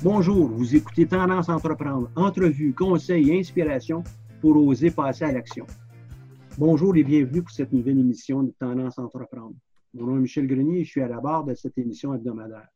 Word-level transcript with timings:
Bonjour, 0.00 0.48
vous 0.48 0.76
écoutez 0.76 1.08
Tendance 1.08 1.48
Entreprendre, 1.48 2.08
entrevue, 2.14 2.72
conseils 2.72 3.30
et 3.30 3.40
inspiration 3.40 4.04
pour 4.40 4.56
oser 4.64 4.92
passer 4.92 5.24
à 5.24 5.32
l'action. 5.32 5.66
Bonjour 6.56 6.96
et 6.96 7.02
bienvenue 7.02 7.42
pour 7.42 7.50
cette 7.50 7.72
nouvelle 7.72 7.98
émission 7.98 8.44
de 8.44 8.54
Tendance 8.60 8.96
Entreprendre. 9.00 9.56
Mon 9.94 10.06
nom 10.06 10.18
est 10.18 10.20
Michel 10.20 10.46
Grenier 10.46 10.78
et 10.78 10.84
je 10.84 10.90
suis 10.90 11.00
à 11.00 11.08
la 11.08 11.20
barre 11.20 11.42
de 11.42 11.54
cette 11.56 11.76
émission 11.78 12.14
hebdomadaire. 12.14 12.68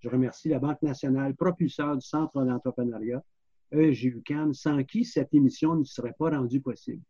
Je 0.00 0.10
remercie 0.10 0.50
la 0.50 0.58
Banque 0.58 0.82
nationale, 0.82 1.34
propulseur 1.34 1.96
du 1.96 2.06
Centre 2.06 2.44
d'entrepreneuriat, 2.44 3.24
EGUCAN, 3.72 4.52
sans 4.52 4.84
qui 4.84 5.06
cette 5.06 5.32
émission 5.32 5.74
ne 5.74 5.84
serait 5.84 6.14
pas 6.18 6.36
rendue 6.36 6.60
possible. 6.60 7.02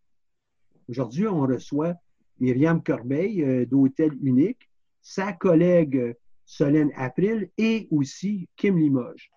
Aujourd'hui, 0.89 1.27
on 1.27 1.41
reçoit 1.41 1.95
Myriam 2.39 2.81
Corbeil 2.81 3.43
euh, 3.43 3.67
d'Hôtel 3.67 4.13
Unique, 4.23 4.71
sa 5.03 5.33
collègue 5.33 5.97
euh, 5.97 6.15
Solène 6.47 6.93
April 6.95 7.51
et 7.59 7.89
aussi 7.91 8.49
Kim 8.57 8.79
Limoges. 8.79 9.33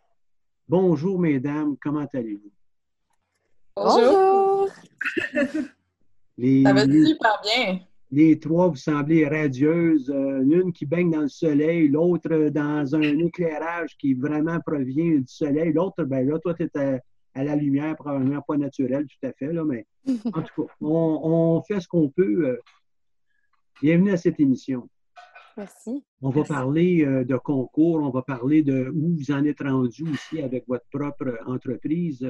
Bonjour, 0.72 1.20
mesdames, 1.20 1.76
comment 1.82 2.08
allez-vous? 2.14 2.50
Bonjour! 3.76 4.70
Les, 6.38 6.64
Ça 6.64 6.72
va 6.72 6.86
super 6.86 7.42
bien. 7.44 7.80
Les 8.10 8.40
trois, 8.40 8.70
vous 8.70 8.78
semblez 8.78 9.28
radieuses. 9.28 10.10
Euh, 10.10 10.40
une 10.40 10.72
qui 10.72 10.86
baigne 10.86 11.12
dans 11.12 11.24
le 11.24 11.28
soleil, 11.28 11.90
l'autre 11.90 12.48
dans 12.52 12.96
un 12.96 13.18
éclairage 13.20 13.98
qui 13.98 14.14
vraiment 14.14 14.62
provient 14.66 15.16
du 15.16 15.28
soleil. 15.28 15.74
L'autre, 15.74 16.06
ben 16.06 16.26
là, 16.26 16.40
toi, 16.40 16.54
tu 16.54 16.64
es 16.64 17.02
à, 17.34 17.44
la 17.44 17.56
lumière, 17.58 17.98
probablement 17.98 18.42
pas 18.42 18.56
naturelle 18.56 19.08
tout 19.08 19.28
à 19.28 19.34
fait, 19.34 19.52
là, 19.52 19.66
mais 19.66 19.86
en 20.34 20.42
tout 20.42 20.68
cas, 20.68 20.74
on, 20.80 21.62
fait 21.68 21.82
ce 21.82 21.88
qu'on 21.90 22.08
peut. 22.08 22.48
Euh. 22.48 22.58
bienvenue 23.82 24.14
à 24.14 24.18
cette 24.18 24.40
émission. 24.40 24.88
Merci. 25.58 26.04
On 26.22 26.30
va 26.30 26.44
parler 26.44 27.04
euh, 27.04 27.24
de 27.24 27.36
concours, 27.38 27.98
on 27.98 28.10
va 28.10 28.22
parler 28.22 28.64
de 28.64 28.90
où 28.90 29.16
vous 29.18 29.32
en 29.32 29.44
êtes 29.44 29.62
rendu 29.62 30.04
aussi 30.10 30.42
avec 30.42 30.68
votre 30.68 30.86
propre 30.92 31.38
entreprise. 31.46 32.30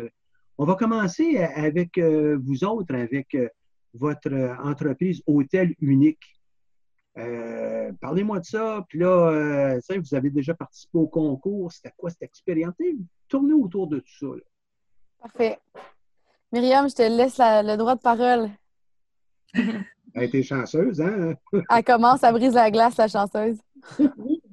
On 0.57 0.65
va 0.65 0.75
commencer 0.75 1.37
avec 1.37 1.97
vous 1.97 2.63
autres, 2.63 2.93
avec 2.93 3.35
votre 3.93 4.31
entreprise 4.63 5.23
Hôtel 5.25 5.73
Unique. 5.79 6.41
Euh, 7.17 7.91
parlez-moi 7.99 8.39
de 8.39 8.45
ça. 8.45 8.85
Puis 8.87 8.99
là, 8.99 9.29
euh, 9.31 9.79
vous 9.89 10.15
avez 10.15 10.29
déjà 10.29 10.53
participé 10.53 10.97
au 10.97 11.07
concours. 11.07 11.71
C'était 11.71 11.93
quoi 11.97 12.09
cette 12.09 12.23
expérience? 12.23 12.75
Tournez 13.27 13.53
autour 13.53 13.87
de 13.87 13.99
tout 13.99 14.17
ça. 14.19 14.27
Parfait. 15.19 15.59
Myriam, 16.51 16.89
je 16.89 16.95
te 16.95 17.01
laisse 17.01 17.39
le 17.39 17.75
droit 17.75 17.95
de 17.95 18.01
parole. 18.01 18.49
Elle 19.53 19.85
a 20.15 20.23
été 20.23 20.43
chanceuse, 20.43 20.99
hein? 21.01 21.33
Elle 21.69 21.83
commence 21.83 22.23
à 22.23 22.31
briser 22.31 22.55
la 22.55 22.71
glace, 22.71 22.97
la 22.97 23.07
chanceuse. 23.07 23.57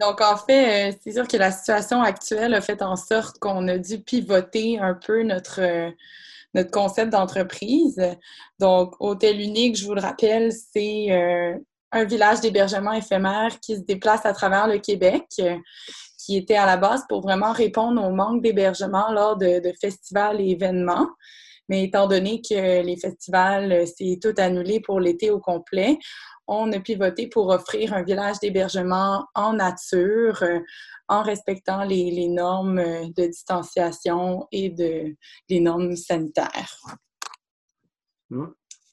Donc, 0.00 0.20
en 0.20 0.36
fait, 0.36 0.91
euh, 0.91 0.96
c'est 1.02 1.12
sûr 1.12 1.27
que 1.27 1.36
la 1.36 1.50
situation 1.50 2.00
actuelle 2.00 2.54
a 2.54 2.60
fait 2.60 2.82
en 2.82 2.96
sorte 2.96 3.38
qu'on 3.38 3.66
a 3.69 3.78
dû 3.78 3.98
pivoter 3.98 4.78
un 4.78 4.94
peu 4.94 5.22
notre, 5.22 5.91
notre 6.54 6.70
concept 6.70 7.12
d'entreprise. 7.12 8.00
Donc, 8.58 8.94
Hôtel 9.00 9.41
Unique, 9.41 9.76
je 9.76 9.86
vous 9.86 9.94
le 9.94 10.00
rappelle, 10.00 10.52
c'est 10.52 11.10
euh, 11.10 11.56
un 11.92 12.04
village 12.04 12.41
d'hébergement 12.41 12.92
éphémère 12.92 13.58
qui 13.60 13.76
se 13.76 13.80
déplace 13.80 14.24
à 14.26 14.32
travers 14.32 14.66
le 14.66 14.78
Québec, 14.78 15.24
qui 16.19 16.36
était 16.36 16.56
à 16.56 16.66
la 16.66 16.76
base 16.76 17.04
pour 17.08 17.22
vraiment 17.22 17.52
répondre 17.52 18.02
au 18.02 18.10
manque 18.10 18.42
d'hébergement 18.42 19.10
lors 19.12 19.36
de, 19.36 19.72
festivals 19.80 20.41
et 20.41 20.50
événements. 20.50 21.08
Mais 21.69 21.84
étant 21.84 22.06
donné 22.06 22.41
que 22.41 22.83
les 22.83 22.97
festivals, 22.97 23.86
c'est 23.86 24.19
tout 24.22 24.34
annulé 24.38 24.80
pour 24.80 25.00
l'été 25.00 25.30
au 25.30 25.38
complet, 25.38 25.98
on 26.48 26.72
a 26.72 26.80
pivoté 26.80 27.28
pour 27.28 27.48
offrir 27.48 27.92
un 27.92 28.02
village 28.02 28.41
d'hébergement 28.41 29.27
en 29.34 29.52
nature, 29.52 30.42
en 31.08 31.22
respectant 31.22 31.84
les, 31.84 32.28
normes 32.28 32.78
euh, 32.78 33.05
de 33.16 33.27
distanciation 33.27 34.47
et 34.50 34.70
de, 34.70 35.14
les 35.48 35.60
normes 35.60 35.94
sanitaires. 35.94 36.76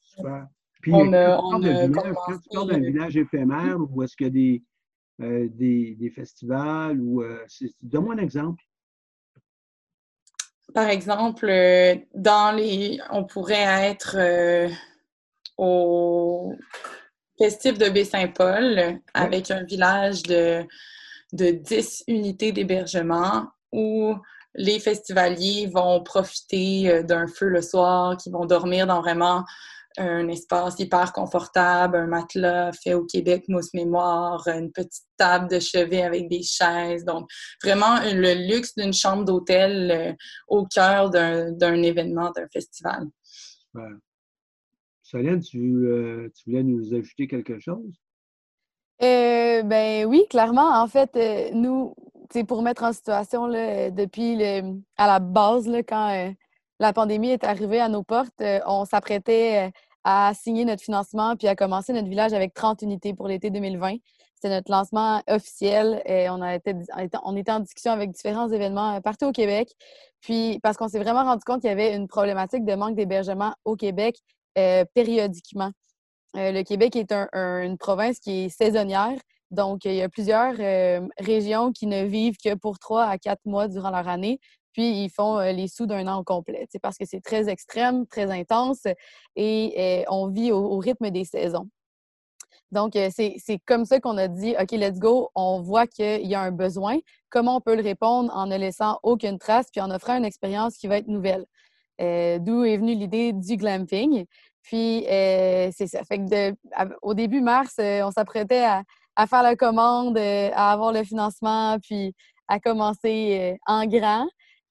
super. 0.04 0.48
Puis, 0.82 0.94
on 0.94 1.14
a, 1.14 1.38
quand, 1.38 1.62
tu 1.62 2.50
parles 2.54 2.70
d'un 2.70 2.80
village 2.80 3.18
éphémère, 3.18 3.78
ou 3.80 4.04
est-ce 4.04 4.16
qu'il 4.16 4.28
y 4.28 4.30
a 4.30 4.32
des, 4.32 4.64
euh, 5.22 5.48
des, 5.50 6.12
festivals, 6.14 7.02
ou 7.02 7.24
euh, 7.24 7.44
donne-moi 7.82 8.14
un 8.14 8.20
exemple. 8.20 8.64
Par 10.74 10.90
exemple, 10.90 11.48
dans 12.14 12.56
les, 12.56 13.00
on 13.12 13.24
pourrait 13.24 13.90
être 13.92 14.18
au 15.58 16.54
festif 17.38 17.78
de 17.78 17.90
Baie-Saint-Paul 17.90 19.00
avec 19.14 19.52
un 19.52 19.64
village 19.64 20.24
de 20.24 20.66
de 21.36 21.52
10 21.52 22.06
unités 22.08 22.52
d'hébergement 22.52 23.48
où 23.72 24.16
les 24.56 24.80
festivaliers 24.80 25.70
vont 25.74 26.02
profiter 26.02 26.90
euh, 26.90 27.04
d'un 27.04 27.28
feu 27.28 27.48
le 27.48 27.62
soir, 27.62 28.16
qui 28.16 28.30
vont 28.30 28.46
dormir 28.46 28.88
dans 28.88 29.02
vraiment 29.02 29.44
un 29.98 30.28
espace 30.28 30.80
hyper 30.80 31.14
confortable, 31.14 31.98
un 31.98 32.08
matelas 32.08 32.72
fait 32.74 32.94
au 32.94 33.06
Québec, 33.06 33.46
mousse 33.48 33.74
mémoire, 33.74 34.48
une 34.48 34.72
petite 34.72 35.06
table 35.18 35.50
de 35.50 35.60
chevet 35.60 36.04
avec 36.04 36.30
des 36.30 36.44
chaises. 36.44 37.06
Donc, 37.06 37.30
vraiment 37.64 37.98
le 38.04 38.48
luxe 38.48 38.76
d'une 38.76 38.94
chambre 38.94 39.26
d'hôtel 39.26 39.92
euh, 39.92 40.14
au 40.48 40.66
cœur 40.66 41.10
d'un 41.10 41.82
événement, 41.84 42.32
d'un 42.32 42.48
festival. 42.52 43.08
Solène, 45.02 45.40
tu, 45.40 45.60
euh, 45.60 46.30
tu 46.36 46.50
voulais 46.50 46.64
nous 46.64 46.94
ajouter 46.94 47.28
quelque 47.28 47.60
chose? 47.60 47.94
Euh, 49.04 49.62
ben 49.64 50.06
oui, 50.06 50.26
clairement. 50.30 50.82
En 50.82 50.88
fait, 50.88 51.16
euh, 51.16 51.50
nous, 51.54 51.94
c'est 52.32 52.44
pour 52.44 52.62
mettre 52.62 52.84
en 52.84 52.94
situation 52.94 53.46
là, 53.46 53.92
depuis 53.92 54.36
le, 54.36 54.80
à 54.98 55.08
la 55.08 55.20
base, 55.20 55.68
là, 55.68 55.84
quand 55.84 56.10
euh, 56.10 56.32
la 56.80 56.94
pandémie 56.94 57.30
est 57.30 57.44
arrivée 57.44 57.80
à 57.80 57.90
nos 57.90 58.04
portes, 58.04 58.42
on 58.66 58.86
s'apprêtait 58.86 59.72
à 60.06 60.32
signer 60.34 60.64
notre 60.64 60.82
financement 60.82 61.36
puis 61.36 61.50
à 61.50 61.56
commencer 61.56 61.92
notre 61.92 62.08
village 62.08 62.32
avec 62.32 62.54
30 62.54 62.82
unités 62.84 63.14
pour 63.14 63.28
l'été 63.28 63.50
2020. 63.50 63.98
C'était 64.36 64.50
notre 64.50 64.72
lancement 64.72 65.22
officiel 65.28 66.02
et 66.06 66.30
on, 66.30 66.42
a 66.42 66.58
on 67.24 67.36
était 67.36 67.52
en 67.52 67.60
discussion 67.60 67.92
avec 67.92 68.12
différents 68.12 68.48
événements 68.48 69.02
partout 69.02 69.26
au 69.26 69.32
Québec. 69.34 69.70
Puis 70.22 70.60
parce 70.64 70.78
qu'on 70.78 70.88
s'est 70.88 71.00
vraiment 71.00 71.24
rendu 71.24 71.44
compte 71.44 71.60
qu'il 71.62 71.70
y 71.70 71.74
avait 71.74 71.94
une 71.94 72.08
problématique 72.08 72.64
de 72.64 72.76
manque 72.76 72.96
d'hébergement 72.96 73.54
au 73.66 73.76
Québec 73.76 74.18
périodiquement. 74.94 75.72
Euh, 76.36 76.52
le 76.52 76.64
Québec 76.64 76.96
est 76.96 77.14
une 77.14 77.78
province 77.78 78.20
qui 78.20 78.46
est 78.46 78.50
saisonnière. 78.50 79.18
Donc, 79.52 79.86
il 79.86 79.94
y 79.94 80.02
a 80.02 80.10
plusieurs 80.10 80.56
euh, 80.60 81.08
régions 81.20 81.72
qui 81.72 81.88
ne 81.88 82.04
vivent 82.04 82.38
que 82.44 82.56
pour 82.56 82.80
trois 82.80 83.06
à 83.06 83.18
quatre 83.18 83.46
mois 83.46 83.68
durant 83.68 83.92
leur 83.92 84.08
année. 84.08 84.40
Puis, 84.76 85.06
ils 85.06 85.10
font 85.10 85.40
euh, 85.40 85.54
les 85.54 85.70
sous 85.70 85.86
d'un 85.86 86.06
an 86.08 86.20
au 86.20 86.24
complet. 86.24 86.68
C'est 86.70 86.80
parce 86.80 86.98
que 86.98 87.06
c'est 87.06 87.22
très 87.22 87.48
extrême, 87.48 88.06
très 88.08 88.30
intense 88.30 88.84
et 89.38 90.04
on 90.10 90.28
vit 90.28 90.52
au, 90.52 90.78
rythme 90.78 91.10
des 91.12 91.24
saisons. 91.24 91.70
Donc, 92.72 92.94
c'est 92.94 93.60
comme 93.66 93.86
ça 93.86 94.02
qu'on 94.02 94.18
a 94.18 94.28
dit, 94.28 94.56
OK, 94.60 94.72
let's 94.72 95.00
go, 95.00 95.30
on 95.34 95.62
voit 95.62 95.88
qu'il 95.88 96.28
y 96.28 96.36
a 96.36 96.42
un 96.42 96.52
besoin. 96.52 96.98
Comment 97.30 97.58
on 97.58 97.62
peut 97.62 97.76
le 97.76 97.84
répondre 97.84 98.36
en 98.36 98.48
ne 98.48 98.58
laissant 98.58 99.00
aucune 99.04 99.38
trace 99.40 99.68
puis 99.72 99.80
en 99.80 99.92
offrant 99.92 100.18
une 100.18 100.26
expérience 100.26 100.76
qui 100.76 100.88
va 100.88 100.98
être 100.98 101.08
nouvelle? 101.08 101.46
D'où 102.00 102.66
est 102.66 102.78
venue 102.78 102.96
l'idée 102.96 103.32
du 103.32 103.56
glamping. 103.56 104.26
Puis, 104.66 105.06
euh, 105.08 105.70
c'est 105.76 105.88
ça. 105.88 106.02
Au 107.04 107.14
début 107.14 107.42
mars, 107.42 107.76
euh, 107.80 108.02
on 108.04 108.12
s'apprêtait 108.12 108.66
à, 109.16 109.28
faire 109.28 109.44
la 109.44 109.56
commande, 109.56 110.18
euh, 110.18 110.50
à 110.54 110.72
avoir 110.72 110.92
le 110.92 111.04
financement, 111.04 111.78
puis 111.82 112.14
à 112.48 112.60
commencer 112.60 113.58
en 113.68 113.86
grand. 113.86 114.28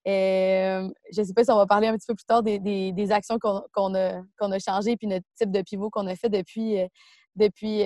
Je 0.06 1.20
ne 1.20 1.24
sais 1.24 1.32
pas 1.34 1.44
si 1.44 1.50
on 1.50 1.56
va 1.56 1.66
parler 1.66 1.88
un 1.88 1.96
petit 1.96 2.06
peu 2.06 2.14
plus 2.14 2.24
tard 2.24 2.42
des, 2.42 3.12
actions 3.12 3.38
qu'on 3.38 3.94
a, 3.94 4.22
a 4.40 4.58
changées, 4.58 4.96
puis 4.96 5.06
notre 5.06 5.26
type 5.36 5.50
de 5.50 5.62
pivot 5.62 5.90
qu'on 5.90 6.06
a 6.06 6.16
fait 6.16 6.28
depuis, 6.28 6.76
depuis 7.36 7.82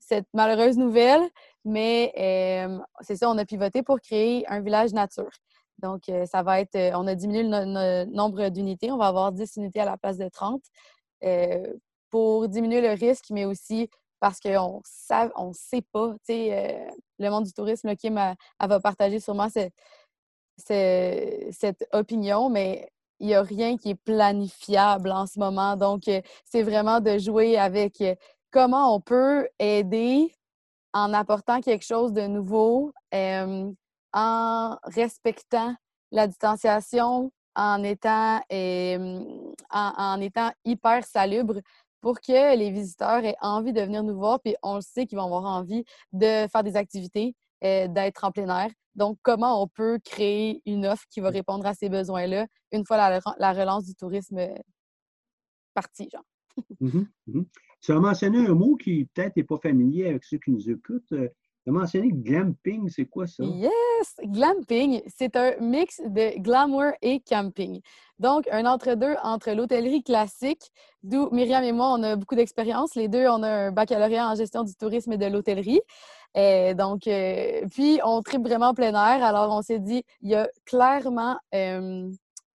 cette 0.00 0.26
malheureuse 0.34 0.76
nouvelle. 0.76 1.22
Mais 1.64 2.12
c'est 3.00 3.16
ça, 3.16 3.30
on 3.30 3.38
a 3.38 3.44
pivoté 3.44 3.82
pour 3.82 4.00
créer 4.00 4.44
un 4.48 4.60
village 4.60 4.92
nature. 4.92 5.30
Donc, 5.78 6.02
ça 6.30 6.42
va 6.42 6.60
être, 6.60 6.76
on 6.94 7.06
a 7.06 7.14
diminué 7.14 7.42
le 7.44 8.04
nombre 8.06 8.48
d'unités. 8.48 8.90
On 8.90 8.98
va 8.98 9.06
avoir 9.06 9.32
10 9.32 9.56
unités 9.56 9.80
à 9.80 9.84
la 9.84 9.96
place 9.96 10.18
de 10.18 10.28
30. 10.28 10.60
Euh, 11.24 11.74
pour 12.10 12.46
diminuer 12.48 12.82
le 12.82 12.90
risque, 12.90 13.30
mais 13.30 13.46
aussi 13.46 13.88
parce 14.20 14.38
qu'on 14.38 14.82
ne 14.82 15.52
sait 15.54 15.82
pas. 15.92 16.14
Euh, 16.30 16.90
le 17.18 17.30
monde 17.30 17.44
du 17.44 17.54
tourisme, 17.54 17.88
là, 17.88 17.96
Kim 17.96 18.18
elle, 18.18 18.36
va 18.68 18.80
partager 18.80 19.18
sûrement 19.18 19.48
cette, 19.48 19.72
cette 20.66 21.86
opinion, 21.92 22.48
mais 22.48 22.88
il 23.20 23.28
n'y 23.28 23.34
a 23.34 23.42
rien 23.42 23.76
qui 23.76 23.90
est 23.90 23.94
planifiable 23.94 25.10
en 25.10 25.26
ce 25.26 25.38
moment. 25.38 25.76
Donc, 25.76 26.08
euh, 26.08 26.20
c'est 26.44 26.62
vraiment 26.62 27.00
de 27.00 27.18
jouer 27.18 27.56
avec 27.56 28.02
comment 28.50 28.94
on 28.94 29.00
peut 29.00 29.48
aider 29.58 30.32
en 30.92 31.14
apportant 31.14 31.60
quelque 31.60 31.84
chose 31.84 32.12
de 32.12 32.26
nouveau, 32.26 32.92
en 34.12 34.76
respectant 34.84 35.74
la 36.10 36.26
distanciation, 36.26 37.32
en 37.54 37.82
étant, 37.82 38.40
en, 39.70 40.20
étant 40.20 40.50
hyper 40.64 41.04
salubre 41.04 41.60
pour 42.00 42.20
que 42.20 42.56
les 42.56 42.70
visiteurs 42.70 43.24
aient 43.24 43.36
envie 43.40 43.72
de 43.72 43.80
venir 43.80 44.02
nous 44.02 44.16
voir. 44.16 44.40
Puis 44.40 44.56
on 44.62 44.76
le 44.76 44.80
sait 44.82 45.06
qu'ils 45.06 45.18
vont 45.18 45.24
avoir 45.24 45.44
envie 45.44 45.84
de 46.12 46.46
faire 46.48 46.62
des 46.62 46.76
activités. 46.76 47.34
D'être 47.62 48.24
en 48.24 48.32
plein 48.32 48.64
air. 48.64 48.70
Donc, 48.94 49.18
comment 49.22 49.62
on 49.62 49.68
peut 49.68 49.98
créer 50.04 50.60
une 50.66 50.86
offre 50.86 51.04
qui 51.08 51.20
va 51.20 51.30
répondre 51.30 51.64
à 51.64 51.74
ces 51.74 51.88
besoins-là 51.88 52.46
une 52.72 52.84
fois 52.84 52.96
la, 52.96 53.52
relance 53.52 53.86
du 53.86 53.94
tourisme 53.94 54.40
partie, 55.74 56.08
genre? 56.10 56.24
Mmh 56.80 57.04
mmh 57.28 57.42
tu 57.82 57.90
as 57.90 57.98
mentionné 57.98 58.46
un 58.46 58.54
mot 58.54 58.76
qui 58.76 59.06
peut-être 59.06 59.36
n'est 59.36 59.42
pas 59.42 59.58
familier 59.58 60.06
avec 60.06 60.22
ceux 60.22 60.38
qui 60.38 60.52
nous 60.52 60.70
écoutent. 60.70 61.12
Tu 61.64 61.70
as 61.70 61.72
mentionné 61.72 62.08
glamping, 62.10 62.88
c'est 62.88 63.04
quoi 63.04 63.28
ça? 63.28 63.44
Yes! 63.44 64.16
Glamping, 64.24 65.00
c'est 65.06 65.36
un 65.36 65.56
mix 65.60 66.00
de 66.04 66.36
glamour 66.40 66.92
et 67.02 67.20
camping. 67.20 67.80
Donc, 68.18 68.48
un 68.50 68.66
entre-deux 68.66 69.14
entre, 69.22 69.52
l'hôtellerie 69.52 70.02
classique, 70.02 70.72
d'où 71.04 71.28
Myriam 71.30 71.62
et 71.62 71.70
moi, 71.70 71.94
on 71.96 72.02
a 72.02 72.16
beaucoup 72.16 72.34
d'expérience. 72.34 72.96
Les 72.96 73.06
deux, 73.06 73.28
on 73.28 73.44
a 73.44 73.48
un 73.48 73.70
baccalauréat 73.70 74.28
en 74.28 74.34
gestion 74.34 74.64
du 74.64 74.74
tourisme 74.74 75.12
et 75.12 75.18
de 75.18 75.26
l'hôtellerie. 75.26 75.80
Et 76.34 76.74
donc, 76.74 77.06
euh, 77.06 77.60
puis, 77.70 78.00
on 78.04 78.22
tripe 78.22 78.42
vraiment 78.42 78.74
plein 78.74 78.92
air. 78.92 79.24
Alors, 79.24 79.54
on 79.56 79.62
s'est 79.62 79.78
dit, 79.78 80.02
il 80.20 80.30
y 80.30 80.34
a 80.34 80.48
clairement 80.64 81.36
euh, 81.54 82.10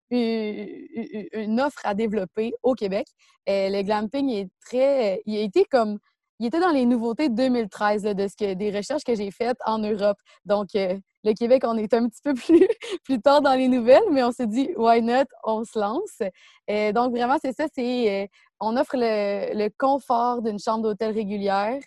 une, 0.10 1.62
offre 1.62 1.80
à 1.86 1.94
développer 1.94 2.54
au 2.62 2.74
Québec. 2.74 3.08
Et 3.46 3.70
le 3.70 3.84
glamping 3.84 4.30
est 4.30 4.50
très. 4.66 5.22
Il 5.26 5.38
a 5.38 5.42
été 5.42 5.64
comme 5.64 5.98
il 6.40 6.46
était 6.46 6.60
dans 6.60 6.70
les 6.70 6.86
nouveautés 6.86 7.30
de 7.30 7.36
2013 7.36 8.04
de 8.04 8.28
ce 8.28 8.36
que, 8.36 8.54
des 8.54 8.72
recherches 8.72 9.04
que 9.04 9.16
j'ai 9.16 9.32
faites 9.32 9.58
en 9.66 9.80
Europe. 9.80 10.18
Donc, 10.46 10.70
euh, 10.76 10.98
le 11.24 11.34
Québec, 11.34 11.64
on 11.66 11.78
est 11.78 11.94
un 11.94 12.08
petit 12.08 12.22
peu 12.24 12.34
plus, 12.36 12.68
plus 13.04 13.22
tard 13.22 13.42
dans 13.42 13.56
les 13.56 13.68
nouvelles, 13.68 14.04
mais 14.12 14.24
on 14.24 14.32
s'est 14.32 14.48
dit, 14.48 14.70
why 14.76 15.02
not, 15.02 15.26
on 15.44 15.64
se 15.64 15.80
lance. 15.80 16.22
Et 16.68 16.94
donc, 16.94 17.12
vraiment, 17.12 17.38
c'est 17.42 17.54
ça, 17.54 17.66
c'est 17.74 18.24
euh, 18.24 18.28
on 18.60 18.78
offre 18.78 18.96
le, 18.96 19.70
confort 19.78 20.42
d'une 20.42 20.60
chambre 20.60 20.84
d'hôtel 20.84 21.14
régulière 21.14 21.80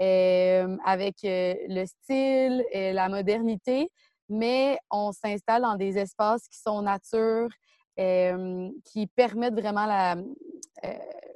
euh, 0.00 0.76
avec 0.84 1.16
le 1.22 1.84
style 1.84 2.64
et 2.72 2.92
la 2.92 3.08
modernité, 3.08 3.90
mais 4.28 4.78
on 4.90 5.12
s'installe 5.12 5.62
dans 5.62 5.76
des 5.76 5.98
espaces 5.98 6.48
qui 6.48 6.58
sont 6.58 6.82
nature, 6.82 7.48
qui 7.96 9.06
permettent 9.14 9.58
vraiment 9.58 9.84
la, 9.84 10.16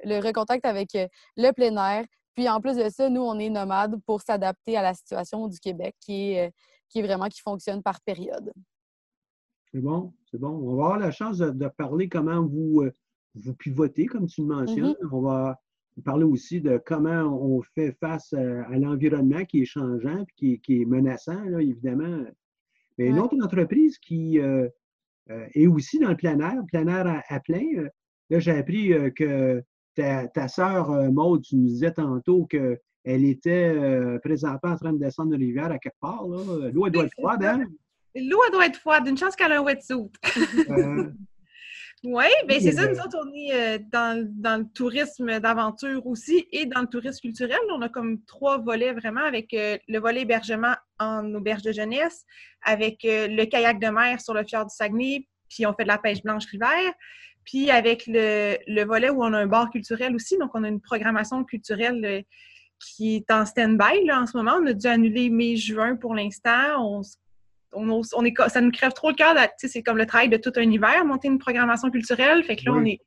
le 0.03 0.19
recontact 0.19 0.65
avec 0.65 0.89
le 1.37 1.51
plein 1.51 1.75
air, 1.77 2.05
puis 2.35 2.49
en 2.49 2.59
plus 2.59 2.75
de 2.75 2.89
ça, 2.89 3.09
nous, 3.09 3.21
on 3.21 3.39
est 3.39 3.49
nomades 3.49 3.99
pour 4.05 4.21
s'adapter 4.21 4.75
à 4.75 4.81
la 4.81 4.93
situation 4.93 5.47
du 5.47 5.57
Québec 5.59 5.95
qui 6.01 6.31
est, 6.31 6.47
euh, 6.47 6.51
qui 6.89 6.99
est 6.99 7.01
vraiment 7.01 7.27
qui 7.27 7.41
fonctionne 7.41 7.81
par 7.81 8.01
période. 8.01 8.51
C'est 9.71 9.81
bon, 9.81 10.13
c'est 10.29 10.37
bon. 10.37 10.49
On 10.49 10.75
va 10.75 10.83
avoir 10.83 10.99
la 10.99 11.11
chance 11.11 11.37
de, 11.37 11.67
parler 11.69 12.09
comment 12.09 12.45
vous, 12.45 12.81
euh, 12.81 12.91
vous 13.35 13.53
pivotez, 13.53 14.05
comme 14.05 14.27
tu 14.27 14.41
le 14.41 14.47
mentionnes. 14.47 14.95
Mm-hmm. 15.01 15.09
On 15.13 15.21
va 15.21 15.59
parler 16.03 16.25
aussi 16.25 16.59
de 16.59 16.81
comment 16.85 17.23
on 17.23 17.61
fait 17.61 17.95
face 18.01 18.33
à, 18.33 18.77
l'environnement 18.77 19.45
qui 19.45 19.61
est 19.61 19.65
changeant 19.65 20.19
et 20.19 20.25
qui, 20.35 20.59
qui, 20.59 20.81
est 20.81 20.85
menaçant, 20.85 21.41
là, 21.45 21.61
évidemment. 21.61 22.25
Mais 22.97 23.07
une 23.07 23.19
autre 23.19 23.35
entreprise 23.41 23.97
qui 23.97 24.39
euh, 24.39 24.67
est 25.27 25.67
aussi 25.67 25.99
dans 25.99 26.09
le 26.09 26.17
plein 26.17 26.39
air, 26.39 26.61
plein 26.67 26.87
air 26.87 27.23
à 27.27 27.39
plein. 27.39 27.65
Là, 28.29 28.39
j'ai 28.39 28.51
appris 28.51 28.93
que 29.15 29.63
ta, 29.95 30.27
ta 30.27 30.47
sœur 30.47 30.91
euh, 30.91 31.09
Maude, 31.09 31.43
tu 31.43 31.55
nous 31.55 31.67
disais 31.67 31.91
tantôt 31.91 32.45
qu'elle 32.45 32.79
était 33.05 33.73
euh, 33.75 34.19
présentement 34.19 34.71
en 34.71 34.77
train 34.77 34.93
de 34.93 34.99
descendre 34.99 35.31
de 35.31 35.37
rivière 35.37 35.71
à 35.71 35.79
quelque 35.79 35.99
part. 35.99 36.25
L'eau, 36.27 36.85
elle 36.85 36.91
doit 36.91 37.05
être 37.05 37.13
froide, 37.13 37.43
hein? 37.43 37.65
L'eau, 38.15 38.39
elle 38.45 38.53
doit 38.53 38.65
être 38.65 38.77
froide. 38.77 39.07
Une 39.07 39.17
chance 39.17 39.35
qu'elle 39.35 39.51
a 39.51 39.59
un 39.59 39.63
wetsuit. 39.63 40.11
Euh... 42.07 42.11
oui, 42.11 42.25
bien 42.47 42.59
c'est 42.59 42.73
ça. 42.73 42.87
Nous 42.87 42.99
autres, 42.99 43.17
on 43.19 43.33
est 43.33 43.53
euh, 43.53 43.79
dans, 43.91 44.27
dans, 44.35 44.61
le 44.61 44.67
tourisme 44.73 45.39
d'aventure 45.39 46.05
aussi 46.05 46.45
et 46.51 46.65
dans 46.65 46.81
le 46.81 46.87
tourisme 46.87 47.21
culturel. 47.21 47.57
On 47.71 47.81
a 47.81 47.89
comme 47.89 48.23
trois 48.25 48.59
volets 48.59 48.93
vraiment 48.93 49.23
avec 49.23 49.47
le 49.51 49.99
volet 49.99 50.21
hébergement 50.21 50.75
en 50.99 51.33
auberge 51.33 51.63
de 51.63 51.71
jeunesse, 51.71 52.25
avec 52.61 52.99
le 53.03 53.45
kayak 53.45 53.79
de 53.79 53.87
mer 53.87 54.21
sur 54.21 54.33
le 54.33 54.43
fjord 54.43 54.65
du 54.65 54.75
Saguenay, 54.75 55.27
puis 55.49 55.65
on 55.65 55.73
fait 55.73 55.83
de 55.83 55.89
la 55.89 55.97
pêche 55.97 56.21
blanche 56.23 56.45
rivière. 56.45 56.93
Puis 57.43 57.69
avec 57.69 58.05
le, 58.07 58.83
volet 58.83 59.09
où 59.09 59.23
on 59.23 59.33
a 59.33 59.39
un 59.39 59.47
bar 59.47 59.69
culturel 59.69 60.15
aussi, 60.15 60.37
donc 60.37 60.51
on 60.53 60.63
a 60.63 60.67
une 60.67 60.81
programmation 60.81 61.43
culturelle 61.43 62.03
euh, 62.03 62.21
qui 62.79 63.17
est 63.17 63.31
en 63.31 63.45
stand-by 63.45 64.11
en 64.11 64.25
ce 64.25 64.35
moment. 64.35 64.57
On 64.61 64.65
a 64.67 64.73
dû 64.73 64.87
annuler 64.87 65.29
mai-juin 65.29 65.95
pour 65.95 66.15
l'instant. 66.15 67.01
On, 67.71 68.25
est, 68.25 68.49
ça 68.49 68.61
nous 68.61 68.71
crève 68.71 68.93
trop 68.93 69.09
le 69.09 69.15
cœur. 69.15 69.35
C'est 69.57 69.83
comme 69.83 69.97
le 69.97 70.05
travail 70.05 70.29
de 70.29 70.37
tout 70.37 70.53
un 70.55 70.69
hiver, 70.69 71.05
monter 71.05 71.27
une 71.27 71.39
programmation 71.39 71.91
culturelle. 71.91 72.43
Fait 72.43 72.55
que 72.55 72.65
là, 72.65 72.73
on 72.73 72.85
est 72.85 72.99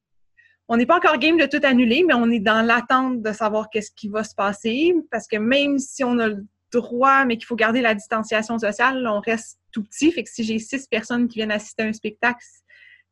on 0.68 0.76
n'est 0.76 0.86
pas 0.86 0.96
encore 0.96 1.18
game 1.18 1.38
de 1.38 1.46
tout 1.46 1.64
annuler, 1.64 2.04
mais 2.06 2.14
on 2.14 2.30
est 2.30 2.40
dans 2.40 2.64
l'attente 2.64 3.22
de 3.22 3.32
savoir 3.32 3.70
qu'est-ce 3.70 3.90
qui 3.90 4.08
va 4.08 4.22
se 4.22 4.34
passer. 4.34 4.94
Parce 5.10 5.26
que 5.26 5.38
même 5.38 5.78
si 5.78 6.04
on 6.04 6.18
a 6.18 6.28
le 6.28 6.44
droit, 6.72 7.24
mais 7.24 7.36
qu'il 7.36 7.46
faut 7.46 7.56
garder 7.56 7.80
la 7.80 7.94
distanciation 7.94 8.58
sociale, 8.58 9.06
on 9.06 9.20
reste 9.20 9.58
tout 9.72 9.82
petit. 9.82 10.12
Fait 10.12 10.22
que 10.22 10.30
si 10.30 10.44
j'ai 10.44 10.58
six 10.58 10.86
personnes 10.86 11.28
qui 11.28 11.38
viennent 11.38 11.52
assister 11.52 11.82
à 11.82 11.86
un 11.86 11.92
spectacle, 11.92 12.44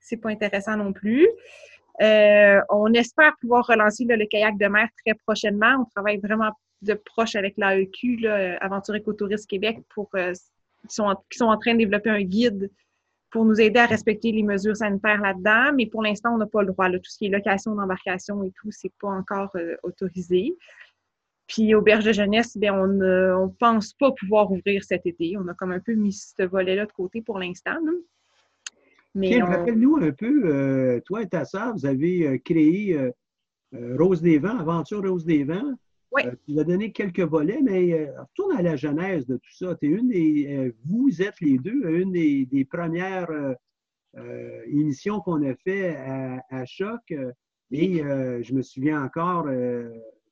c'est 0.00 0.16
pas 0.16 0.30
intéressant 0.30 0.76
non 0.76 0.92
plus. 0.92 1.26
Euh, 2.02 2.60
on 2.68 2.92
espère 2.92 3.34
pouvoir 3.40 3.66
relancer 3.66 4.04
le 4.04 4.26
kayak 4.26 4.58
de 4.58 4.66
mer 4.66 4.88
très 5.04 5.14
prochainement. 5.14 5.76
On 5.80 5.84
travaille 5.86 6.18
vraiment 6.18 6.50
de 6.82 6.94
proche 6.94 7.36
avec 7.36 7.54
l'AEQ, 7.56 8.26
Aventure 8.60 8.94
Écotourisme 8.96 9.46
Québec, 9.46 9.78
pour, 9.94 10.08
euh, 10.14 10.32
qui, 10.88 10.94
sont 10.94 11.04
en, 11.40 11.58
train 11.58 11.72
de 11.72 11.78
développer 11.78 12.10
un 12.10 12.22
guide 12.22 12.70
pour 13.30 13.44
nous 13.44 13.60
aider 13.60 13.80
à 13.80 13.86
respecter 13.86 14.30
les 14.32 14.42
mesures 14.42 14.76
sanitaires 14.76 15.20
là-dedans. 15.20 15.72
Mais 15.74 15.86
pour 15.86 16.02
l'instant, 16.02 16.34
on 16.34 16.38
n'a 16.38 16.46
pas 16.46 16.62
le 16.62 16.72
droit. 16.72 16.88
Tout 16.90 17.00
ce 17.04 17.18
qui 17.18 17.26
est 17.26 17.30
location 17.30 17.74
d'embarcation 17.74 18.44
et 18.44 18.52
tout, 18.52 18.70
c'est 18.70 18.92
pas 19.00 19.08
encore 19.08 19.50
euh, 19.56 19.76
autorisé. 19.82 20.54
Puis 21.46 21.74
auberge 21.74 22.04
de 22.04 22.12
jeunesse, 22.12 22.56
bien, 22.56 22.74
on 22.74 22.88
ne 22.88 23.48
pense 23.58 23.92
pas 23.92 24.10
pouvoir 24.12 24.50
ouvrir 24.50 24.82
cet 24.82 25.06
été. 25.06 25.36
On 25.38 25.46
a 25.48 25.54
comme 25.54 25.72
un 25.72 25.80
peu 25.80 25.94
mis 25.94 26.12
ce 26.12 26.42
volet-là 26.42 26.86
de 26.86 26.92
côté 26.92 27.22
pour 27.22 27.38
l'instant. 27.38 27.78
Rappelle-nous 29.16 29.96
un 29.96 30.12
peu, 30.12 30.42
euh, 30.44 31.00
toi 31.00 31.22
et 31.22 31.28
ta 31.28 31.44
sœur, 31.44 31.74
vous 31.74 31.86
avez 31.86 32.26
euh, 32.26 32.38
créé 32.38 32.98
euh, 32.98 33.96
Rose 33.98 34.20
des 34.20 34.38
Vents, 34.38 34.58
Aventure 34.58 35.02
Rose 35.02 35.24
des 35.24 35.44
Vents. 35.44 35.74
Oui. 36.12 36.22
tu 36.24 36.52
nous 36.52 36.60
as 36.60 36.64
donné 36.64 36.92
quelques 36.92 37.20
volets, 37.20 37.60
mais 37.62 38.10
retourne 38.18 38.56
à 38.56 38.62
la 38.62 38.76
genèse 38.76 39.26
de 39.26 39.36
tout 39.36 39.52
ça. 39.52 39.76
Es 39.82 39.86
une 39.86 40.08
des, 40.08 40.72
vous 40.84 41.20
êtes 41.20 41.40
les 41.40 41.58
deux 41.58 41.84
une 41.90 42.12
des, 42.12 42.64
premières 42.64 43.28
émissions 44.66 45.20
qu'on 45.20 45.42
a 45.42 45.54
fait 45.56 45.96
à, 45.96 46.64
Choc. 46.64 47.12
Et 47.72 47.98
je 47.98 48.54
me 48.54 48.62
souviens 48.62 49.02
encore, 49.02 49.46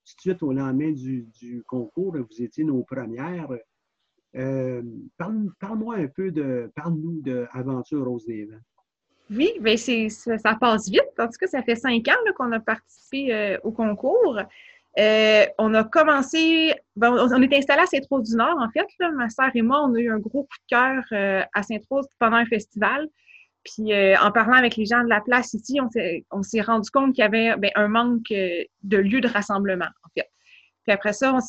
tout 0.05 0.17
de 0.17 0.21
suite 0.21 0.43
au 0.43 0.53
lendemain 0.53 0.93
du, 0.93 1.27
du 1.41 1.63
concours, 1.65 2.17
vous 2.17 2.43
étiez 2.43 2.65
nos 2.65 2.83
premières. 2.83 3.49
parle-moi 4.33 5.97
un 5.97 6.09
peu 6.09 6.31
de, 6.31 6.71
parle-nous 6.75 7.23
d'Aventure 7.23 8.05
Rose 8.05 8.27
des 8.27 8.45
Vents. 8.45 8.61
Oui, 9.31 9.53
bien 9.61 9.77
ça, 9.77 10.55
passe 10.61 10.89
vite. 10.89 11.03
En 11.19 11.27
tout 11.27 11.39
cas, 11.41 11.47
ça 11.47 11.63
fait 11.63 11.77
cinq 11.77 12.09
ans 12.09 12.33
qu'on 12.37 12.53
a 12.53 12.61
participé 12.61 13.35
euh, 13.35 13.59
au 13.63 13.73
concours. 13.73 14.39
Euh, 14.99 15.47
on 15.59 15.75
a 15.75 15.83
commencé, 15.85 16.75
ben, 16.95 17.11
on, 17.13 17.43
est 17.43 17.55
installé 17.55 17.83
à 17.83 17.87
Sainte-Rose-du-Nord, 17.87 18.59
en 18.61 18.71
fait. 18.71 18.87
ma 19.13 19.29
sœur 19.29 19.51
et 19.55 19.63
moi, 19.63 19.83
on 19.83 19.95
a 19.95 19.99
eu 19.99 20.11
un 20.11 20.19
gros 20.19 20.43
coup 20.43 20.57
de 20.69 20.77
cœur 20.77 21.03
euh, 21.13 21.43
à 21.55 21.63
Sainte-Rose 21.63 22.07
pendant 22.19 22.37
un 22.37 22.47
festival. 22.47 23.09
Puis 23.65 23.95
en 23.95 24.31
parlant 24.31 24.59
avec 24.59 24.77
les 24.77 24.85
gens 24.85 25.03
de 25.03 25.09
la 25.09 25.23
place 25.23 25.55
ici, 25.55 25.81
on 26.31 26.43
s'est 26.43 26.61
rendu 26.61 26.91
compte 26.91 27.15
qu'il 27.15 27.23
y 27.23 27.25
avait 27.25 27.57
ben, 27.57 27.71
un 27.77 27.89
manque 27.89 28.29
de 28.29 28.97
lieux 28.99 29.23
de 29.23 29.27
rassemblement. 29.27 29.89
Puis 30.85 30.93
après 30.93 31.15
ça, 31.15 31.35
on 31.35 31.41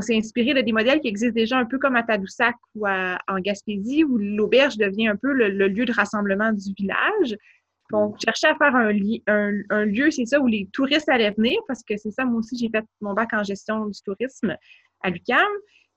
s'est 0.00 0.16
inspiré 0.16 0.54
de 0.54 0.60
des 0.62 0.72
modèles 0.72 1.00
qui 1.00 1.08
existent 1.08 1.34
déjà 1.34 1.58
un 1.58 1.66
peu 1.66 1.78
comme 1.78 1.96
à 1.96 2.02
Tadoussac 2.02 2.56
ou 2.74 2.86
en 2.88 3.38
Gaspésie, 3.40 4.04
où 4.04 4.16
l'auberge 4.16 4.78
devient 4.78 5.08
un 5.08 5.16
peu 5.16 5.32
le, 5.32 5.68
lieu 5.68 5.84
de 5.84 5.92
rassemblement 5.92 6.50
du 6.50 6.72
village. 6.72 7.36
on 7.92 8.14
cherchait 8.24 8.48
à 8.48 8.54
faire 8.54 8.74
un, 8.74 8.90
un, 9.68 9.84
lieu, 9.84 10.10
c'est 10.10 10.24
ça, 10.24 10.40
où 10.40 10.46
les 10.46 10.66
touristes 10.72 11.10
allaient 11.10 11.32
venir, 11.32 11.58
parce 11.68 11.82
que 11.82 11.96
c'est 11.98 12.10
ça, 12.10 12.24
moi 12.24 12.38
aussi, 12.38 12.56
j'ai 12.56 12.70
fait 12.70 12.84
mon 13.02 13.12
bac 13.12 13.34
en 13.34 13.42
gestion 13.42 13.86
du 13.86 14.00
tourisme 14.02 14.56
à 15.02 15.10
l'UQAM. 15.10 15.38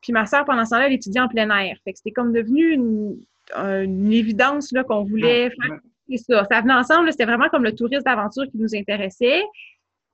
Puis 0.01 0.11
ma 0.11 0.25
soeur, 0.25 0.43
pendant 0.43 0.65
ce 0.65 0.71
temps-là, 0.71 0.87
elle 0.87 0.93
étudiait 0.93 1.21
en 1.21 1.29
plein 1.29 1.49
air. 1.57 1.77
Fait 1.85 1.93
que 1.93 1.97
c'était 1.97 2.11
comme 2.11 2.33
devenu 2.33 2.73
une, 2.73 3.17
une 3.55 4.11
évidence 4.11 4.73
qu'on 4.87 5.03
voulait 5.05 5.49
faire. 5.51 5.79
C'est 6.09 6.17
ça. 6.17 6.45
Ça 6.51 6.61
venait 6.61 6.73
ensemble, 6.73 7.11
c'était 7.11 7.25
vraiment 7.25 7.49
comme 7.49 7.63
le 7.63 7.73
tourisme 7.73 8.03
d'aventure 8.03 8.43
qui 8.45 8.57
nous 8.57 8.75
intéressait. 8.75 9.41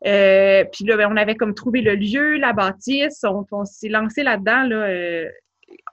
Euh, 0.05 0.65
puis 0.72 0.86
là, 0.86 0.98
ben, 0.98 1.10
on 1.12 1.17
avait 1.17 1.36
comme 1.36 1.53
trouvé 1.53 1.81
le 1.81 1.95
lieu, 1.95 2.38
la 2.38 2.53
bâtisse. 2.53 3.24
On, 3.24 3.65
s'est 3.65 3.89
lancé 3.89 4.24
là-dedans, 4.24 4.63
là, 4.63 4.75
euh, 4.88 5.29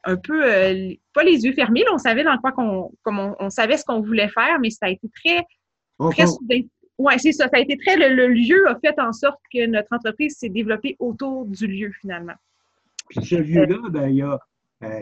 un 0.04 0.16
peu, 0.16 0.44
euh, 0.44 0.92
pas 1.14 1.22
les 1.22 1.44
yeux 1.44 1.52
fermés. 1.52 1.84
Là, 1.84 1.90
on 1.94 1.98
savait 1.98 2.24
dans 2.24 2.36
quoi 2.38 2.52
qu'on, 2.52 2.92
comme 3.02 3.34
on, 3.38 3.50
savait 3.50 3.76
ce 3.76 3.84
qu'on 3.84 4.00
voulait 4.00 4.28
faire, 4.28 4.58
mais 4.60 4.70
ça 4.70 4.86
a 4.86 4.88
été 4.90 5.08
très, 5.08 5.44
très 6.10 6.26
soudain. 6.26 6.62
Oui, 6.98 7.14
c'est 7.18 7.32
ça. 7.32 7.44
Ça 7.44 7.56
a 7.56 7.60
été 7.60 7.78
très, 7.78 7.96
le, 7.96 8.28
lieu 8.28 8.68
a 8.68 8.78
fait 8.78 8.98
en 8.98 9.12
sorte 9.12 9.40
que 9.52 9.66
notre 9.66 9.92
entreprise 9.92 10.36
s'est 10.36 10.50
développée 10.50 10.96
autour 10.98 11.46
du 11.46 11.66
lieu, 11.66 11.92
finalement. 12.00 12.34
Puis 13.08 13.24
ce 13.24 13.36
lieu-là, 13.36 13.88
ben, 13.90 14.08
il 14.08 14.16
y 14.16 14.22
a, 14.22 14.38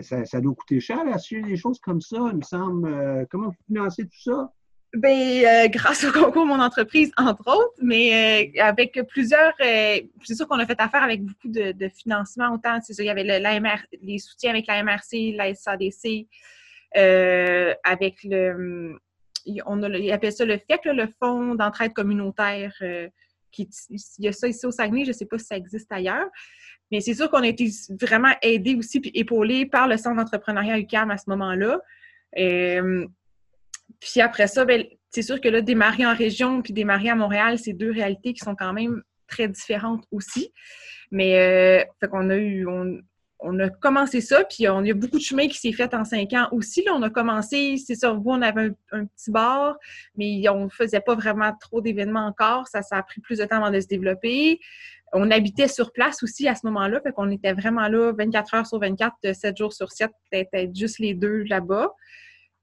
ça, 0.03 0.25
ça, 0.25 0.41
doit 0.41 0.55
coûter 0.55 0.81
cher, 0.81 1.01
assurer 1.13 1.43
des 1.43 1.57
choses 1.57 1.79
comme 1.81 2.01
ça, 2.01 2.19
il 2.31 2.39
me 2.39 2.43
semble. 2.43 3.27
comment 3.31 3.49
vous 3.49 3.65
financez 3.67 4.05
tout 4.05 4.21
ça? 4.21 4.53
Ben, 4.95 5.45
euh, 5.45 5.69
grâce 5.69 6.05
au 6.05 6.13
concours 6.13 6.47
Mon 6.47 6.61
entreprise, 6.61 7.13
entre 7.17 7.47
autres, 7.47 7.75
mais 7.83 8.53
euh, 8.59 8.63
avec 8.63 9.01
plusieurs. 9.09 9.53
Euh, 9.61 10.01
c'est 10.25 10.35
sûr 10.35 10.49
qu'on 10.49 10.59
a 10.59 10.67
fait 10.67 10.81
affaire 10.81 11.03
avec 11.03 11.23
beaucoup 11.23 11.49
de, 11.49 11.73
de 11.73 11.89
financement. 11.89 12.53
Autant, 12.55 12.79
c'est 12.83 12.95
il 12.95 13.07
y 13.07 13.11
avait 13.11 13.25
le, 13.25 13.39
les 14.03 14.19
soutiens 14.19 14.51
avec 14.51 14.67
la 14.67 14.83
MRC, 14.83 15.35
la 15.37 15.55
SADC, 15.55 16.27
avec 17.85 18.23
le. 18.25 18.99
On 19.67 19.83
a, 19.83 20.31
ça 20.31 20.45
le 20.45 20.59
FEC, 20.59 20.85
le 20.85 21.09
Fonds 21.21 21.55
d'entraide 21.55 21.93
communautaire. 21.93 22.75
qui, 23.51 23.69
il 23.91 24.25
y 24.25 24.29
a 24.29 24.33
ça 24.33 24.49
ici 24.49 24.67
au 24.67 24.71
Saguenay, 24.71 25.05
je 25.05 25.11
ne 25.11 25.15
sais 25.15 25.27
pas 25.27 25.39
si 25.39 25.47
ça 25.47 25.57
existe 25.57 25.91
ailleurs. 25.93 26.29
Mais 26.91 27.01
c'est 27.01 27.15
sûr 27.15 27.31
qu'on 27.31 27.43
a 27.43 27.47
été 27.47 27.71
vraiment 28.01 28.33
aidés 28.41 28.75
aussi 28.75 29.01
puis 29.01 29.11
épaulés 29.15 29.67
par 29.67 29.87
le 29.89 29.99
Centre 29.99 30.17
d'entrepreneuriat 30.17 30.79
UCAM 30.79 31.11
à 31.11 31.19
ce 31.19 31.29
moment-là. 31.29 31.79
Puis 34.01 34.21
après 34.21 34.47
ça, 34.47 34.65
ben, 34.65 34.85
c'est 35.11 35.23
sûr 35.23 35.41
que 35.41 35.49
là, 35.49 35.61
démarrer 35.61 36.07
en 36.07 36.15
région 36.15 36.63
puis 36.63 36.73
démarrer 36.73 37.11
à 37.11 37.15
Montréal, 37.15 37.59
c'est 37.59 37.73
deux 37.73 37.91
réalités 37.91 38.33
qui 38.33 38.41
sont 38.41 38.55
quand 38.55 38.73
même 38.73 39.03
très 39.27 39.49
différentes 39.49 40.05
aussi. 40.11 40.53
Mais 41.11 41.85
euh, 42.03 42.09
a 42.13 42.37
eu, 42.37 42.67
on, 43.41 43.59
a 43.61 43.69
commencé 43.71 44.21
ça, 44.21 44.45
puis 44.45 44.69
on, 44.69 44.85
a 44.85 44.93
beaucoup 44.93 45.19
de 45.19 45.23
chemin 45.23 45.49
qui 45.49 45.59
s'est 45.59 45.73
fait 45.73 45.95
en 45.95 46.05
cinq 46.05 46.33
ans 46.35 46.49
aussi. 46.53 46.83
Là, 46.85 46.93
on 46.95 47.03
a 47.03 47.11
commencé, 47.11 47.77
c'est 47.79 47.95
sûr, 47.95 48.21
vous, 48.21 48.31
on 48.31 48.43
avait 48.43 48.73
un, 48.93 49.07
petit 49.07 49.31
bar, 49.31 49.77
mais 50.17 50.47
on 50.51 50.65
ne 50.65 50.69
faisait 50.69 51.01
pas 51.01 51.15
vraiment 51.15 51.53
trop 51.59 51.81
d'événements 51.81 52.27
encore. 52.27 52.67
Ça, 52.69 52.83
ça 52.83 52.97
a 52.97 53.03
pris 53.03 53.21
plus 53.21 53.39
de 53.39 53.45
temps 53.45 53.57
avant 53.57 53.71
de 53.71 53.81
se 53.81 53.87
développer. 53.87 54.61
On 55.15 55.31
habitait 55.31 55.69
sur 55.69 55.93
place 55.93 56.23
aussi 56.23 56.47
à 56.49 56.55
ce 56.55 56.67
moment-là, 56.67 57.01
fait 57.01 57.13
qu'on 57.13 57.31
était 57.31 57.55
vraiment 57.55 57.89
là 57.89 58.13
24 58.13 58.55
heures 58.55 58.67
sur 58.67 58.79
24, 58.79 59.33
7 59.33 59.57
jours 59.57 59.73
sur 59.73 59.91
7, 59.91 60.11
peut-être 60.31 60.77
juste 60.77 60.99
les 60.99 61.15
deux 61.15 61.45
là-bas. 61.45 61.95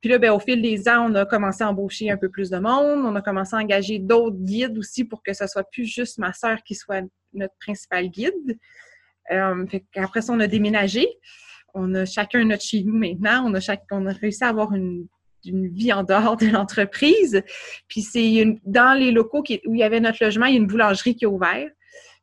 Puis 0.06 0.12
là, 0.12 0.20
ben, 0.20 0.30
au 0.34 0.40
fil 0.40 0.62
des 0.62 0.88
ans, 0.88 1.10
on 1.10 1.16
a 1.16 1.26
commencé 1.26 1.64
à 1.64 1.70
embaucher 1.72 2.12
un 2.12 2.18
peu 2.18 2.30
plus 2.30 2.52
de 2.52 2.60
monde. 2.60 3.04
On 3.06 3.16
a 3.16 3.24
commencé 3.24 3.56
à 3.56 3.60
engager 3.60 3.98
d'autres 3.98 4.38
guides 4.38 4.78
aussi 4.78 5.04
pour 5.04 5.24
que 5.24 5.34
ce 5.34 5.48
soit 5.48 5.64
plus 5.64 5.86
juste 5.86 6.20
ma 6.20 6.32
sœur 6.32 6.62
qui 6.62 6.76
soit 6.76 7.02
notre 7.34 7.56
principal 7.60 8.10
guide. 8.10 8.60
Euh, 9.32 9.66
Après 9.96 10.22
ça, 10.22 10.32
on 10.32 10.40
a 10.42 10.46
déménagé. 10.46 11.08
On 11.74 11.96
a 11.96 12.06
chacun 12.06 12.46
notre 12.46 12.62
chez 12.62 12.84
nous 12.84 12.96
maintenant. 12.96 13.50
On 13.50 13.56
a, 13.56 13.78
on 13.90 14.06
a 14.06 14.12
réussi 14.12 14.44
à 14.44 14.50
avoir 14.50 14.76
une, 14.76 15.08
vie 15.44 15.92
en 15.92 16.04
dehors 16.04 16.38
de 16.38 16.50
l'entreprise. 16.50 17.42
Puis 17.88 18.04
c'est 18.04 18.60
dans 18.64 18.96
les 18.96 19.10
locaux 19.10 19.44
où 19.66 19.74
il 19.74 19.80
y 19.80 19.82
avait 19.82 20.02
notre 20.02 20.24
logement, 20.24 20.46
il 20.46 20.54
y 20.54 20.58
a 20.58 20.60
une 20.60 20.68
boulangerie 20.68 21.16
qui 21.16 21.26
est 21.26 21.28
ouverte. 21.28 21.74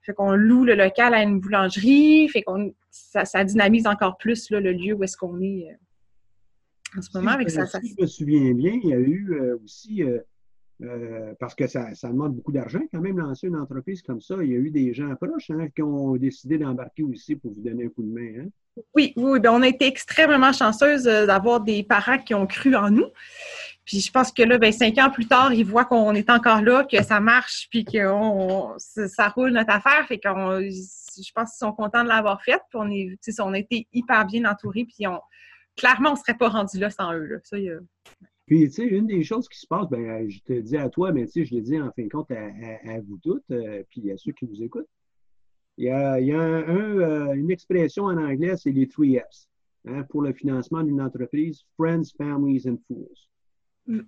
Fait 0.03 0.13
qu'on 0.13 0.35
loue 0.35 0.63
le 0.65 0.77
local 0.77 1.15
à 1.15 1.23
une 1.25 1.41
boulangerie. 1.41 2.29
Fait 2.29 2.43
qu'on 2.43 2.73
ça, 2.93 3.43
dynamise 3.43 3.89
encore 3.89 4.19
plus 4.19 4.51
le 4.51 4.71
lieu 4.71 4.95
où 4.95 5.03
est-ce 5.03 5.17
qu'on 5.17 5.41
est. 5.41 5.67
En 6.97 7.03
ce 7.03 7.09
moment 7.17 7.33
avec 7.33 7.51
ça. 7.51 7.67
Si 7.67 7.95
je 7.97 8.03
me 8.03 8.07
souviens 8.07 8.53
bien, 8.53 8.79
il 8.83 8.91
y 8.91 8.93
a 8.93 8.99
eu 8.99 9.33
euh, 9.33 9.59
aussi, 9.65 10.03
euh, 10.03 10.19
euh, 10.83 11.33
parce 11.41 11.55
que 11.55 11.67
ça, 11.67 11.91
demande 12.05 12.35
beaucoup 12.35 12.53
d'argent 12.53 12.81
quand 12.93 13.01
même 13.01 13.19
lancer 13.19 13.47
une 13.47 13.57
entreprise 13.57 14.03
comme 14.03 14.21
ça, 14.21 14.37
il 14.43 14.51
y 14.51 14.55
a 14.55 14.59
eu 14.59 14.71
des 14.71 14.93
gens 14.93 15.15
proches 15.17 15.51
hein, 15.51 15.69
qui 15.75 15.83
ont 15.83 16.17
décidé 16.17 16.59
d'embarquer 16.59 17.03
aussi 17.03 17.37
pour 17.37 17.53
vous 17.53 17.63
donner 17.63 17.87
un 17.87 17.89
coup 17.89 18.03
de 18.03 18.13
main. 18.13 18.45
Hein? 18.45 18.49
Oui, 18.95 19.13
oui, 19.17 19.41
bien, 19.41 19.53
on 19.53 19.63
a 19.63 19.69
été 19.69 19.87
extrêmement 19.87 20.53
chanceuse 20.53 21.05
d'avoir 21.05 21.61
des 21.61 21.83
parents 21.83 22.19
qui 22.19 22.35
ont 22.35 22.47
cru 22.47 22.75
en 22.75 22.91
nous. 22.91 23.07
Puis 23.85 24.01
je 24.01 24.11
pense 24.11 24.33
que 24.33 24.43
là, 24.43 24.59
ben, 24.59 24.73
cinq 24.73 24.97
ans 24.99 25.11
plus 25.11 25.27
tard, 25.27 25.53
ils 25.53 25.65
voient 25.65 25.85
qu'on 25.85 26.15
est 26.15 26.31
encore 26.31 26.63
là, 26.63 26.85
que 26.85 27.03
ça 27.03 27.21
marche, 27.21 27.69
puis 27.71 27.85
que 27.85 27.99
ça 29.09 29.29
roule 29.29 29.51
notre 29.51 29.73
affaire. 29.75 30.07
Fait 30.07 30.19
qu'on, 30.19 30.61
je 30.61 31.33
pense 31.35 31.51
qu'ils 31.51 31.67
sont 31.67 31.73
contents 31.73 32.03
de 32.03 32.09
l'avoir 32.09 32.43
fait. 32.43 32.61
Puis 32.71 32.79
on, 32.79 32.91
est, 32.91 33.41
on 33.41 33.53
a 33.53 33.59
été 33.59 33.89
hyper 33.93 34.25
bien 34.25 34.45
entourés, 34.51 34.85
puis 34.85 35.07
on, 35.07 35.21
clairement, 35.77 36.11
on 36.11 36.15
ne 36.15 36.19
serait 36.19 36.37
pas 36.37 36.49
rendu 36.49 36.79
là 36.79 36.91
sans 36.91 37.13
eux. 37.15 37.27
Là. 37.27 37.39
Ça, 37.45 37.57
Puis, 38.47 38.65
tu 38.67 38.71
sais, 38.71 38.85
une 38.85 39.07
des 39.07 39.23
choses 39.23 39.49
qui 39.49 39.59
se 39.59 39.67
passe, 39.67 39.89
ben, 39.89 40.29
je 40.29 40.41
te 40.41 40.53
dis 40.53 40.77
à 40.77 40.89
toi, 40.89 41.13
mais 41.13 41.27
tu 41.27 41.33
sais, 41.33 41.45
je 41.45 41.55
l'ai 41.55 41.63
dit 41.63 41.81
en 41.81 41.91
fin 41.93 42.05
de 42.05 42.09
compte 42.09 42.31
à, 42.31 43.01
vous 43.01 43.19
toutes, 43.23 43.51
euh, 43.51 43.83
puis 43.91 44.11
à 44.11 44.17
ceux 44.17 44.33
qui 44.33 44.47
nous 44.47 44.63
écoutent. 44.63 44.89
Il 45.79 45.87
y 45.87 45.91
a, 45.91 46.21
il 46.21 46.27
y 46.27 46.33
a 46.33 46.39
euh, 46.39 47.33
une 47.33 47.51
expression 47.51 48.05
en 48.05 48.19
anglais, 48.19 48.57
c'est 48.57 48.73
les 48.73 48.89
three 48.89 49.17
F's 49.17 49.49
hein, 49.87 50.03
pour 50.11 50.23
le 50.23 50.33
financement 50.33 50.83
d'une 50.83 51.01
entreprise 51.01 51.65
Friends, 51.79 52.13
Families 52.17 52.69
and 52.69 52.79
Fools. 52.87 53.09
Mm. 53.87 54.03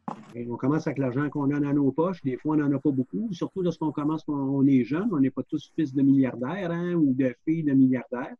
on 0.51 0.57
commence 0.57 0.87
avec 0.87 0.99
l'argent 0.99 1.29
qu'on 1.31 1.51
a 1.51 1.59
dans 1.59 1.73
nos 1.73 1.91
poches. 1.91 2.23
Des 2.23 2.37
fois, 2.37 2.55
on 2.55 2.59
n'en 2.59 2.73
a 2.73 2.79
pas 2.79 2.91
beaucoup, 2.91 3.29
surtout 3.33 3.63
lorsqu'on 3.63 3.91
commence 3.91 4.23
quand 4.25 4.35
on 4.35 4.65
est 4.67 4.85
jeune. 4.85 5.09
On 5.13 5.19
n'est 5.19 5.31
pas 5.31 5.43
tous 5.43 5.73
fils 5.75 5.93
de 5.93 6.03
milliardaires 6.03 6.71
hein, 6.71 6.95
ou 6.95 7.13
de 7.13 7.35
filles 7.45 7.65
de 7.65 7.73
milliardaires. 7.73 8.37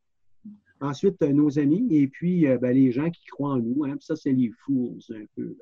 Ensuite, 0.81 1.23
euh, 1.23 1.33
nos 1.33 1.59
amis 1.59 1.87
et 1.91 2.09
puis 2.09 2.47
euh, 2.47 2.59
ben, 2.59 2.73
les 2.73 2.93
gens 2.93 3.11
qui 3.11 3.25
croient 3.27 3.53
en 3.53 3.59
nous. 3.59 3.85
Hein, 3.85 3.97
ça, 4.01 4.17
c'est 4.17 4.33
les 4.33 4.51
fools 4.65 4.99
un 5.11 5.25
peu. 5.37 5.57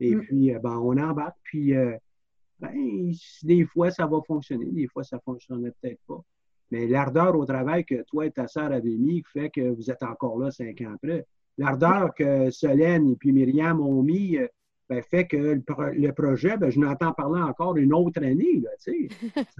Et 0.00 0.14
mm. 0.14 0.20
puis, 0.22 0.54
euh, 0.54 0.58
ben, 0.58 0.76
on 0.78 0.96
embarque, 0.98 1.36
puis 1.44 1.72
ben, 2.60 3.12
des 3.42 3.64
fois, 3.64 3.90
ça 3.90 4.06
va 4.06 4.20
fonctionner, 4.26 4.70
des 4.70 4.86
fois, 4.86 5.04
ça 5.04 5.16
ne 5.16 5.22
fonctionnerait 5.22 5.72
peut-être 5.80 6.00
pas. 6.06 6.22
Mais 6.70 6.86
l'ardeur 6.88 7.36
au 7.36 7.44
travail 7.44 7.84
que 7.84 8.02
toi 8.02 8.26
et 8.26 8.30
ta 8.30 8.48
sœur 8.48 8.72
avez 8.72 8.96
mis 8.96 9.22
fait 9.32 9.50
que 9.50 9.60
vous 9.60 9.90
êtes 9.90 10.02
encore 10.02 10.38
là 10.38 10.50
cinq 10.50 10.80
ans 10.80 10.94
après. 10.94 11.26
L'ardeur 11.56 12.12
que 12.14 12.50
Solène 12.50 13.08
et 13.08 13.16
puis 13.16 13.32
Myriam 13.32 13.80
ont 13.80 14.02
mis 14.02 14.38
ben, 14.88 15.02
fait 15.02 15.26
que 15.26 15.36
le, 15.36 16.12
projet, 16.12 16.56
ben, 16.58 16.70
je 16.70 16.78
n'entends 16.78 17.12
parler 17.12 17.40
encore 17.40 17.76
une 17.76 17.94
autre 17.94 18.22
année. 18.22 18.60
Là, 18.60 18.70
ça 18.78 18.92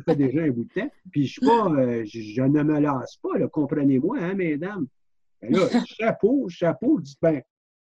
fait 0.04 0.16
déjà 0.16 0.42
un 0.42 0.50
bout 0.50 0.64
de 0.64 0.80
temps. 0.80 0.90
Puis 1.12 1.26
je, 1.26 1.40
pas, 1.40 1.70
euh, 1.70 2.04
je, 2.04 2.42
ne 2.42 2.62
me 2.62 2.78
lasse 2.78 3.16
pas, 3.16 3.30
comprenez-moi, 3.48 4.18
hein, 4.20 4.34
mesdames. 4.34 4.86
Ben 5.40 5.52
là, 5.52 5.60
chapeau, 5.86 6.46
chapeau, 6.48 7.00
dites, 7.00 7.18
ben, 7.22 7.40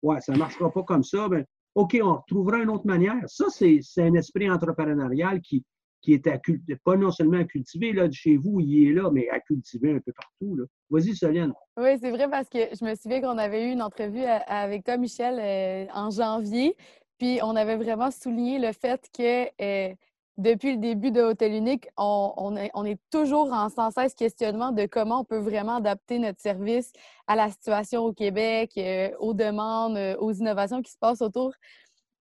ouais, 0.02 0.20
ça 0.20 0.32
ne 0.32 0.38
marchera 0.38 0.72
pas 0.72 0.84
comme 0.84 1.02
ça. 1.02 1.28
Ben, 1.28 1.44
OK, 1.74 1.98
on 2.00 2.14
retrouvera 2.14 2.58
une 2.58 2.70
autre 2.70 2.86
manière. 2.86 3.22
Ça, 3.26 3.46
c'est 3.50 3.80
un 3.98 4.14
esprit 4.14 4.48
entrepreneurial 4.48 5.40
qui, 5.40 5.64
qui 6.00 6.12
est 6.12 6.26
à, 6.28 6.38
pas 6.84 6.96
non 6.96 7.10
seulement 7.10 7.38
à 7.38 7.44
cultiver 7.44 7.92
là, 7.92 8.08
chez 8.12 8.36
vous, 8.36 8.60
il 8.60 8.88
est 8.88 8.92
là, 8.92 9.10
mais 9.10 9.28
à 9.28 9.40
cultiver 9.40 9.94
un 9.94 9.98
peu 9.98 10.12
partout. 10.12 10.58
Vas-y, 10.88 11.16
Solène. 11.16 11.52
Oui, 11.76 11.98
c'est 12.00 12.12
vrai 12.12 12.30
parce 12.30 12.48
que 12.48 12.58
je 12.58 12.84
me 12.84 12.94
souviens 12.94 13.20
qu'on 13.20 13.38
avait 13.38 13.68
eu 13.68 13.72
une 13.72 13.82
entrevue 13.82 14.22
avec 14.22 14.84
toi, 14.84 14.96
Michel, 14.96 15.38
euh, 15.40 15.92
en 15.92 16.10
janvier. 16.10 16.76
Puis 17.18 17.40
on 17.42 17.56
avait 17.56 17.76
vraiment 17.76 18.10
souligné 18.10 18.58
le 18.58 18.72
fait 18.72 19.08
que 19.16 19.48
euh, 19.62 19.94
depuis 20.36 20.72
le 20.72 20.78
début 20.78 21.10
de 21.10 21.22
Hôtel 21.22 21.52
Unique, 21.52 21.88
on, 21.96 22.56
est, 22.56 22.98
toujours 23.10 23.50
en 23.52 23.70
sans 23.70 23.90
cesse 23.90 24.14
questionnement 24.14 24.70
de 24.70 24.84
comment 24.84 25.20
on 25.20 25.24
peut 25.24 25.38
vraiment 25.38 25.76
adapter 25.76 26.18
notre 26.18 26.40
service 26.40 26.92
à 27.26 27.36
la 27.36 27.50
situation 27.50 28.02
au 28.04 28.12
Québec, 28.12 28.72
euh, 28.76 29.10
aux 29.18 29.32
demandes, 29.32 29.96
euh, 29.96 30.16
aux 30.18 30.32
innovations 30.32 30.82
qui 30.82 30.92
se 30.92 30.98
passent 30.98 31.22
autour. 31.22 31.52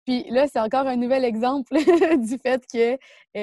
Puis 0.04 0.26
là, 0.30 0.46
c'est 0.46 0.60
encore 0.60 0.86
un 0.86 0.96
nouvel 0.96 1.24
exemple 1.24 1.74
du 2.18 2.36
fait 2.38 2.66
qu'il 2.66 2.98
y 3.34 3.38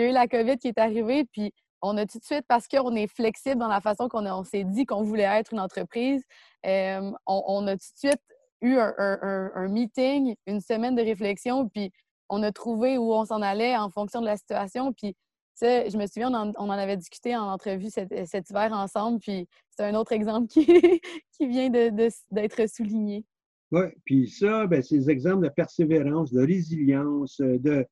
a 0.00 0.08
eu 0.08 0.12
la 0.12 0.28
COVID 0.28 0.58
qui 0.58 0.68
est 0.68 0.78
arrivée, 0.78 1.24
puis 1.24 1.52
on 1.82 1.96
a 1.96 2.06
tout 2.06 2.18
de 2.18 2.24
suite, 2.24 2.44
parce 2.46 2.68
qu'on 2.68 2.94
est 2.94 3.08
flexible 3.08 3.56
dans 3.56 3.68
la 3.68 3.80
façon 3.80 4.08
qu'on 4.08 4.44
s'est 4.44 4.64
dit 4.64 4.86
qu'on 4.86 5.02
voulait 5.02 5.22
être 5.24 5.52
une 5.52 5.60
entreprise, 5.60 6.22
on, 6.64 7.14
on, 7.26 7.66
a 7.66 7.72
tout 7.72 7.78
de 7.94 8.08
suite 8.10 8.22
eu 8.64 8.78
un, 8.78 9.68
meeting, 9.68 10.34
une 10.46 10.60
semaine 10.60 10.96
de 10.96 11.02
réflexion, 11.02 11.68
puis 11.68 11.92
on 12.28 12.42
a 12.42 12.50
trouvé 12.52 12.98
où 12.98 13.12
on 13.12 13.24
s'en 13.24 13.42
allait 13.42 13.76
en 13.76 13.90
fonction 13.90 14.20
de 14.20 14.26
la 14.26 14.36
situation. 14.36 14.92
Puis, 14.92 15.14
je 15.60 15.96
me 15.96 16.06
souviens, 16.06 16.32
on 16.32 16.52
en, 16.54 16.70
avait 16.70 16.96
discuté 16.96 17.36
en 17.36 17.44
entrevue 17.44 17.90
cet, 17.90 18.10
hiver 18.50 18.72
ensemble, 18.72 19.20
puis 19.20 19.46
c'est 19.70 19.84
un 19.84 19.94
autre 19.94 20.12
exemple 20.12 20.48
qui, 20.48 20.66
qui 21.32 21.46
vient 21.46 21.70
d'être 21.70 22.68
souligné. 22.68 23.24
Oui, 23.70 23.86
puis 24.04 24.28
ça, 24.28 24.66
ben, 24.66 24.82
c'est 24.82 24.98
des 24.98 25.10
exemples 25.10 25.44
de 25.44 25.48
persévérance, 25.50 26.32
de 26.32 26.40
résilience, 26.40 27.40
de, 27.40 27.86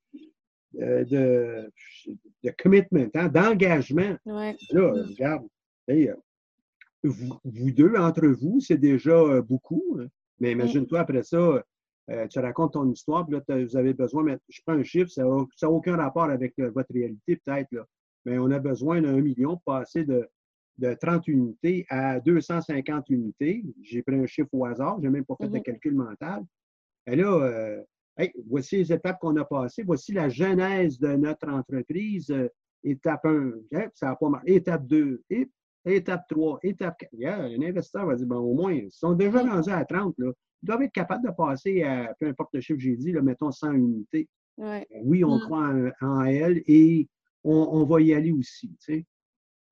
de, 0.72 1.70
de, 2.42 2.50
commitment, 2.62 3.08
hein, 3.14 3.28
d'engagement. 3.28 4.16
Ouais. 4.24 4.56
Là, 4.70 4.92
regarde, 4.92 5.46
vous, 7.02 7.34
vous, 7.44 7.70
deux, 7.72 7.94
entre 7.96 8.28
vous, 8.28 8.60
c'est 8.60 8.78
déjà 8.78 9.16
euh, 9.16 9.42
beaucoup. 9.42 9.98
Hein. 10.00 10.06
Mais 10.42 10.54
mm. 10.54 10.58
imagine-toi 10.58 11.00
après 11.00 11.22
ça, 11.22 11.64
euh, 12.10 12.26
tu 12.26 12.38
racontes 12.40 12.72
ton 12.72 12.90
histoire, 12.90 13.24
puis 13.24 13.36
là, 13.36 13.64
vous 13.64 13.76
avez 13.76 13.94
besoin, 13.94 14.24
mais 14.24 14.38
je 14.48 14.60
prends 14.66 14.74
un 14.74 14.82
chiffre, 14.82 15.08
ça 15.08 15.22
n'a 15.24 15.70
aucun 15.70 15.96
rapport 15.96 16.24
avec 16.24 16.58
euh, 16.58 16.70
votre 16.70 16.92
réalité 16.92 17.36
peut-être, 17.36 17.68
mais 18.26 18.38
on 18.38 18.50
a 18.50 18.58
besoin 18.58 19.00
d'un 19.00 19.20
million 19.20 19.56
pour 19.56 19.62
passer 19.62 20.04
de, 20.04 20.28
de 20.78 20.94
30 20.94 21.28
unités 21.28 21.86
à 21.88 22.18
250 22.20 23.08
unités. 23.10 23.64
J'ai 23.82 24.02
pris 24.02 24.16
un 24.16 24.26
chiffre 24.26 24.48
au 24.52 24.64
hasard, 24.66 24.98
je 25.00 25.06
n'ai 25.06 25.12
même 25.12 25.24
pas 25.24 25.36
fait 25.40 25.48
de 25.48 25.58
mm-hmm. 25.58 25.62
calcul 25.62 25.94
mental. 25.94 26.42
Et 27.06 27.16
là, 27.16 27.32
euh, 27.32 27.82
voici 28.48 28.78
les 28.78 28.92
étapes 28.92 29.18
qu'on 29.20 29.36
a 29.36 29.44
passées, 29.44 29.84
voici 29.84 30.12
la 30.12 30.28
genèse 30.28 30.98
de 30.98 31.14
notre 31.14 31.48
entreprise. 31.48 32.34
étape 32.82 33.24
1, 33.24 33.52
hein, 33.74 33.88
ça 33.94 34.06
n'a 34.06 34.16
pas 34.16 34.28
marché. 34.28 34.56
Étape 34.56 34.86
2, 34.86 35.22
étape 35.84 36.24
3, 36.28 36.58
étape 36.62 36.98
4. 36.98 37.40
un 37.40 37.62
investisseur 37.62 38.06
va 38.06 38.14
dire, 38.14 38.26
bon, 38.26 38.36
au 38.36 38.54
moins, 38.54 38.72
ils 38.72 38.90
sont 38.90 39.14
déjà 39.14 39.42
rendus 39.42 39.70
à 39.70 39.84
30, 39.84 40.14
là, 40.18 40.32
ils 40.62 40.66
doivent 40.66 40.82
être 40.82 40.92
capables 40.92 41.26
de 41.26 41.32
passer 41.32 41.82
à, 41.82 42.14
peu 42.20 42.26
importe 42.26 42.50
le 42.54 42.60
chiffre 42.60 42.78
que 42.78 42.84
j'ai 42.84 42.96
dit, 42.96 43.12
là, 43.12 43.22
mettons 43.22 43.50
100 43.50 43.72
unités. 43.72 44.28
Oui, 44.58 45.24
on 45.24 45.38
mm. 45.38 45.40
croit 45.40 45.74
en, 46.00 46.24
elle 46.24 46.62
et 46.66 47.08
on, 47.42 47.84
va 47.84 48.00
y 48.00 48.14
aller 48.14 48.30
aussi. 48.30 48.68
Tu 48.84 49.04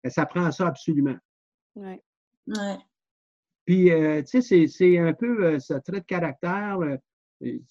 sais. 0.03 0.11
Ça 0.11 0.27
prend 0.27 0.51
ça 0.51 0.67
absolument. 0.67 1.17
Oui. 1.77 2.01
Ouais. 2.49 2.77
Puis, 3.65 3.93
euh, 3.93 4.23
tu 4.23 4.43
sais, 4.43 4.67
c'est 4.67 4.99
un 4.99 5.13
peu 5.13 5.45
euh, 5.45 5.59
ce 5.61 5.75
trait 5.75 6.01
de 6.01 6.07
caractère. 6.07 6.79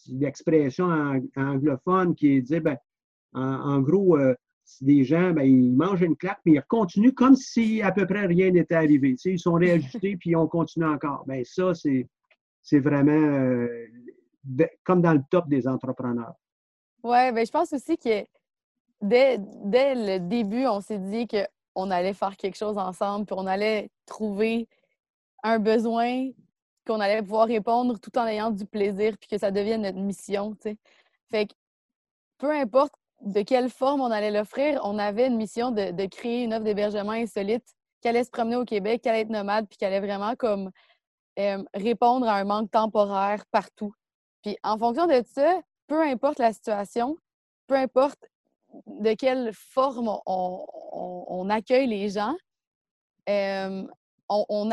l'expression 0.07 0.87
anglophone 1.35 2.15
qui 2.15 2.41
disait, 2.41 2.61
ben, 2.61 2.77
en, 3.33 3.81
gros, 3.81 4.17
euh, 4.17 4.33
des 4.81 5.03
gens, 5.03 5.31
ben, 5.31 5.43
ils 5.43 5.73
mangent 5.73 6.01
une 6.01 6.15
claque, 6.15 6.39
mais 6.45 6.53
ils 6.53 6.63
continuent 6.63 7.13
comme 7.13 7.35
si 7.35 7.81
à 7.81 7.91
peu 7.91 8.05
près 8.05 8.25
rien 8.25 8.51
n'était 8.51 8.75
arrivé. 8.75 9.15
ils 9.25 9.39
sont 9.39 9.53
réajustés, 9.55 10.17
puis 10.17 10.35
on 10.35 10.47
continue 10.47 10.85
encore. 10.85 11.23
Ben, 11.27 11.43
ça, 11.43 11.73
c'est 11.73 12.79
vraiment 12.79 13.11
euh, 13.11 13.67
comme 14.83 15.01
dans 15.01 15.13
le 15.13 15.21
top 15.29 15.47
des 15.47 15.67
entrepreneurs. 15.67 16.35
Oui, 17.03 17.31
ben, 17.31 17.45
je 17.45 17.51
pense 17.51 17.73
aussi 17.73 17.97
que 17.97 18.25
dès, 19.01 19.37
dès 19.65 19.95
le 19.95 20.19
début, 20.19 20.65
on 20.67 20.81
s'est 20.81 20.99
dit 20.99 21.27
qu'on 21.27 21.91
allait 21.91 22.13
faire 22.13 22.35
quelque 22.37 22.57
chose 22.57 22.77
ensemble, 22.77 23.25
puis 23.25 23.35
on 23.37 23.47
allait 23.47 23.89
trouver 24.05 24.67
un 25.43 25.59
besoin 25.59 26.29
qu'on 26.85 26.99
allait 26.99 27.21
pouvoir 27.21 27.47
répondre 27.47 27.99
tout 27.99 28.17
en 28.17 28.25
ayant 28.25 28.51
du 28.51 28.65
plaisir, 28.65 29.15
puis 29.19 29.29
que 29.29 29.37
ça 29.37 29.51
devienne 29.51 29.83
notre 29.83 29.99
mission. 29.99 30.55
Fait 31.29 31.45
que 31.45 31.53
peu 32.37 32.51
importe 32.51 32.93
de 33.21 33.41
quelle 33.41 33.69
forme 33.69 34.01
on 34.01 34.11
allait 34.11 34.31
l'offrir, 34.31 34.79
on 34.83 34.97
avait 34.97 35.27
une 35.27 35.35
mission 35.35 35.71
de, 35.71 36.05
créer 36.05 36.43
une 36.43 36.53
offre 36.53 36.63
d'hébergement 36.63 37.11
insolite 37.11 37.65
qui 38.01 38.07
allait 38.07 38.23
se 38.23 38.31
promener 38.31 38.55
au 38.55 38.65
Québec, 38.65 39.01
qui 39.01 39.09
allait 39.09 39.21
être 39.21 39.29
nomade, 39.29 39.67
puis 39.67 39.77
qui 39.77 39.85
allait 39.85 39.99
vraiment 39.99 40.35
comme 40.35 40.71
euh, 41.37 41.63
répondre 41.73 42.27
à 42.27 42.35
un 42.35 42.45
manque 42.45 42.71
temporaire 42.71 43.45
partout. 43.51 43.93
Puis 44.41 44.57
en 44.63 44.77
fonction 44.77 45.05
de 45.05 45.21
ça, 45.33 45.59
peu 45.87 46.01
importe 46.01 46.39
la 46.39 46.53
situation, 46.53 47.17
peu 47.67 47.75
importe 47.75 48.19
de 48.85 49.13
quelle 49.13 49.51
forme 49.53 50.17
on, 50.25 51.49
accueille 51.49 51.87
les 51.87 52.09
gens, 52.09 52.35
euh, 53.27 53.83
on, 54.29 54.71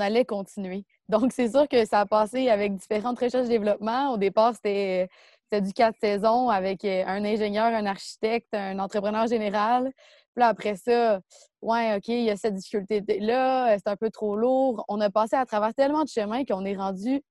allait 0.00 0.24
continuer. 0.24 0.84
Donc, 1.08 1.32
c'est 1.32 1.50
sûr 1.50 1.68
que 1.68 1.84
ça 1.84 2.00
a 2.00 2.06
passé 2.06 2.48
avec 2.48 2.74
différentes 2.74 3.18
recherches 3.18 3.44
de 3.44 3.50
développement. 3.50 4.12
Au 4.12 4.16
départ, 4.16 4.54
c'était 4.54 5.08
du 5.52 5.72
quatre 5.72 5.96
saisons 6.00 6.48
avec 6.48 6.84
euh, 6.84 7.04
un 7.06 7.24
ingénieur, 7.24 7.66
un 7.66 7.86
architecte, 7.86 8.48
un 8.52 8.78
entrepreneur 8.78 9.26
général. 9.26 9.92
Puis 10.34 10.40
là, 10.40 10.48
après 10.48 10.76
ça, 10.76 11.20
ouais, 11.62 11.96
OK, 11.96 12.08
il 12.08 12.24
y 12.24 12.30
a 12.30 12.36
cette 12.36 12.54
difficulté-là, 12.54 13.76
c'est 13.78 13.88
un 13.88 13.96
peu 13.96 14.10
trop 14.10 14.36
lourd. 14.36 14.84
On 14.88 15.00
a 15.00 15.10
passé 15.10 15.36
à 15.36 15.46
travers 15.46 15.74
tellement 15.74 16.04
de 16.04 16.08
chemins 16.08 16.44
qu'on 16.44 16.64
est 16.64 16.76
rendu 16.76 17.22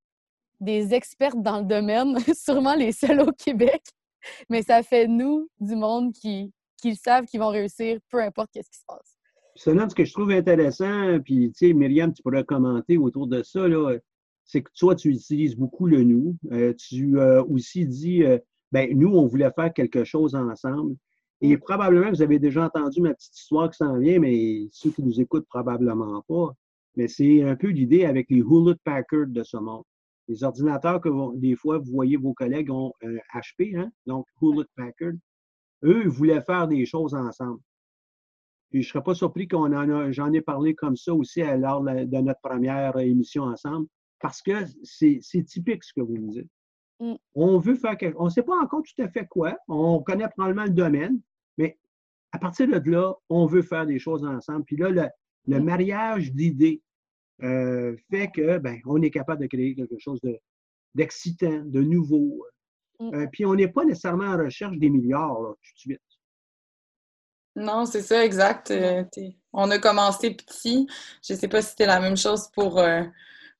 des 0.59 0.93
experts 0.93 1.35
dans 1.35 1.59
le 1.59 1.65
domaine, 1.65 2.17
sûrement 2.33 2.75
les 2.75 2.91
seuls 2.91 3.21
au 3.21 3.31
Québec. 3.31 3.83
Mais 4.49 4.63
ça 4.63 4.81
fait 4.81 5.07
nous, 5.07 5.49
du 5.59 5.75
monde, 5.75 6.13
qui, 6.13 6.51
qui 6.81 6.95
savent 6.95 7.25
qu'ils 7.25 7.39
vont 7.39 7.49
réussir, 7.49 7.99
peu 8.09 8.21
importe 8.21 8.51
ce 8.55 8.59
qui 8.59 8.79
se 8.79 8.85
passe. 8.87 9.17
Seulement, 9.55 9.87
ce 9.87 9.95
que 9.95 10.03
je 10.03 10.13
trouve 10.13 10.31
intéressant, 10.31 11.19
puis 11.23 11.51
tu 11.51 11.67
sais, 11.67 11.73
Myriam, 11.73 12.13
tu 12.13 12.21
pourrais 12.23 12.43
commenter 12.43 12.97
autour 12.97 13.27
de 13.27 13.41
ça, 13.43 13.67
c'est 14.45 14.61
que 14.61 14.71
toi, 14.77 14.95
tu 14.95 15.09
utilises 15.09 15.55
beaucoup 15.55 15.87
le 15.87 16.03
nous. 16.03 16.37
Euh, 16.51 16.73
tu 16.77 17.19
as 17.19 17.43
aussi 17.43 17.85
dit, 17.85 18.23
euh, 18.23 18.37
ben 18.71 18.97
nous, 18.97 19.09
on 19.09 19.25
voulait 19.25 19.51
faire 19.51 19.73
quelque 19.73 20.03
chose 20.03 20.35
ensemble. 20.35 20.95
Et 21.41 21.55
mm. 21.55 21.59
probablement, 21.59 22.09
vous 22.11 22.21
avez 22.21 22.39
déjà 22.39 22.65
entendu 22.65 23.01
ma 23.01 23.13
petite 23.13 23.35
histoire 23.35 23.69
qui 23.71 23.77
s'en 23.77 23.97
vient, 23.97 24.19
mais 24.19 24.67
ceux 24.71 24.91
qui 24.91 25.03
nous 25.03 25.19
écoutent, 25.19 25.47
probablement 25.47 26.23
pas. 26.27 26.53
Mais 26.95 27.07
c'est 27.07 27.43
un 27.43 27.55
peu 27.55 27.67
l'idée 27.67 28.05
avec 28.05 28.29
les 28.29 28.39
Hewlett 28.39 28.77
Packard 28.83 29.27
de 29.27 29.43
ce 29.43 29.57
monde. 29.57 29.83
Les 30.27 30.43
ordinateurs 30.43 31.01
que 31.01 31.09
des 31.37 31.55
fois, 31.55 31.79
vous 31.79 31.91
voyez 31.91 32.17
vos 32.17 32.33
collègues 32.33 32.71
ont 32.71 32.93
un 33.03 33.15
HP, 33.39 33.77
hein? 33.77 33.91
donc 34.05 34.25
Hewlett 34.41 34.67
Packard. 34.75 35.13
Eux, 35.83 36.07
voulaient 36.07 36.41
faire 36.41 36.67
des 36.67 36.85
choses 36.85 37.13
ensemble. 37.13 37.59
Puis 38.69 38.81
je 38.81 38.87
ne 38.87 38.91
serais 38.91 39.03
pas 39.03 39.13
surpris 39.13 39.47
qu'on 39.47 39.73
en 39.73 40.11
j'en 40.11 40.31
ai 40.33 40.41
parlé 40.41 40.73
comme 40.73 40.95
ça 40.95 41.13
aussi 41.13 41.41
lors 41.41 41.83
de 41.83 42.21
notre 42.21 42.41
première 42.41 42.97
émission 42.97 43.43
ensemble, 43.43 43.87
parce 44.19 44.41
que 44.41 44.65
c'est 44.83 45.43
typique 45.45 45.83
ce 45.83 45.93
que 45.93 46.01
vous 46.01 46.17
nous 46.17 46.31
dites. 46.31 46.49
Mm. 46.99 47.15
On 47.33 47.59
veut 47.59 47.75
faire 47.75 47.97
quelque 47.97 48.15
On 48.19 48.25
ne 48.25 48.29
sait 48.29 48.43
pas 48.43 48.57
encore 48.61 48.83
tout 48.83 49.01
à 49.01 49.07
fait 49.09 49.27
quoi. 49.27 49.57
On 49.67 50.01
connaît 50.01 50.27
probablement 50.29 50.63
le 50.65 50.71
domaine, 50.71 51.19
mais 51.57 51.77
à 52.31 52.39
partir 52.39 52.67
de 52.67 52.91
là, 52.91 53.13
on 53.29 53.45
veut 53.45 53.61
faire 53.61 53.85
des 53.85 53.99
choses 53.99 54.25
ensemble. 54.25 54.63
Puis 54.65 54.77
là, 54.77 54.89
le, 54.89 55.07
le 55.47 55.59
mm. 55.59 55.63
mariage 55.63 56.31
d'idées 56.33 56.81
euh, 57.43 57.95
fait 58.09 58.31
que 58.31 58.57
ben, 58.59 58.79
on 58.85 59.01
est 59.01 59.11
capable 59.11 59.41
de 59.41 59.47
créer 59.47 59.75
quelque 59.75 59.99
chose 59.99 60.21
d'excitant, 60.93 61.63
de, 61.65 61.81
nouveau. 61.81 62.45
Mm. 62.99 63.13
Euh, 63.13 63.27
puis 63.31 63.45
on 63.45 63.55
n'est 63.55 63.67
pas 63.67 63.83
nécessairement 63.83 64.25
en 64.25 64.37
recherche 64.37 64.77
des 64.77 64.89
milliards 64.89 65.37
tout 65.37 65.73
de 65.73 65.79
suite. 65.79 66.01
Non, 67.57 67.85
c'est 67.85 68.01
ça, 68.01 68.23
exact. 68.25 68.71
Euh, 68.71 69.03
on 69.53 69.71
a 69.71 69.79
commencé 69.79 70.31
petit. 70.31 70.87
Je 71.23 71.33
ne 71.33 71.39
sais 71.39 71.47
pas 71.47 71.61
si 71.61 71.69
c'était 71.69 71.85
la 71.85 72.01
même 72.01 72.17
chose 72.17 72.49
pour, 72.53 72.81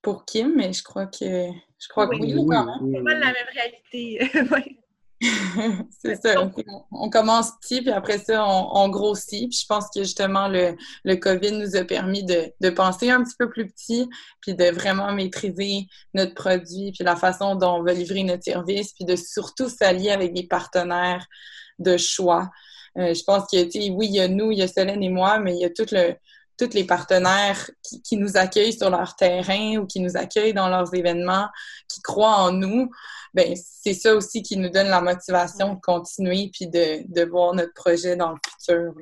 pour 0.06 0.24
Kim, 0.24 0.52
mais 0.54 0.72
je 0.72 0.84
crois 0.84 1.06
que 1.06 1.18
je 1.18 1.88
crois 1.88 2.06
oui, 2.06 2.20
que 2.20 2.24
oui. 2.26 2.46
C'est 2.94 3.02
pas 3.02 3.14
la 3.14 3.26
même 3.26 3.34
réalité. 3.52 4.78
c'est 6.00 6.14
ça. 6.22 6.48
On, 6.92 7.10
commence 7.10 7.50
petit, 7.60 7.82
puis 7.82 7.90
après 7.90 8.18
ça, 8.18 8.46
on, 8.46 8.88
grossit. 8.88 9.50
Puis 9.50 9.58
je 9.62 9.66
pense 9.66 9.86
que 9.92 10.04
justement, 10.04 10.46
le, 10.46 10.76
le 11.02 11.16
COVID 11.16 11.58
nous 11.58 11.74
a 11.74 11.82
permis 11.82 12.22
de, 12.22 12.52
de, 12.60 12.70
penser 12.70 13.10
un 13.10 13.24
petit 13.24 13.34
peu 13.36 13.50
plus 13.50 13.66
petit, 13.66 14.08
puis 14.40 14.54
de 14.54 14.66
vraiment 14.66 15.12
maîtriser 15.12 15.88
notre 16.14 16.34
produit, 16.34 16.92
puis 16.92 17.02
la 17.02 17.16
façon 17.16 17.56
dont 17.56 17.80
on 17.80 17.82
va 17.82 17.92
livrer 17.92 18.22
notre 18.22 18.44
service, 18.44 18.92
puis 18.92 19.06
de 19.06 19.16
surtout 19.16 19.68
s'allier 19.68 20.12
avec 20.12 20.34
des 20.34 20.46
partenaires 20.46 21.26
de 21.80 21.96
choix. 21.96 22.48
Euh, 22.96 23.12
je 23.12 23.24
pense 23.24 23.50
que, 23.50 23.90
oui, 23.90 24.06
il 24.06 24.14
y 24.14 24.20
a 24.20 24.28
nous, 24.28 24.52
il 24.52 24.58
y 24.58 24.62
a 24.62 24.68
Solène 24.68 25.02
et 25.02 25.10
moi, 25.10 25.40
mais 25.40 25.54
il 25.56 25.62
y 25.62 25.64
a 25.64 25.70
tout 25.70 25.86
le, 25.90 26.14
tous 26.58 26.74
les 26.74 26.84
partenaires 26.84 27.70
qui, 27.82 28.16
nous 28.16 28.36
accueillent 28.36 28.72
sur 28.72 28.90
leur 28.90 29.14
terrain 29.16 29.76
ou 29.78 29.86
qui 29.86 30.00
nous 30.00 30.16
accueillent 30.16 30.54
dans 30.54 30.68
leurs 30.68 30.94
événements, 30.94 31.48
qui 31.88 32.00
croient 32.00 32.36
en 32.36 32.52
nous 32.52 32.90
ben 33.36 33.54
c'est 33.54 33.92
ça 33.92 34.16
aussi 34.16 34.42
qui 34.42 34.56
nous 34.56 34.70
donne 34.70 34.88
la 34.88 35.02
motivation 35.02 35.74
de 35.74 35.80
continuer 35.80 36.48
puis 36.50 36.68
de, 36.68 37.06
de 37.06 37.28
voir 37.28 37.54
notre 37.54 37.74
projet 37.74 38.16
dans 38.16 38.30
le 38.32 38.38
futur. 38.48 38.94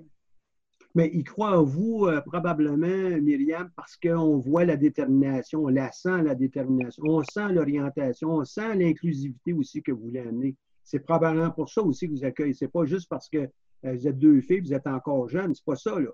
Mais 0.96 1.10
ils 1.14 1.24
croient 1.24 1.58
en 1.58 1.62
vous, 1.62 2.06
euh, 2.06 2.20
probablement, 2.20 3.20
Myriam, 3.20 3.70
parce 3.76 3.96
qu'on 3.96 4.38
voit 4.38 4.64
la 4.64 4.76
détermination, 4.76 5.64
on 5.64 5.68
la 5.68 5.90
sent, 5.92 6.22
la 6.22 6.34
détermination, 6.34 7.04
on 7.06 7.22
sent 7.22 7.52
l'orientation, 7.52 8.30
on 8.30 8.44
sent 8.44 8.74
l'inclusivité 8.74 9.52
aussi 9.52 9.82
que 9.82 9.92
vous 9.92 10.02
voulez 10.02 10.20
amener. 10.20 10.56
C'est 10.82 11.00
probablement 11.00 11.50
pour 11.50 11.68
ça 11.68 11.82
aussi 11.82 12.08
que 12.08 12.12
vous 12.12 12.24
accueillez. 12.24 12.54
C'est 12.54 12.68
pas 12.68 12.84
juste 12.84 13.08
parce 13.08 13.28
que 13.28 13.38
euh, 13.38 13.92
vous 13.94 14.06
êtes 14.06 14.18
deux 14.18 14.40
filles, 14.40 14.60
vous 14.60 14.74
êtes 14.74 14.86
encore 14.86 15.28
jeunes. 15.28 15.54
C'est 15.54 15.64
pas 15.64 15.76
ça, 15.76 15.98
là. 15.98 16.10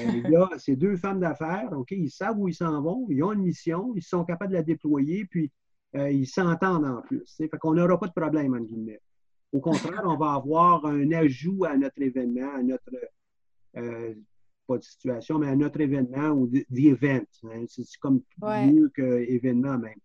Euh, 0.00 0.28
là, 0.28 0.50
c'est 0.58 0.76
deux 0.76 0.96
femmes 0.96 1.20
d'affaires, 1.20 1.70
OK? 1.72 1.90
Ils 1.92 2.10
savent 2.10 2.38
où 2.38 2.48
ils 2.48 2.54
s'en 2.54 2.80
vont, 2.82 3.06
ils 3.08 3.22
ont 3.22 3.32
une 3.32 3.42
mission, 3.42 3.92
ils 3.96 4.02
sont 4.02 4.24
capables 4.24 4.52
de 4.52 4.56
la 4.56 4.62
déployer, 4.62 5.24
puis 5.26 5.50
euh, 5.96 6.10
ils 6.10 6.26
s'entendent 6.26 6.84
en 6.84 7.00
plus. 7.02 7.36
Fait 7.36 7.48
qu'on 7.48 7.74
n'aura 7.74 7.98
pas 7.98 8.08
de 8.08 8.12
problème, 8.12 8.54
en 8.54 8.60
guillemets. 8.60 9.00
Au 9.52 9.60
contraire, 9.60 10.02
on 10.04 10.16
va 10.16 10.34
avoir 10.34 10.84
un 10.84 11.10
ajout 11.12 11.64
à 11.64 11.76
notre 11.76 12.02
événement, 12.02 12.54
à 12.54 12.62
notre, 12.62 12.90
euh, 13.76 14.14
pas 14.66 14.76
de 14.76 14.82
situation, 14.82 15.38
mais 15.38 15.48
à 15.48 15.56
notre 15.56 15.80
événement 15.80 16.30
ou 16.30 16.46
d'event. 16.68 17.24
Hein. 17.44 17.64
C'est 17.68 17.84
comme 18.00 18.20
mieux 18.40 18.90
qu'événement 18.94 19.78
même. 19.78 19.98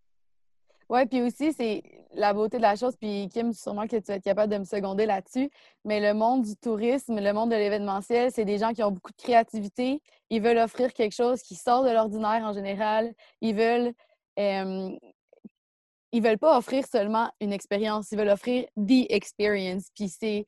Oui, 0.90 1.06
puis 1.06 1.22
aussi, 1.22 1.54
c'est 1.54 1.84
la 2.14 2.34
beauté 2.34 2.58
de 2.58 2.62
la 2.62 2.76
chose, 2.76 2.96
puis 2.96 3.30
Kim, 3.30 3.54
sûrement 3.54 3.88
que 3.88 3.96
tu 3.98 4.04
vas 4.08 4.16
être 4.16 4.24
capable 4.24 4.52
de 4.52 4.60
me 4.60 4.66
seconder 4.66 5.06
là-dessus, 5.06 5.50
mais 5.86 6.00
le 6.00 6.14
monde 6.14 6.44
du 6.44 6.56
tourisme, 6.56 7.20
le 7.20 7.34
monde 7.34 7.50
de 7.52 7.56
l'événementiel, 7.56 8.32
c'est 8.32 8.46
des 8.46 8.58
gens 8.58 8.74
qui 8.74 8.84
ont 8.84 8.92
beaucoup 8.92 9.12
de 9.12 9.22
créativité. 9.22 10.02
Ils 10.30 10.42
veulent 10.42 10.58
offrir 10.60 10.94
quelque 10.94 11.16
chose 11.16 11.42
qui 11.42 11.56
sort 11.56 11.84
de 11.84 11.90
l'ordinaire 11.90 12.44
en 12.44 12.54
général. 12.54 13.14
Ils 13.42 13.56
veulent 13.56 13.94
euh, 14.40 14.92
ils 16.14 16.22
veulent 16.22 16.38
pas 16.38 16.58
offrir 16.58 16.86
seulement 16.86 17.32
une 17.42 17.52
expérience, 17.52 18.12
ils 18.12 18.18
veulent 18.18 18.30
offrir 18.30 18.66
the 18.78 19.08
experience. 19.10 19.86
Puis 19.96 20.10
c'est, 20.10 20.46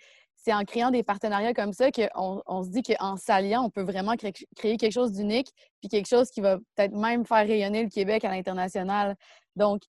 en 0.54 0.64
créant 0.64 0.92
des 0.92 1.02
partenariats 1.02 1.56
comme 1.56 1.74
ça 1.74 1.90
qu'on 1.92 2.44
on 2.46 2.64
se 2.64 2.70
dit 2.70 2.84
qu'en 2.84 3.18
s'alliant, 3.18 3.64
on 3.64 3.72
peut 3.72 3.82
vraiment 3.82 4.16
créer, 4.16 4.78
quelque 4.78 4.92
chose 4.92 5.12
d'unique, 5.12 5.52
puis 5.82 5.90
quelque 5.90 6.08
chose 6.08 6.30
qui 6.30 6.40
va 6.40 6.58
peut-être 6.58 6.94
même 6.94 7.26
faire 7.26 7.48
rayonner 7.48 7.82
le 7.82 7.90
Québec 7.90 8.24
à 8.24 8.30
l'international. 8.30 9.16
Donc, 9.56 9.82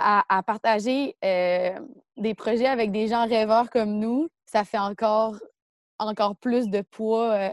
à, 0.00 0.42
partager 0.42 1.16
euh, 1.24 1.78
des 2.16 2.34
projets 2.34 2.66
avec 2.66 2.90
des 2.90 3.08
gens 3.08 3.26
rêveurs 3.26 3.70
comme 3.70 3.98
nous, 3.98 4.28
ça 4.46 4.64
fait 4.64 4.78
encore, 4.78 5.36
encore 5.98 6.36
plus 6.36 6.68
de 6.68 6.80
poids 6.80 7.32
euh, 7.32 7.50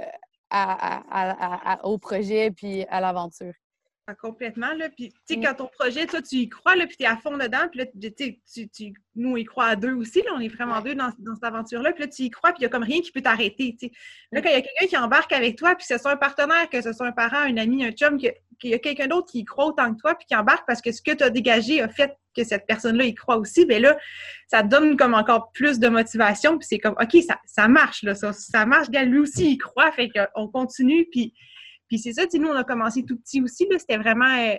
au 1.84 1.98
projet 1.98 2.52
puis 2.52 2.86
à 2.86 3.02
l'aventure. 3.02 3.54
Ah, 4.10 4.16
complètement, 4.16 4.74
là. 4.74 4.88
Puis, 4.88 5.10
tu 5.10 5.18
sais, 5.26 5.40
quand 5.42 5.54
ton 5.54 5.68
projet, 5.68 6.08
toi, 6.08 6.22
tu 6.22 6.38
y 6.38 6.48
crois, 6.48 6.78
là, 6.78 6.88
puis 6.88 6.96
tu 6.96 7.04
es 7.04 7.08
à 7.08 7.18
fond 7.18 7.38
dedans, 7.38 7.68
puis 7.70 7.82
là, 7.82 7.86
tu, 8.18 8.70
tu, 8.70 8.94
nous, 9.18 9.32
on 9.32 9.36
y 9.36 9.44
croit 9.44 9.66
à 9.66 9.76
deux 9.76 9.92
aussi, 9.96 10.22
là, 10.22 10.32
on 10.34 10.40
est 10.40 10.48
vraiment 10.48 10.80
deux 10.80 10.96
dans, 10.96 11.12
cette 11.12 11.44
aventure-là, 11.44 11.92
puis 11.92 12.06
là, 12.06 12.08
tu 12.08 12.24
y 12.24 12.30
crois, 12.30 12.52
puis 12.52 12.60
il 12.60 12.62
n'y 12.62 12.68
a 12.68 12.70
comme 12.70 12.84
rien 12.84 13.02
qui 13.02 13.12
peut 13.12 13.20
t'arrêter, 13.20 13.76
tu 13.78 13.88
sais. 13.88 13.94
Là, 14.32 14.42
quand 14.42 14.48
il 14.48 14.54
y 14.54 14.56
a 14.56 14.62
quelqu'un 14.62 14.88
qui 14.88 14.96
embarque 14.96 15.34
avec 15.34 15.58
toi, 15.58 15.76
puis 15.76 15.86
que 15.86 15.94
ce 15.94 16.02
soit 16.02 16.12
un 16.12 16.16
partenaire, 16.18 16.70
que 16.70 16.82
ce 16.82 16.94
soit 16.94 17.06
un 17.06 17.12
parent, 17.12 17.40
un 17.40 17.58
ami, 17.58 17.84
un 17.84 17.92
chum, 17.92 18.18
qu'il 18.18 18.34
y 18.64 18.74
a 18.74 18.80
quelqu'un 18.80 19.08
d'autre 19.08 19.30
qui 19.30 19.40
y 19.40 19.44
croit 19.44 19.66
autant 19.66 19.94
que 19.94 20.00
toi, 20.00 20.16
puis 20.16 20.26
qui 20.26 20.38
embarque 20.38 20.66
parce 20.66 20.82
que 20.82 20.94
ce 20.94 21.02
que 21.02 21.12
tu 21.12 21.26
as 21.26 21.30
dégagé 21.30 21.82
a 21.82 21.90
fait 21.90 22.16
que 22.34 22.46
cette 22.46 22.66
personne-là 22.66 23.04
y 23.04 23.14
croit 23.14 23.36
aussi, 23.36 23.66
bien 23.66 23.80
là, 23.80 23.98
ça 24.48 24.64
donne 24.64 24.96
comme 24.96 25.16
encore 25.16 25.52
plus 25.52 25.80
de 25.80 25.90
motivation, 25.90 26.58
puis 26.58 26.66
c'est 26.66 26.80
comme, 26.80 26.96
OK, 26.98 27.22
ça, 27.28 27.42
ça 27.46 27.68
marche, 27.68 28.04
là, 28.04 28.16
ça, 28.16 28.32
ça 28.32 28.66
marche, 28.66 28.88
lui 28.88 29.20
aussi, 29.20 29.52
il 29.52 29.58
croit, 29.58 29.92
fait 29.92 30.10
qu'on 30.10 30.48
continue, 30.48 31.06
puis 31.12 31.34
puis 31.88 32.00
c'est 32.00 32.14
ça, 32.14 32.24
nous, 32.34 32.48
on 32.48 32.56
a 32.56 32.64
commencé 32.64 33.04
tout 33.04 33.18
petit 33.18 33.42
aussi. 33.42 33.68
C'était 33.78 33.98
vraiment. 33.98 34.38
Euh, 34.38 34.56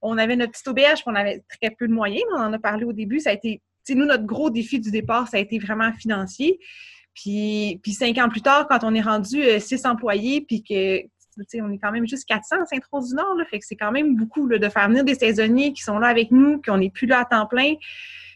on 0.00 0.16
avait 0.16 0.36
notre 0.36 0.52
petite 0.52 0.68
auberge, 0.68 1.00
puis 1.00 1.08
on 1.08 1.14
avait 1.14 1.42
très 1.48 1.70
peu 1.70 1.88
de 1.88 1.92
moyens. 1.92 2.24
On 2.32 2.40
en 2.40 2.52
a 2.52 2.58
parlé 2.58 2.84
au 2.84 2.92
début. 2.92 3.18
Ça 3.18 3.30
a 3.30 3.32
été 3.32 3.60
nous, 3.94 4.06
notre 4.06 4.24
gros 4.24 4.50
défi 4.50 4.80
du 4.80 4.90
départ, 4.90 5.28
ça 5.28 5.36
a 5.36 5.40
été 5.40 5.58
vraiment 5.58 5.92
financier. 5.92 6.58
Puis, 7.14 7.80
puis 7.82 7.92
cinq 7.92 8.18
ans 8.18 8.28
plus 8.28 8.42
tard, 8.42 8.66
quand 8.68 8.84
on 8.84 8.94
est 8.94 9.00
rendu 9.00 9.42
euh, 9.42 9.58
six 9.58 9.84
employés, 9.86 10.44
puis 10.46 10.62
que 10.62 11.02
on 11.62 11.70
est 11.70 11.78
quand 11.78 11.92
même 11.92 12.06
juste 12.06 12.24
400 12.26 12.56
à 12.62 12.66
Saint-Rose-du-Nord, 12.66 13.36
fait 13.48 13.60
que 13.60 13.64
c'est 13.64 13.76
quand 13.76 13.92
même 13.92 14.16
beaucoup 14.16 14.48
de 14.48 14.68
faire 14.68 14.88
venir 14.88 15.04
des 15.04 15.14
saisonniers 15.14 15.72
qui 15.72 15.82
sont 15.82 16.00
là 16.00 16.08
avec 16.08 16.32
nous, 16.32 16.60
qu'on 16.60 16.78
n'est 16.78 16.90
plus 16.90 17.06
là 17.06 17.20
à 17.20 17.24
temps 17.24 17.46
plein, 17.46 17.74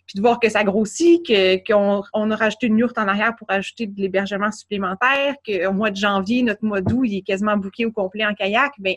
puis 0.06 0.16
de 0.16 0.20
voir 0.20 0.40
que 0.40 0.48
ça 0.48 0.64
grossit, 0.64 1.26
qu'on 1.66 2.02
on 2.12 2.30
a 2.30 2.36
rajouté 2.36 2.66
une 2.66 2.78
yourte 2.78 2.98
en 2.98 3.08
arrière 3.08 3.34
pour 3.36 3.50
ajouter 3.50 3.86
de 3.86 4.00
l'hébergement 4.00 4.50
supplémentaire, 4.50 5.36
qu'au 5.46 5.72
mois 5.72 5.90
de 5.90 5.96
janvier, 5.96 6.42
notre 6.42 6.64
mois 6.64 6.80
d'août, 6.80 7.04
il 7.04 7.18
est 7.18 7.22
quasiment 7.22 7.56
bouqué 7.56 7.86
au 7.86 7.92
complet 7.92 8.26
en 8.26 8.34
kayak, 8.34 8.72
bien, 8.78 8.94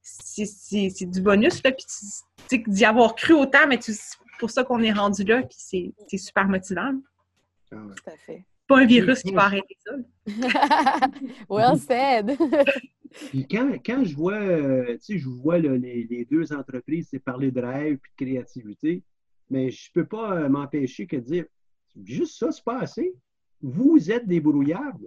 c'est 0.00 1.06
du 1.06 1.20
bonus, 1.20 1.62
là, 1.62 1.72
puis 1.72 2.64
d'y 2.66 2.84
avoir 2.84 3.14
cru 3.14 3.34
autant, 3.34 3.66
mais 3.68 3.78
c'est 3.80 3.94
pour 4.38 4.50
ça 4.50 4.64
qu'on 4.64 4.82
est 4.82 4.92
rendu 4.92 5.24
là, 5.24 5.42
puis 5.42 5.92
c'est 6.06 6.18
super 6.18 6.46
motivant. 6.46 6.92
Ah 7.72 7.76
Tout 7.96 8.10
à 8.10 8.16
fait. 8.16 8.44
Pas 8.66 8.80
un 8.80 8.86
virus 8.86 9.22
qui 9.22 9.32
va 9.32 9.44
arrêter 9.44 9.76
ça. 9.84 9.92
well 11.48 11.78
said! 11.78 12.36
Puis 13.30 13.46
quand, 13.50 13.72
quand, 13.84 14.04
je 14.04 14.14
vois, 14.14 14.34
euh, 14.34 14.98
tu 14.98 15.14
sais, 15.14 15.18
je 15.18 15.28
vois 15.28 15.58
les, 15.58 16.06
les, 16.10 16.26
deux 16.26 16.52
entreprises 16.52 17.08
c'est 17.10 17.18
parler 17.18 17.50
de 17.50 17.60
rêve 17.60 17.94
et 17.94 18.24
de 18.24 18.26
créativité, 18.26 19.02
mais 19.50 19.70
je 19.70 19.90
ne 19.90 20.02
peux 20.02 20.08
pas 20.08 20.36
euh, 20.36 20.48
m'empêcher 20.48 21.06
que 21.06 21.16
de 21.16 21.22
dire 21.22 21.44
juste 22.04 22.38
ça, 22.38 22.52
c'est 22.52 22.64
pas 22.64 22.80
assez. 22.80 23.14
Vous 23.60 24.10
êtes 24.10 24.26
des 24.26 24.40
brouillards. 24.40 24.98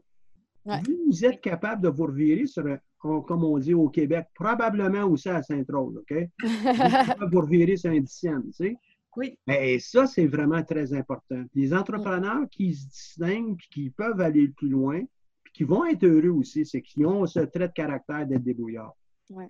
Vous 0.66 1.26
êtes 1.26 1.42
capable 1.42 1.82
de 1.82 1.90
vous 1.90 2.06
revirer 2.06 2.46
sur, 2.46 2.64
comme 3.00 3.44
on 3.44 3.58
dit 3.58 3.74
au 3.74 3.90
Québec, 3.90 4.28
probablement 4.36 5.06
aussi 5.06 5.30
à 5.30 5.42
Saint-Rose, 5.42 5.98
OK? 5.98 6.14
vous 6.44 7.28
vous 7.32 7.42
revirer 7.42 7.78
sur 7.78 7.92
un 7.92 8.00
dixième, 8.00 8.44
tu 8.48 8.52
sais? 8.52 8.78
Oui. 9.18 9.38
Et 9.48 9.80
ça, 9.80 10.08
c'est 10.08 10.28
vraiment 10.28 10.64
très 10.64 10.94
important. 10.94 11.44
Les 11.54 11.74
entrepreneurs 11.74 12.48
qui 12.50 12.74
se 12.74 12.88
distinguent 12.88 13.60
et 13.60 13.74
qui 13.74 13.90
peuvent 13.90 14.22
aller 14.22 14.50
plus 14.50 14.70
loin, 14.70 15.02
puis 15.44 15.54
qui 15.54 15.64
vont 15.64 15.86
être 15.86 16.04
heureux 16.06 16.30
aussi, 16.30 16.66
c'est 16.66 16.82
qu'ils 16.82 17.06
ont 17.06 17.26
ce 17.26 17.40
trait 17.40 17.68
de 17.68 17.74
caractère 17.74 18.26
d'être 18.26 18.44
débrouillards. 18.44 18.96
Oui. 19.30 19.46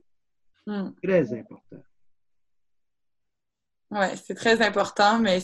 Hmm. 0.66 0.92
Très 1.04 1.34
important. 1.34 1.84
Oui, 3.92 4.06
c'est 4.26 4.36
très 4.36 4.62
important, 4.66 5.20
mais 5.20 5.40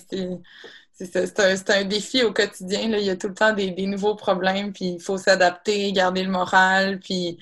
c'est 1.00 1.70
un, 1.70 1.84
défi 1.84 2.24
au 2.24 2.32
quotidien. 2.32 2.88
Là. 2.90 2.98
Il 2.98 3.06
y 3.06 3.10
a 3.10 3.18
tout 3.18 3.28
le 3.28 3.34
temps 3.34 3.54
des, 3.54 3.86
nouveaux 3.86 4.16
problèmes, 4.16 4.72
puis 4.72 4.94
il 4.94 5.02
faut 5.02 5.18
s'adapter, 5.18 5.92
garder 5.92 6.24
le 6.24 6.32
moral, 6.32 7.00
puis, 7.00 7.38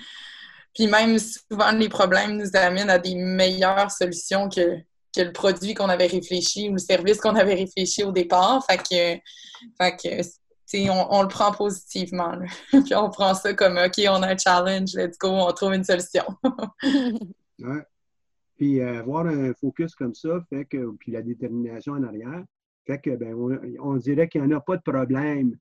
puis 0.73 0.87
même 0.87 1.17
souvent 1.19 1.71
les 1.71 1.89
problèmes 1.89 2.37
nous 2.37 2.49
amènent 2.55 2.89
à 2.89 2.97
des 2.97 3.13
meilleures 3.13 3.91
solutions 3.91 4.49
que, 4.49 4.77
que 5.15 5.21
le 5.21 5.31
produit 5.31 5.75
qu'on 5.75 5.89
avait 5.89 6.07
réfléchi 6.07 6.69
ou 6.69 6.73
le 6.73 6.79
service 6.79 7.21
qu'on 7.21 7.35
avait 7.35 7.53
réfléchi 7.53 8.03
au 8.03 8.11
départ. 8.11 8.65
Fait 8.65 8.77
que, 8.77 9.21
fait 9.79 9.97
que 9.97 10.89
on, 10.89 11.07
on, 11.11 11.21
le 11.21 11.27
prend 11.27 11.51
positivement. 11.51 12.33
puis 12.71 12.95
on 12.95 13.11
prend 13.11 13.35
ça 13.35 13.53
comme 13.53 13.77
OK, 13.77 14.01
on 14.09 14.23
a 14.23 14.33
un 14.33 14.37
challenge, 14.37 14.93
let's 14.95 15.19
go, 15.19 15.29
on 15.29 15.51
trouve 15.53 15.75
une 15.75 15.83
solution. 15.83 16.25
ouais. 17.59 17.85
Puis 18.57 18.79
euh, 18.79 18.99
avoir 18.99 19.27
un 19.27 19.53
focus 19.53 19.95
comme 19.95 20.13
ça 20.13 20.41
fait 20.49 20.65
que, 20.65 20.91
puis 20.97 21.11
la 21.11 21.21
détermination 21.21 21.93
en 21.93 22.03
arrière, 22.03 22.43
fait 22.85 22.99
que, 22.99 23.15
ben, 23.15 23.33
on, 23.79 23.97
dirait 23.97 24.29
qu'il 24.29 24.41
n'y 24.41 24.53
en 24.53 24.57
a 24.57 24.61
pas 24.61 24.77
de 24.77 24.83
problème 24.83 25.57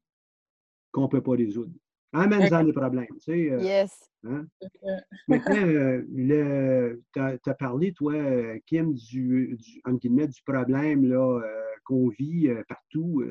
qu'on 0.93 1.03
ne 1.03 1.09
peut 1.09 1.23
pas 1.23 1.33
résoudre. 1.33 1.73
Amène-en 2.13 2.65
des 2.65 2.73
problèmes, 2.73 3.07
tu 3.15 3.21
sais. 3.21 3.51
Euh, 3.51 3.61
yes. 3.61 3.99
Hein? 4.25 4.47
Maintenant, 5.29 5.67
euh, 5.67 6.97
tu 7.13 7.21
as, 7.21 7.55
parlé, 7.55 7.93
toi, 7.93 8.15
Kim, 8.67 8.93
du, 8.93 9.59
du, 9.59 10.09
du 10.09 10.43
problème 10.47 11.09
là, 11.09 11.41
qu'on 11.85 12.09
vit 12.09 12.49
partout 12.69 13.25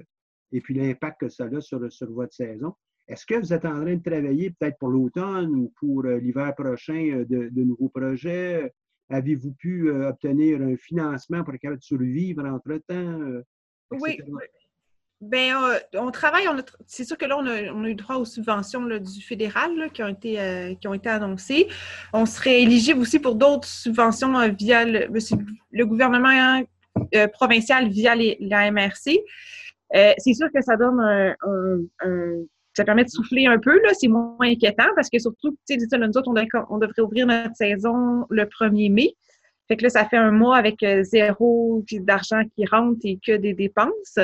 et 0.51 0.61
puis 0.61 0.73
l'impact 0.75 1.21
que 1.21 1.29
ça 1.29 1.45
a 1.45 1.61
sur, 1.61 1.91
sur 1.91 2.11
votre 2.11 2.33
saison. 2.33 2.73
Est-ce 3.07 3.25
que 3.25 3.35
vous 3.35 3.53
êtes 3.53 3.65
en 3.65 3.81
train 3.81 3.95
de 3.95 4.03
travailler 4.03 4.51
peut-être 4.51 4.77
pour 4.77 4.89
l'automne 4.89 5.53
ou 5.55 5.73
pour 5.79 6.03
l'hiver 6.03 6.53
prochain 6.55 7.25
de, 7.27 7.49
de, 7.49 7.63
nouveaux 7.63 7.89
projets? 7.89 8.71
Avez-vous 9.09 9.51
pu 9.53 9.89
euh, 9.89 10.09
obtenir 10.09 10.61
un 10.61 10.75
financement 10.77 11.43
pour 11.43 11.53
être 11.53 11.81
survivre 11.81 12.45
entre-temps? 12.45 13.21
Euh, 13.21 13.43
oui. 13.91 14.19
Bien, 15.21 15.63
euh, 15.69 15.79
on 15.93 16.11
travaille, 16.11 16.47
c'est 16.85 17.05
sûr 17.05 17.17
que 17.17 17.25
là, 17.25 17.37
on 17.37 17.45
a, 17.47 17.89
eu 17.89 17.95
droit 17.95 18.17
aux 18.17 18.25
subventions 18.25 18.85
du 18.85 19.21
fédéral 19.21 19.89
qui, 19.93 20.03
ont 20.03 20.09
été, 20.09 20.77
qui 20.81 20.87
ont 20.87 20.93
été 20.93 21.07
annoncées. 21.07 21.67
On 22.11 22.25
serait 22.25 22.61
éligible 22.61 22.99
aussi 22.99 23.19
pour 23.19 23.35
d'autres 23.35 23.67
subventions 23.67 24.49
via 24.49 24.83
le, 24.83 25.07
le 25.71 25.85
gouvernement 25.85 26.61
provincial 27.33 27.87
via 27.87 28.15
la 28.15 28.69
MRC. 28.69 29.23
c'est 29.93 30.33
sûr 30.33 30.47
que 30.53 30.61
ça 30.61 30.75
donne 30.75 30.99
un 30.99 32.43
ça 32.73 32.83
permet 32.83 33.03
de 33.03 33.09
souffler 33.09 33.45
un 33.45 33.59
peu, 33.59 33.79
là, 33.81 33.91
c'est 33.93 34.07
moins 34.07 34.35
inquiétant 34.41 34.87
parce 34.95 35.09
que 35.09 35.19
surtout, 35.19 35.51
tu 35.67 35.79
sais, 35.79 35.97
nous 35.97 36.17
autres, 36.17 36.29
on, 36.69 36.77
devrait 36.77 37.01
ouvrir 37.01 37.27
notre 37.27 37.55
saison 37.55 38.25
le 38.29 38.45
1er 38.45 38.91
mai. 38.91 39.15
Fait 39.67 39.77
que 39.77 39.83
là, 39.83 39.89
ça 39.89 40.05
fait 40.05 40.17
un 40.17 40.31
mois 40.31 40.57
avec 40.57 40.83
euh, 40.83 41.03
zéro 41.03 41.83
d'argent 41.91 42.43
qui 42.55 42.65
rentre 42.65 42.99
et 43.03 43.19
que 43.25 43.37
des 43.37 43.53
dépenses. 43.53 44.17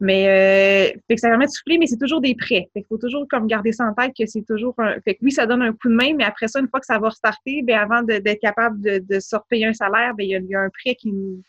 Mais 0.00 0.26
euh, 0.26 0.98
fait 1.06 1.14
que 1.14 1.20
ça 1.20 1.28
permet 1.28 1.46
de 1.46 1.50
souffler, 1.52 1.78
mais 1.78 1.86
c'est 1.86 1.98
toujours 1.98 2.20
des 2.20 2.34
prêts. 2.34 2.68
Fait 2.72 2.80
qu'il 2.80 2.86
faut 2.88 2.98
toujours 2.98 3.24
comme 3.28 3.46
garder 3.46 3.70
ça 3.70 3.84
en 3.84 3.94
tête 3.94 4.12
que 4.18 4.26
c'est 4.26 4.42
toujours 4.42 4.74
un. 4.78 5.00
Fait 5.02 5.14
que 5.14 5.20
oui, 5.22 5.30
ça 5.30 5.46
donne 5.46 5.62
un 5.62 5.72
coup 5.72 5.88
de 5.88 5.94
main, 5.94 6.14
mais 6.16 6.24
après 6.24 6.48
ça, 6.48 6.58
une 6.58 6.68
fois 6.68 6.80
que 6.80 6.86
ça 6.86 6.98
va 6.98 7.10
restarter, 7.10 7.62
bien, 7.62 7.80
avant 7.82 8.02
d'être 8.02 8.40
capable 8.40 8.80
de, 8.80 8.98
de 8.98 9.18
repayer 9.32 9.66
un 9.66 9.72
salaire, 9.72 10.14
bien, 10.14 10.40
il 10.40 10.50
y, 10.50 10.54
a, 10.56 10.60
un 10.60 10.70
prêt 10.70 10.96
qui 10.96 11.12
nous. 11.12 11.40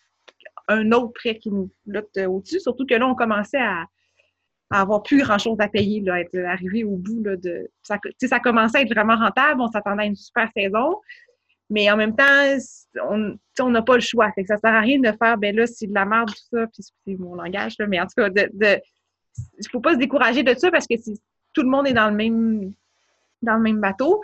un 0.68 0.92
autre 0.92 1.14
prêt 1.14 1.40
qui 1.40 1.50
nous 1.50 1.72
flotte 1.84 2.16
au-dessus. 2.28 2.60
Surtout 2.60 2.86
que 2.86 2.94
là, 2.94 3.08
on 3.08 3.16
commençait 3.16 3.58
à, 3.58 3.86
avoir 4.70 5.04
plus 5.04 5.22
grand-chose 5.22 5.58
à 5.60 5.68
payer, 5.68 6.02
là, 6.02 6.20
être 6.20 6.38
arrivé 6.40 6.84
au 6.84 6.96
bout 6.96 7.22
là, 7.24 7.36
de... 7.36 7.70
Ça, 7.84 7.98
ça 8.22 8.40
commençait 8.40 8.80
à 8.80 8.82
être 8.82 8.94
vraiment 8.94 9.16
rentable, 9.16 9.62
on 9.62 9.68
s'attendait 9.68 10.04
à 10.04 10.06
une 10.06 10.16
super 10.16 10.50
saison, 10.56 11.00
mais 11.70 11.92
en 11.92 11.98
même 11.98 12.16
temps, 12.16 12.58
on 13.60 13.70
n'a 13.70 13.82
pas 13.82 13.96
le 13.96 14.02
choix. 14.02 14.32
Fait 14.34 14.44
que 14.44 14.48
ça 14.48 14.58
sert 14.58 14.74
à 14.74 14.80
rien 14.80 15.00
de 15.00 15.12
faire, 15.18 15.38
ben 15.38 15.56
là, 15.56 15.68
c'est 15.68 15.88
de 15.88 15.94
la 15.94 16.06
merde, 16.06 16.30
tout 16.30 16.58
ça, 16.58 16.68
puis 16.68 16.84
c'est 17.06 17.20
mon 17.20 17.36
langage, 17.36 17.76
là, 17.80 17.88
mais 17.88 18.00
en 18.00 18.06
tout 18.06 18.16
cas, 18.18 18.30
de, 18.30 18.50
de 18.54 18.82
il 19.58 19.70
faut 19.72 19.80
pas 19.80 19.94
se 19.94 20.00
décourager 20.00 20.44
de 20.44 20.54
ça 20.54 20.70
parce 20.70 20.86
que 20.88 20.96
tout 21.54 21.62
le 21.64 21.70
monde 21.70 21.88
est 21.88 21.94
dans 21.94 22.10
le 22.10 22.16
même 22.16 22.74
dans 23.42 23.56
le 23.56 23.62
même 23.62 23.80
bateau. 23.80 24.22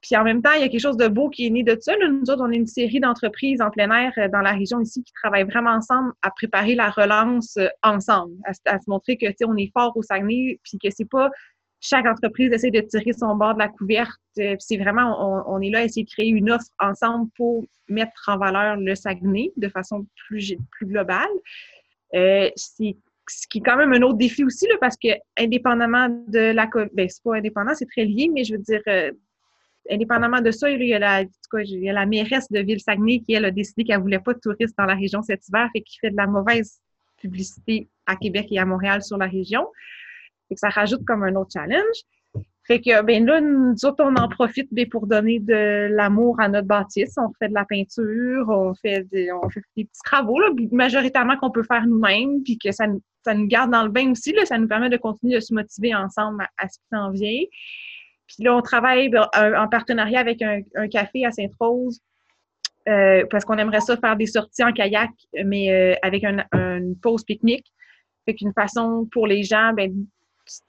Puis 0.00 0.16
en 0.16 0.22
même 0.22 0.42
temps, 0.42 0.52
il 0.54 0.60
y 0.60 0.64
a 0.64 0.68
quelque 0.68 0.80
chose 0.80 0.96
de 0.96 1.08
beau 1.08 1.28
qui 1.28 1.46
est 1.46 1.50
né 1.50 1.62
de 1.64 1.76
ça. 1.80 1.92
Nous 1.96 2.30
autres, 2.30 2.42
on 2.42 2.50
est 2.50 2.56
une 2.56 2.66
série 2.66 3.00
d'entreprises 3.00 3.60
en 3.60 3.70
plein 3.70 3.90
air 3.90 4.12
euh, 4.18 4.28
dans 4.28 4.40
la 4.40 4.52
région 4.52 4.80
ici 4.80 5.02
qui 5.02 5.12
travaillent 5.12 5.44
vraiment 5.44 5.72
ensemble 5.72 6.12
à 6.22 6.30
préparer 6.30 6.74
la 6.74 6.90
relance 6.90 7.56
euh, 7.56 7.68
ensemble, 7.82 8.34
à, 8.44 8.52
se 8.54 8.84
montrer 8.88 9.16
que 9.16 9.26
on 9.44 9.56
est 9.56 9.72
fort 9.72 9.96
au 9.96 10.02
Saguenay, 10.02 10.60
puis 10.62 10.78
que 10.78 10.88
c'est 10.94 11.08
pas 11.08 11.30
chaque 11.80 12.06
entreprise 12.06 12.52
essaie 12.52 12.70
de 12.70 12.80
tirer 12.80 13.12
son 13.12 13.36
bord 13.36 13.54
de 13.54 13.60
la 13.60 13.68
couverte. 13.68 14.18
Euh, 14.38 14.56
c'est 14.58 14.76
vraiment, 14.76 15.46
on, 15.48 15.60
est 15.60 15.70
là 15.70 15.80
à 15.80 15.84
essayer 15.84 16.04
de 16.04 16.10
créer 16.10 16.28
une 16.28 16.50
offre 16.50 16.66
ensemble 16.78 17.30
pour 17.36 17.64
mettre 17.88 18.12
en 18.26 18.38
valeur 18.38 18.76
le 18.76 18.94
Saguenay 18.94 19.52
de 19.56 19.68
façon 19.68 20.06
plus, 20.26 20.56
plus 20.70 20.86
globale. 20.86 21.28
Euh, 22.14 22.50
c'est 22.56 22.96
ce 23.28 23.46
qui 23.48 23.58
est 23.58 23.62
quand 23.62 23.76
même 23.76 23.92
un 23.92 24.02
autre 24.02 24.16
défi 24.16 24.42
aussi, 24.42 24.66
là, 24.66 24.74
parce 24.80 24.96
que 24.96 25.08
indépendamment 25.38 26.08
de 26.28 26.52
la 26.52 26.68
ben, 26.94 27.08
c'est 27.08 27.22
pas 27.22 27.36
indépendant, 27.36 27.74
c'est 27.74 27.86
très 27.86 28.04
lié, 28.04 28.30
mais 28.32 28.44
je 28.44 28.54
veux 28.54 28.62
dire, 28.62 28.80
indépendamment 29.90 30.40
de 30.40 30.50
ça, 30.50 30.70
il 30.70 30.82
y, 30.82 30.94
a 30.94 30.98
la, 30.98 32.06
mairesse 32.06 32.50
de 32.50 32.60
Ville-Saguenay 32.60 33.20
qui, 33.20 33.34
elle, 33.34 33.44
a 33.44 33.50
décidé 33.50 33.84
qu'elle 33.84 33.98
ne 33.98 34.02
voulait 34.02 34.18
pas 34.18 34.34
de 34.34 34.40
touristes 34.40 34.76
dans 34.78 34.84
la 34.84 34.94
région 34.94 35.22
cet 35.22 35.46
hiver 35.48 35.68
et 35.74 35.82
qui 35.82 35.98
fait 35.98 36.10
de 36.10 36.16
la 36.16 36.26
mauvaise 36.26 36.80
publicité 37.20 37.88
à 38.06 38.16
Québec 38.16 38.48
et 38.50 38.58
à 38.58 38.64
Montréal 38.64 39.02
sur 39.02 39.18
la 39.18 39.26
région. 39.26 39.66
et 40.50 40.54
que 40.54 40.60
ça 40.60 40.68
rajoute 40.68 41.04
comme 41.04 41.22
un 41.22 41.34
autre 41.34 41.50
challenge. 41.52 41.96
Fait 42.68 42.82
que, 42.82 43.02
ben 43.02 43.24
là, 43.24 43.40
nous 43.40 43.74
autres, 43.84 44.04
on 44.04 44.14
en 44.16 44.28
profite 44.28 44.68
ben, 44.72 44.86
pour 44.86 45.06
donner 45.06 45.40
de 45.40 45.88
l'amour 45.90 46.38
à 46.38 46.48
notre 46.48 46.66
bâtisse. 46.66 47.14
On 47.16 47.32
fait 47.38 47.48
de 47.48 47.54
la 47.54 47.64
peinture, 47.64 48.46
on 48.50 48.74
fait, 48.74 49.04
des, 49.10 49.32
on 49.32 49.48
fait 49.48 49.62
des 49.74 49.84
petits 49.84 50.02
travaux, 50.04 50.38
là, 50.38 50.50
majoritairement 50.70 51.38
qu'on 51.38 51.50
peut 51.50 51.62
faire 51.62 51.86
nous-mêmes, 51.86 52.42
puis 52.44 52.58
que 52.58 52.70
ça, 52.70 52.84
ça 53.24 53.32
nous 53.32 53.46
garde 53.46 53.70
dans 53.70 53.84
le 53.84 53.88
bain 53.88 54.10
aussi. 54.10 54.34
Là, 54.34 54.44
ça 54.44 54.58
nous 54.58 54.68
permet 54.68 54.90
de 54.90 54.98
continuer 54.98 55.36
de 55.36 55.40
se 55.40 55.54
motiver 55.54 55.94
ensemble 55.94 56.42
à, 56.42 56.48
à 56.58 56.68
ce 56.68 56.78
qui 56.78 56.84
s'en 56.92 57.10
vient. 57.10 57.42
Puis 58.28 58.44
là, 58.44 58.54
on 58.54 58.62
travaille 58.62 59.08
ben, 59.08 59.26
en 59.34 59.68
partenariat 59.68 60.20
avec 60.20 60.42
un, 60.42 60.60
café 60.88 61.24
à 61.24 61.32
Sainte-Rose 61.32 62.00
euh, 62.88 63.24
parce 63.30 63.44
qu'on 63.44 63.58
aimerait 63.58 63.80
ça 63.80 63.96
faire 63.96 64.16
des 64.16 64.26
sorties 64.26 64.62
en 64.62 64.72
kayak, 64.72 65.10
mais 65.44 65.72
euh, 65.72 65.94
avec 66.02 66.24
une 66.24 66.96
pause 67.02 67.24
pique-nique. 67.24 67.66
Fait 68.26 68.34
qu'une 68.34 68.52
façon 68.52 69.08
pour 69.10 69.26
les 69.26 69.42
gens, 69.42 69.72
ben, 69.72 69.92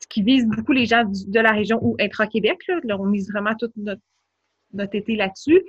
qui 0.10 0.24
vise 0.24 0.46
beaucoup 0.46 0.72
les 0.72 0.86
gens 0.86 1.04
de 1.06 1.40
la 1.40 1.52
région 1.52 1.80
ou 1.82 1.96
intra-Québec, 2.00 2.58
là, 2.84 2.98
on 3.00 3.06
mise 3.06 3.30
vraiment 3.32 3.56
tout 3.56 3.72
notre, 3.76 4.96
été 4.96 5.16
là-dessus, 5.16 5.62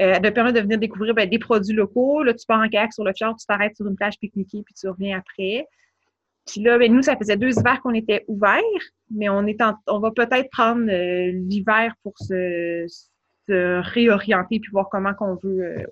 euh, 0.00 0.18
de 0.18 0.30
permettre 0.30 0.56
de 0.56 0.62
venir 0.62 0.78
découvrir 0.78 1.14
ben, 1.14 1.28
des 1.28 1.38
produits 1.38 1.74
locaux. 1.74 2.22
Là, 2.22 2.34
tu 2.34 2.44
pars 2.46 2.60
en 2.60 2.68
kayak 2.68 2.92
sur 2.92 3.04
le 3.04 3.12
fjord, 3.16 3.36
tu 3.36 3.46
t'arrêtes 3.46 3.76
sur 3.76 3.86
une 3.86 3.96
plage 3.96 4.18
pique-niquée, 4.18 4.62
puis 4.64 4.74
tu 4.74 4.88
reviens 4.88 5.18
après. 5.18 5.66
Puis 6.46 6.62
là, 6.62 6.78
ben, 6.78 6.92
nous, 6.92 7.02
ça 7.02 7.16
faisait 7.16 7.36
deux 7.36 7.58
hivers 7.58 7.80
qu'on 7.82 7.94
était 7.94 8.24
ouverts, 8.28 8.62
mais 9.10 9.28
on, 9.28 9.46
est 9.46 9.60
on 9.88 9.98
va 9.98 10.10
peut-être 10.12 10.48
prendre 10.50 10.88
euh, 10.90 11.32
l'hiver 11.32 11.94
pour 12.02 12.16
se, 12.18 12.86
se, 13.48 13.80
réorienter 13.92 14.60
puis 14.60 14.70
voir 14.70 14.88
comment 14.88 15.14
qu'on 15.14 15.34
veut 15.34 15.64
euh, 15.64 15.86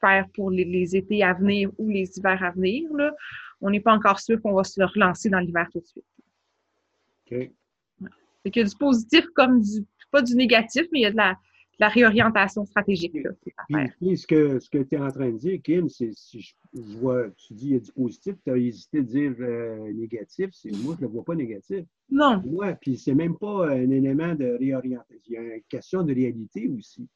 faire 0.00 0.26
pour 0.34 0.50
les, 0.50 0.96
étés 0.96 1.24
à 1.24 1.34
venir 1.34 1.70
ou 1.78 1.88
les 1.88 2.08
hivers 2.16 2.42
à 2.42 2.50
venir. 2.52 2.88
Là. 2.94 3.12
on 3.60 3.70
n'est 3.70 3.80
pas 3.80 3.92
encore 3.92 4.20
sûr 4.20 4.40
qu'on 4.40 4.54
va 4.54 4.62
se 4.62 4.80
relancer 4.80 5.30
dans 5.30 5.40
l'hiver 5.40 5.66
tout 5.72 5.80
de 5.80 5.86
suite. 5.86 6.04
OK. 7.26 7.50
Qu'il 8.44 8.62
y 8.62 8.64
a 8.64 8.68
du 8.68 8.76
positif 8.76 9.26
comme 9.34 9.60
du, 9.60 9.84
pas 10.10 10.22
du 10.22 10.34
négatif, 10.34 10.86
mais 10.92 11.00
il 11.00 11.02
y 11.02 11.06
a 11.06 11.10
de 11.10 11.16
la, 11.16 11.36
la 11.78 11.88
réorientation 11.88 12.64
stratégique. 12.64 13.14
Là, 13.22 13.30
puis, 13.98 14.16
ce 14.16 14.26
que, 14.26 14.58
ce 14.58 14.68
que 14.68 14.78
tu 14.78 14.96
es 14.96 14.98
en 14.98 15.10
train 15.10 15.30
de 15.30 15.38
dire, 15.38 15.60
Kim, 15.62 15.88
c'est 15.88 16.10
si 16.12 16.40
je, 16.40 16.98
vois, 16.98 17.30
tu 17.30 17.54
dis 17.54 17.66
il 17.66 17.72
y 17.72 17.76
a 17.76 17.80
du 17.80 17.92
positif, 17.92 18.34
tu 18.44 18.50
as 18.50 18.56
hésité 18.56 19.02
de 19.02 19.06
dire 19.06 19.34
euh, 19.40 19.92
négatif, 19.92 20.50
c'est 20.52 20.72
moi 20.82 20.94
je 20.98 21.04
ne 21.04 21.08
le 21.08 21.12
vois 21.12 21.24
pas 21.24 21.34
négatif. 21.34 21.84
Non. 22.10 22.42
Moi, 22.44 22.72
puis 22.80 22.96
c'est 22.96 23.14
même 23.14 23.36
pas 23.36 23.70
un 23.70 23.90
élément 23.90 24.34
de 24.34 24.56
réorientation. 24.58 25.20
Il 25.26 25.32
y 25.32 25.36
a 25.36 25.56
une 25.56 25.62
question 25.68 26.02
de 26.02 26.12
réalité 26.12 26.68
aussi. 26.68 27.06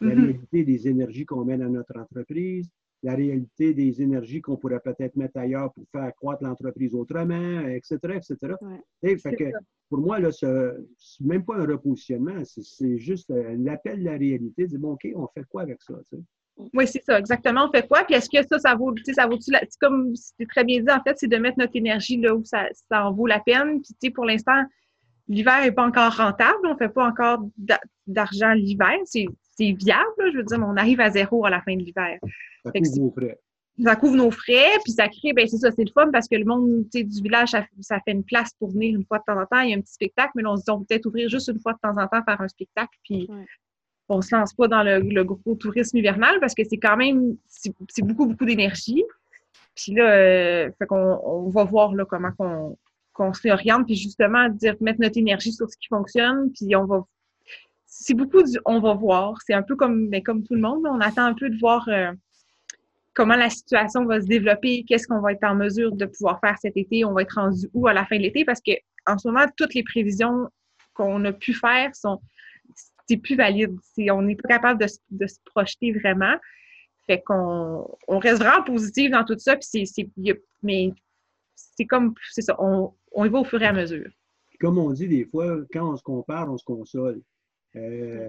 La 0.00 0.14
mm-hmm. 0.14 0.20
réalité 0.20 0.64
des 0.64 0.88
énergies 0.88 1.26
qu'on 1.26 1.44
met 1.44 1.58
dans 1.58 1.68
notre 1.68 1.98
entreprise, 1.98 2.68
la 3.02 3.14
réalité 3.14 3.72
des 3.74 4.02
énergies 4.02 4.40
qu'on 4.40 4.56
pourrait 4.56 4.80
peut-être 4.80 5.16
mettre 5.16 5.38
ailleurs 5.38 5.72
pour 5.72 5.84
faire 5.90 6.14
croître 6.14 6.44
l'entreprise 6.44 6.94
autrement, 6.94 7.60
etc., 7.66 7.98
etc. 8.16 8.54
Fait 9.00 9.36
que, 9.36 9.44
pour 9.90 9.98
moi, 9.98 10.20
là, 10.20 10.30
c'est 10.32 10.46
même 11.20 11.44
pas 11.44 11.56
un 11.56 11.66
repositionnement, 11.66 12.42
c'est 12.44 12.96
juste 12.96 13.30
un 13.30 13.66
appel 13.66 13.98
de 13.98 14.04
la 14.04 14.16
réalité, 14.16 14.66
dire, 14.66 14.78
bon, 14.78 14.92
OK, 14.92 15.06
on 15.14 15.26
fait 15.34 15.44
quoi 15.48 15.62
avec 15.62 15.82
ça? 15.82 15.94
Oui, 16.74 16.86
c'est 16.86 17.02
ça, 17.02 17.18
exactement. 17.18 17.66
On 17.68 17.72
fait 17.72 17.86
quoi? 17.88 18.04
Puis 18.04 18.14
est-ce 18.14 18.28
que 18.30 18.46
ça, 18.46 18.58
ça 18.58 18.74
vaut, 18.74 18.94
ça 19.14 19.26
vaut-tu 19.26 19.50
comme 19.80 20.14
c'est 20.14 20.46
très 20.48 20.62
bien 20.62 20.80
dit, 20.80 20.90
en 20.90 21.02
fait, 21.02 21.16
c'est 21.18 21.28
de 21.28 21.36
mettre 21.36 21.58
notre 21.58 21.74
énergie 21.74 22.18
là 22.18 22.34
où 22.34 22.44
ça, 22.44 22.68
ça 22.90 23.06
en 23.06 23.12
vaut 23.12 23.26
la 23.26 23.40
peine. 23.40 23.80
Puis, 23.82 23.94
tu 23.94 24.06
sais, 24.06 24.10
pour 24.10 24.26
l'instant, 24.26 24.62
l'hiver 25.26 25.62
n'est 25.62 25.72
pas 25.72 25.86
encore 25.86 26.14
rentable. 26.16 26.58
On 26.64 26.74
ne 26.74 26.78
fait 26.78 26.90
pas 26.90 27.06
encore 27.06 27.48
d'argent 28.06 28.52
l'hiver. 28.52 28.96
C'est 29.04 29.26
viable. 29.58 30.30
Je 30.32 30.36
veux 30.36 30.44
dire, 30.44 30.58
on 30.60 30.76
arrive 30.76 31.00
à 31.00 31.10
zéro 31.10 31.44
à 31.46 31.50
la 31.50 31.62
fin 31.62 31.74
de 31.74 31.82
l'hiver. 31.82 32.18
Frais. 32.64 33.38
Ça 33.82 33.96
couvre 33.96 34.16
nos 34.16 34.30
frais, 34.30 34.78
puis 34.84 34.92
ça 34.92 35.08
crée, 35.08 35.32
ben 35.32 35.46
c'est 35.48 35.58
ça, 35.58 35.70
c'est 35.70 35.84
le 35.84 35.92
fun 35.92 36.10
parce 36.12 36.28
que 36.28 36.36
le 36.36 36.44
monde 36.44 36.84
du 36.92 37.22
village, 37.22 37.50
ça, 37.50 38.00
fait 38.04 38.12
une 38.12 38.24
place 38.24 38.50
pour 38.58 38.70
venir 38.70 38.98
une 38.98 39.04
fois 39.04 39.18
de 39.18 39.24
temps 39.24 39.40
en 39.40 39.46
temps. 39.46 39.60
Il 39.60 39.70
y 39.70 39.74
a 39.74 39.76
un 39.76 39.80
petit 39.80 39.94
spectacle, 39.94 40.32
mais 40.34 40.46
on 40.46 40.56
se 40.56 40.64
dit, 40.64 40.70
on 40.70 40.80
peut 40.80 40.86
peut-être 40.88 41.06
ouvrir 41.06 41.28
juste 41.28 41.48
une 41.48 41.60
fois 41.60 41.72
de 41.72 41.78
temps 41.78 41.96
en 41.96 42.06
temps, 42.06 42.22
faire 42.24 42.40
un 42.40 42.48
spectacle, 42.48 42.96
puis 43.04 43.28
on 44.08 44.20
se 44.22 44.34
lance 44.34 44.52
pas 44.52 44.68
dans 44.68 44.82
le, 44.82 45.22
gros 45.22 45.54
tourisme 45.54 45.96
hivernal 45.96 46.40
parce 46.40 46.54
que 46.54 46.62
c'est 46.64 46.78
quand 46.78 46.96
même, 46.96 47.36
c'est 47.46 48.02
beaucoup, 48.02 48.26
beaucoup 48.26 48.44
d'énergie. 48.44 49.04
Puis 49.74 49.94
là, 49.94 50.10
euh, 50.10 50.70
fait 50.78 50.86
qu'on 50.86 51.20
on 51.24 51.48
va 51.48 51.64
voir 51.64 51.94
là, 51.94 52.04
comment 52.04 52.32
qu'on 52.32 52.76
qu'on 53.12 53.32
se 53.32 53.42
réoriente, 53.42 53.86
puis 53.86 53.96
justement, 53.96 54.48
dire, 54.48 54.76
mettre 54.80 55.00
notre 55.00 55.18
énergie 55.18 55.52
sur 55.52 55.68
ce 55.68 55.76
qui 55.76 55.88
fonctionne, 55.88 56.50
puis 56.52 56.74
on 56.76 56.84
va 56.84 57.04
c'est 57.90 58.14
beaucoup 58.14 58.42
du 58.42 58.58
on 58.64 58.80
va 58.80 58.94
voir. 58.94 59.36
C'est 59.44 59.52
un 59.52 59.62
peu 59.62 59.76
comme, 59.76 60.08
mais 60.08 60.18
ben, 60.18 60.22
comme 60.22 60.42
tout 60.44 60.54
le 60.54 60.60
monde, 60.60 60.86
on 60.86 61.00
attend 61.00 61.24
un 61.24 61.34
peu 61.34 61.50
de 61.50 61.58
voir 61.58 61.86
euh, 61.88 62.12
comment 63.14 63.36
la 63.36 63.50
situation 63.50 64.04
va 64.04 64.20
se 64.20 64.26
développer, 64.26 64.84
qu'est-ce 64.86 65.06
qu'on 65.06 65.20
va 65.20 65.32
être 65.32 65.44
en 65.44 65.54
mesure 65.54 65.94
de 65.94 66.06
pouvoir 66.06 66.40
faire 66.40 66.56
cet 66.58 66.76
été, 66.76 67.04
on 67.04 67.12
va 67.12 67.22
être 67.22 67.34
rendu 67.34 67.68
où 67.74 67.86
à 67.86 67.92
la 67.92 68.06
fin 68.06 68.16
de 68.16 68.22
l'été, 68.22 68.44
parce 68.44 68.60
que 68.60 68.72
en 69.06 69.18
ce 69.18 69.28
moment, 69.28 69.46
toutes 69.56 69.74
les 69.74 69.82
prévisions 69.82 70.48
qu'on 70.94 71.24
a 71.24 71.32
pu 71.32 71.54
faire 71.54 71.94
sont 71.94 72.20
c'est 73.08 73.16
plus 73.16 73.34
valide. 73.34 73.76
on 74.10 74.22
n'est 74.22 74.36
pas 74.36 74.48
capable 74.48 74.80
de, 74.80 75.26
se 75.26 75.38
projeter 75.44 75.92
vraiment. 75.92 76.36
Fait 77.08 77.20
qu'on 77.20 77.88
on 78.06 78.18
reste 78.20 78.40
vraiment 78.40 78.62
positif 78.62 79.10
dans 79.10 79.24
tout 79.24 79.36
ça, 79.36 79.56
puis 79.56 79.84
c'est, 79.84 80.08
mais 80.62 80.92
c'est 81.56 81.86
comme, 81.86 82.14
c'est 82.30 82.42
ça, 82.42 82.54
on, 82.60 82.92
on 83.10 83.24
y 83.24 83.28
va 83.28 83.40
au 83.40 83.44
fur 83.44 83.60
et 83.60 83.66
à 83.66 83.72
mesure. 83.72 84.08
Comme 84.60 84.78
on 84.78 84.90
dit 84.92 85.08
des 85.08 85.24
fois, 85.24 85.58
quand 85.72 85.92
on 85.92 85.96
se 85.96 86.02
compare, 86.02 86.52
on 86.52 86.56
se 86.56 86.64
console. 86.64 87.20
Euh, 87.74 88.28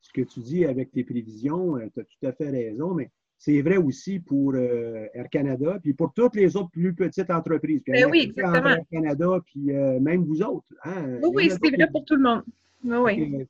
ce 0.00 0.12
que 0.12 0.22
tu 0.22 0.40
dis 0.40 0.64
avec 0.64 0.90
tes 0.90 1.04
prévisions, 1.04 1.76
euh, 1.76 1.86
tu 1.94 2.00
as 2.00 2.04
tout 2.04 2.26
à 2.26 2.32
fait 2.32 2.50
raison, 2.50 2.94
mais 2.94 3.10
c'est 3.38 3.60
vrai 3.62 3.76
aussi 3.76 4.18
pour 4.18 4.54
euh, 4.54 5.06
Air 5.14 5.28
Canada, 5.30 5.78
puis 5.82 5.94
pour 5.94 6.12
toutes 6.14 6.36
les 6.36 6.56
autres 6.56 6.70
plus 6.70 6.94
petites 6.94 7.30
entreprises. 7.30 7.82
Ben 7.86 8.08
oui, 8.10 8.30
exactement. 8.30 8.70
Air 8.70 8.84
Canada, 8.90 9.40
puis 9.44 9.72
même 10.00 10.24
vous 10.24 10.42
autres. 10.42 10.66
Hein. 10.84 11.20
Oui, 11.22 11.50
c'est 11.50 11.76
vrai 11.76 11.88
pour 11.90 12.04
tout 12.04 12.16
le 12.16 12.22
monde. 12.22 12.42
Oui. 12.84 13.44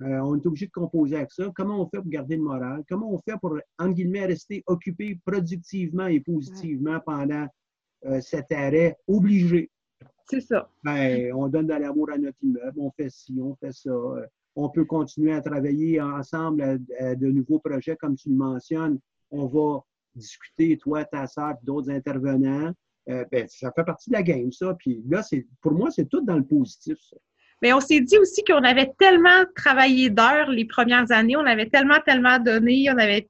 on 0.00 0.36
est 0.36 0.46
obligé 0.46 0.66
de 0.66 0.72
composer 0.72 1.16
avec 1.16 1.32
ça. 1.32 1.50
Comment 1.54 1.82
on 1.82 1.86
fait 1.86 1.98
pour 1.98 2.08
garder 2.08 2.36
le 2.36 2.42
moral? 2.42 2.82
Comment 2.88 3.12
on 3.12 3.18
fait 3.18 3.36
pour, 3.40 3.58
entre 3.78 3.94
guillemets, 3.94 4.26
rester 4.26 4.62
occupé 4.66 5.18
productivement 5.24 6.06
et 6.06 6.20
positivement 6.20 6.98
pendant 7.04 7.46
cet 8.20 8.50
arrêt 8.52 8.96
obligé? 9.06 9.70
C'est 10.30 10.40
ça. 10.40 10.70
Ben, 10.82 11.32
on 11.34 11.48
donne 11.48 11.66
de 11.66 11.74
l'amour 11.74 12.10
à 12.10 12.18
notre 12.18 12.38
immeuble, 12.42 12.78
on 12.78 12.90
fait 12.90 13.10
ci, 13.10 13.38
on 13.40 13.54
fait 13.56 13.72
ça 13.72 13.90
on 14.58 14.68
peut 14.68 14.84
continuer 14.84 15.32
à 15.32 15.40
travailler 15.40 16.00
ensemble 16.00 16.62
à, 16.98 17.14
de 17.14 17.26
nouveaux 17.28 17.60
projets, 17.60 17.96
comme 17.96 18.16
tu 18.16 18.28
le 18.28 18.34
mentionnes. 18.34 18.98
On 19.30 19.46
va 19.46 19.84
discuter, 20.16 20.76
toi, 20.76 21.04
ta 21.04 21.28
sœur, 21.28 21.54
d'autres 21.62 21.90
intervenants. 21.90 22.72
Euh, 23.08 23.24
ben, 23.30 23.46
ça 23.48 23.70
fait 23.74 23.84
partie 23.84 24.10
de 24.10 24.14
la 24.16 24.22
game, 24.22 24.50
ça. 24.50 24.76
Pour 25.62 25.72
moi, 25.72 25.90
c'est 25.92 26.08
tout 26.08 26.22
dans 26.22 26.36
le 26.36 26.44
positif. 26.44 26.98
Mais 27.62 27.72
on 27.72 27.80
s'est 27.80 28.00
dit 28.00 28.18
aussi 28.18 28.42
qu'on 28.42 28.64
avait 28.64 28.90
tellement 28.98 29.44
travaillé 29.54 30.10
d'heures 30.10 30.50
les 30.50 30.64
premières 30.64 31.10
années, 31.12 31.36
on 31.36 31.46
avait 31.46 31.68
tellement, 31.68 32.00
tellement 32.04 32.40
donné, 32.40 32.88
on 32.90 32.98
avait, 32.98 33.28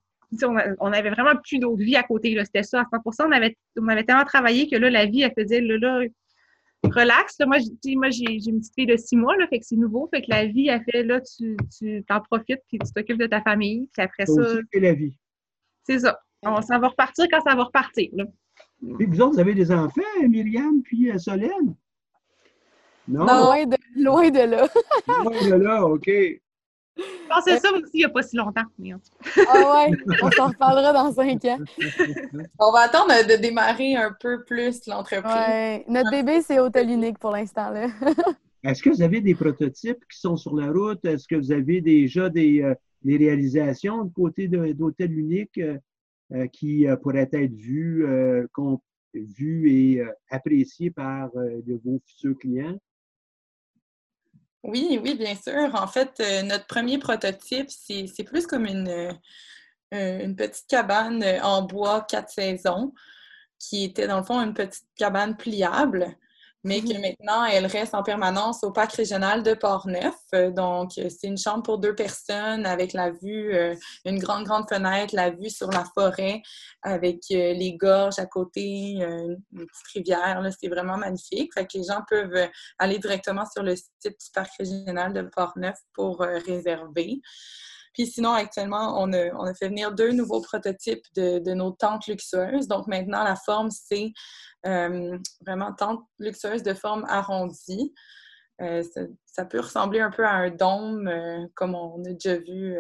on, 0.81 0.93
avait 0.93 1.11
vraiment 1.11 1.37
plus 1.43 1.59
d'autre 1.59 1.83
vie 1.83 1.97
à 1.97 2.05
côté. 2.05 2.37
C'était 2.43 2.63
ça, 2.63 2.81
à 2.81 2.85
100 2.91 3.27
on 3.27 3.33
avait, 3.33 3.57
on 3.79 3.89
avait 3.89 4.05
tellement 4.05 4.25
travaillé 4.25 4.69
que 4.69 4.77
là, 4.77 4.89
la 4.89 5.05
vie, 5.05 5.23
elle 5.23 5.33
faisait, 5.37 5.61
là, 5.61 5.77
là 5.77 6.07
relax. 6.85 7.37
Là, 7.39 7.47
moi, 7.47 7.59
moi 7.97 8.11
j'ai 8.11 8.25
une 8.25 8.61
petite 8.61 8.75
fille 8.75 8.87
de 8.87 8.97
six 8.97 9.17
mois, 9.17 9.37
là, 9.37 9.47
fait 9.49 9.59
que 9.59 9.67
c'est 9.67 9.77
nouveau. 9.77 10.09
Fait 10.13 10.23
que 10.23 10.31
la 10.31 10.47
vie, 10.47 10.71
a 10.71 10.81
fait, 10.81 11.03
là, 11.03 11.21
tu 11.21 12.05
t'en 12.07 12.21
profites, 12.21 12.63
puis 12.69 12.79
tu 12.79 12.93
t'occupes 12.95 13.19
de 13.19 13.27
ta 13.27 13.43
famille. 13.43 13.89
Puis 13.93 14.03
après 14.03 14.27
ça. 14.27 14.43
C'est 14.73 14.81
la 14.81 14.95
vie. 14.95 15.15
C'est 15.85 16.01
ça. 16.01 16.19
ça 16.43 16.79
va 16.79 16.89
repartir 16.89 17.27
quand 17.31 17.41
ça 17.41 17.55
va 17.55 17.65
repartir. 17.65 18.09
Là. 18.13 18.25
Puis 18.97 19.07
vous 19.07 19.21
autres, 19.21 19.35
vous 19.35 19.41
avez 19.41 19.55
des 19.55 19.73
enfants, 19.73 20.03
Myriam, 20.29 20.83
puis 20.83 21.11
euh, 21.11 21.19
Solène? 21.19 21.75
Non? 23.09 23.25
Loin 23.25 23.67
de, 23.67 23.77
loin 23.97 24.31
de 24.31 24.41
là. 24.41 24.69
loin 25.25 25.49
de 25.49 25.55
là, 25.55 25.85
OK. 25.87 26.11
Je 26.99 27.29
pensais 27.29 27.59
ça 27.59 27.73
aussi 27.73 27.91
il 27.95 27.99
n'y 27.99 28.05
a 28.05 28.09
pas 28.09 28.23
si 28.23 28.37
longtemps. 28.37 28.63
Ah 29.49 29.87
ouais, 29.87 29.97
on 30.23 30.31
s'en 30.33 30.49
reparlera 30.49 30.93
dans 30.93 31.13
cinq 31.13 31.45
ans. 31.45 31.59
On 32.59 32.73
va 32.73 32.81
attendre 32.81 33.13
de 33.29 33.41
démarrer 33.41 33.95
un 33.95 34.15
peu 34.19 34.43
plus 34.45 34.87
l'entreprise. 34.87 35.33
Ouais. 35.33 35.85
Notre 35.89 36.11
bébé, 36.11 36.41
c'est 36.43 36.59
hôtel 36.59 36.91
unique 36.91 37.19
pour 37.19 37.31
l'instant. 37.31 37.73
Est-ce 38.65 38.83
que 38.83 38.91
vous 38.91 39.03
avez 39.03 39.21
des 39.21 39.35
prototypes 39.35 40.05
qui 40.11 40.19
sont 40.19 40.37
sur 40.37 40.57
la 40.57 40.73
route? 40.73 41.05
Est-ce 41.05 41.29
que 41.29 41.37
vous 41.37 41.53
avez 41.53 41.81
déjà 41.81 42.29
des, 42.29 42.63
euh, 42.63 42.75
réalisations 43.05 44.05
de 44.05 44.13
côté 44.13 44.49
d'hôtel 44.49 45.17
unique 45.17 45.59
euh, 45.59 45.79
euh, 46.33 46.47
qui 46.49 46.85
pourraient 47.03 47.31
être 47.33 47.55
vues, 47.55 48.05
vues 49.15 49.71
et 49.71 50.03
appréciées 50.31 50.91
par 50.91 51.31
de 51.35 51.81
vos 51.85 52.01
futurs 52.05 52.37
clients? 52.39 52.79
Oui, 54.65 54.99
oui, 55.03 55.15
bien 55.15 55.35
sûr. 55.37 55.75
En 55.75 55.87
fait, 55.87 56.21
euh, 56.21 56.43
notre 56.43 56.67
premier 56.67 56.99
prototype, 56.99 57.71
c'est 57.71 58.25
plus 58.25 58.47
comme 58.47 58.67
une, 58.67 58.89
euh, 58.89 60.25
une 60.25 60.37
petite 60.37 60.67
cabane 60.69 61.25
en 61.43 61.63
bois 61.63 62.03
quatre 62.03 62.31
saisons, 62.31 62.93
qui 63.59 63.85
était 63.85 64.07
dans 64.07 64.19
le 64.19 64.25
fond 64.25 64.41
une 64.41 64.55
petite 64.55 64.87
cabane 64.97 65.37
pliable 65.37 66.17
mais 66.65 66.81
que 66.81 66.99
maintenant, 66.99 67.45
elle 67.45 67.67
reste 67.67 67.95
en 67.95 68.03
permanence 68.03 68.65
au 68.65 68.73
parc 68.73 68.93
régional 68.93 69.43
de 69.43 69.55
Port-Neuf. 69.55 70.15
Euh, 70.35 70.51
donc, 70.51 70.93
c'est 70.95 71.27
une 71.27 71.39
chambre 71.39 71.63
pour 71.63 71.79
deux 71.79 71.95
personnes 71.95 72.67
avec 72.67 72.93
la 72.93 73.11
vue, 73.11 73.55
euh, 73.55 73.75
une 74.05 74.19
grande, 74.19 74.45
grande 74.45 74.69
fenêtre, 74.69 75.15
la 75.15 75.31
vue 75.31 75.51
sur 75.51 75.71
la 75.71 75.85
forêt 75.95 76.43
avec 76.83 77.23
euh, 77.31 77.53
les 77.55 77.77
gorges 77.77 78.19
à 78.19 78.27
côté, 78.27 78.97
une 78.99 79.39
petite 79.53 79.87
rivière. 79.95 80.43
C'est 80.61 80.69
vraiment 80.69 80.97
magnifique. 80.97 81.53
Fait 81.55 81.67
que 81.67 81.79
les 81.79 81.85
gens 81.85 82.03
peuvent 82.09 82.49
aller 82.79 82.99
directement 82.99 83.45
sur 83.47 83.63
le 83.63 83.77
site 83.77 83.89
du 84.05 84.31
parc 84.35 84.51
régional 84.59 85.13
de 85.13 85.23
Port-Neuf 85.23 85.77
pour 85.95 86.21
réserver. 86.21 87.21
Puis 87.99 88.07
sinon, 88.07 88.33
actuellement, 88.33 89.03
on 89.03 89.13
a, 89.13 89.55
fait 89.55 89.69
venir 89.69 89.93
deux 89.93 90.13
nouveaux 90.13 90.41
prototypes 90.41 91.05
de, 91.17 91.53
nos 91.53 91.73
tentes 91.73 92.07
luxueuses. 92.07 92.69
Donc 92.69 92.87
maintenant, 92.87 93.25
la 93.25 93.35
forme, 93.35 93.71
c'est 93.71 94.05
euh, 94.05 94.11
vraiment 94.65 95.73
tente 95.73 96.05
luxueuse 96.19 96.63
de 96.63 96.75
forme 96.75 97.05
arrondie. 97.09 97.95
Euh, 98.61 98.83
ça, 99.25 99.45
peut 99.45 99.61
ressembler 99.61 100.01
un 100.01 100.11
peu 100.11 100.27
à 100.27 100.33
un 100.33 100.51
dôme, 100.51 101.07
euh, 101.07 101.47
comme 101.55 101.77
on 101.77 102.05
a 102.05 102.13
déjà 102.13 102.37
vu 102.39 102.77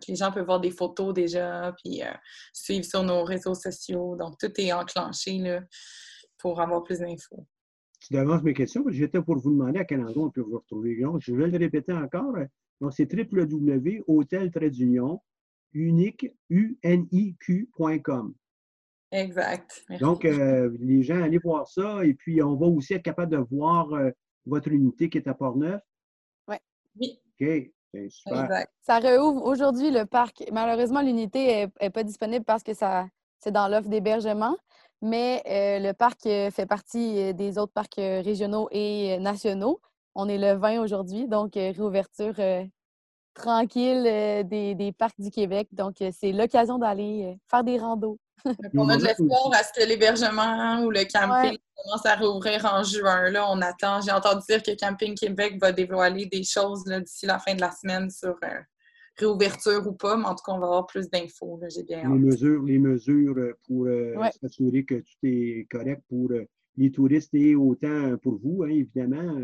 les 0.08 0.14
gens 0.14 0.30
peuvent 0.30 0.44
voir 0.44 0.60
des 0.60 0.70
photos 0.70 1.12
déjà, 1.12 1.74
puis 1.82 2.02
suivre 2.52 2.84
sur 2.84 3.02
nos 3.02 3.24
réseaux 3.24 3.54
sociaux. 3.54 4.14
Donc, 4.16 4.38
tout 4.38 4.52
est 4.60 4.72
enclenché 4.72 5.38
là, 5.38 5.62
pour 6.38 6.60
avoir 6.60 6.84
plus 6.84 7.00
d'infos. 7.00 7.44
Tu 8.00 8.12
devances 8.14 8.42
mes 8.42 8.54
questions. 8.54 8.84
J'étais 8.88 9.20
pour 9.20 9.36
vous 9.38 9.50
demander 9.50 9.80
à 9.80 9.84
quel 9.84 10.00
endroit 10.00 10.26
on 10.26 10.30
peut 10.30 10.40
vous 10.40 10.58
retrouver. 10.58 10.98
je 11.18 11.34
vais 11.34 11.48
le 11.48 11.58
répéter 11.58 11.92
encore. 11.92 12.36
Donc, 12.80 12.94
c'est 12.94 13.12
www.hotel-union 13.12 15.20
Exact. 19.12 19.84
Donc, 20.00 20.24
euh, 20.24 20.70
les 20.78 21.02
gens, 21.02 21.22
allez 21.22 21.38
voir 21.38 21.66
ça. 21.66 22.04
Et 22.04 22.14
puis, 22.14 22.42
on 22.42 22.54
va 22.56 22.66
aussi 22.66 22.94
être 22.94 23.02
capable 23.02 23.32
de 23.32 23.38
voir 23.38 23.92
euh, 23.92 24.10
votre 24.46 24.68
unité 24.68 25.08
qui 25.08 25.18
est 25.18 25.28
à 25.28 25.34
Port-Neuf. 25.34 25.80
Ouais. 26.48 26.60
Oui. 26.98 27.20
OK. 27.40 27.48
Ben, 27.92 28.08
super. 28.08 28.44
Exact. 28.44 28.72
Ça 28.82 28.98
réouvre 28.98 29.44
aujourd'hui 29.44 29.90
le 29.90 30.06
parc. 30.06 30.44
Malheureusement, 30.52 31.02
l'unité 31.02 31.68
n'est 31.80 31.90
pas 31.90 32.04
disponible 32.04 32.44
parce 32.44 32.62
que 32.62 32.72
ça 32.72 33.08
c'est 33.40 33.50
dans 33.50 33.68
l'offre 33.68 33.88
d'hébergement. 33.88 34.56
Mais 35.02 35.42
euh, 35.48 35.78
le 35.80 35.92
parc 35.92 36.22
fait 36.24 36.66
partie 36.66 37.34
des 37.34 37.58
autres 37.58 37.72
parcs 37.72 37.96
régionaux 37.96 38.68
et 38.70 39.18
nationaux. 39.18 39.80
On 40.14 40.28
est 40.28 40.38
le 40.38 40.52
20 40.58 40.82
aujourd'hui, 40.82 41.26
donc 41.26 41.54
réouverture 41.54 42.38
tranquille 43.34 44.04
euh, 44.06 44.42
des, 44.42 44.92
parcs 44.96 45.20
du 45.20 45.30
Québec. 45.30 45.68
Donc, 45.72 45.96
c'est 46.12 46.32
l'occasion 46.32 46.78
d'aller 46.78 47.38
faire 47.50 47.64
des 47.64 47.78
randos. 47.78 48.18
On 48.74 48.88
a 48.88 48.96
de 48.96 49.04
l'espoir 49.04 49.50
à 49.52 49.62
ce 49.62 49.72
que 49.72 49.86
l'hébergement 49.86 50.82
ou 50.82 50.90
le 50.90 51.04
camping 51.10 51.58
commence 51.76 52.06
à 52.06 52.16
rouvrir 52.16 52.64
en 52.64 52.82
juin. 52.82 53.30
Là, 53.30 53.50
on 53.50 53.60
attend. 53.60 54.00
J'ai 54.00 54.12
entendu 54.12 54.42
dire 54.48 54.62
que 54.62 54.78
Camping 54.78 55.14
Québec 55.14 55.58
va 55.60 55.72
dévoiler 55.72 56.26
des 56.26 56.44
choses 56.44 56.84
d'ici 56.84 57.26
la 57.26 57.38
fin 57.38 57.54
de 57.54 57.60
la 57.60 57.72
semaine 57.72 58.10
sur 58.10 58.36
réouverture 59.16 59.86
ou 59.86 59.92
pas, 59.92 60.16
mais 60.16 60.26
en 60.26 60.34
tout 60.34 60.44
cas, 60.44 60.52
on 60.52 60.58
va 60.58 60.66
avoir 60.66 60.86
plus 60.86 61.08
d'infos. 61.10 61.60
J'ai 61.74 61.82
bien 61.82 62.02
les 62.02 62.18
mesures, 62.18 62.62
les 62.62 62.78
mesures 62.78 63.54
pour 63.66 63.86
s'assurer 64.40 64.84
que 64.84 64.96
tout 64.96 65.18
est 65.22 65.66
correct 65.70 66.02
pour 66.08 66.30
les 66.76 66.90
touristes 66.90 67.34
et 67.34 67.54
autant 67.54 68.16
pour 68.22 68.38
vous, 68.42 68.62
hein, 68.62 68.70
évidemment. 68.70 69.36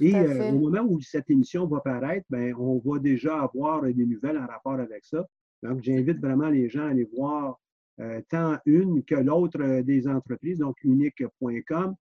Et 0.00 0.14
euh, 0.14 0.52
au 0.52 0.70
moment 0.70 0.86
où 0.88 1.00
cette 1.00 1.28
émission 1.30 1.66
va 1.66 1.80
paraître, 1.80 2.26
ben, 2.30 2.54
on 2.54 2.78
va 2.78 2.98
déjà 2.98 3.42
avoir 3.42 3.82
des 3.82 4.06
nouvelles 4.06 4.38
en 4.38 4.46
rapport 4.46 4.74
avec 4.78 5.04
ça. 5.04 5.26
Donc, 5.62 5.82
j'invite 5.82 6.20
vraiment 6.20 6.48
les 6.48 6.68
gens 6.68 6.86
à 6.86 6.90
aller 6.90 7.08
voir 7.16 7.58
euh, 8.00 8.20
tant 8.28 8.58
une 8.64 9.04
que 9.04 9.16
l'autre 9.16 9.60
euh, 9.60 9.82
des 9.82 10.08
entreprises, 10.08 10.58
donc 10.58 10.76
unique.com, 10.84 11.94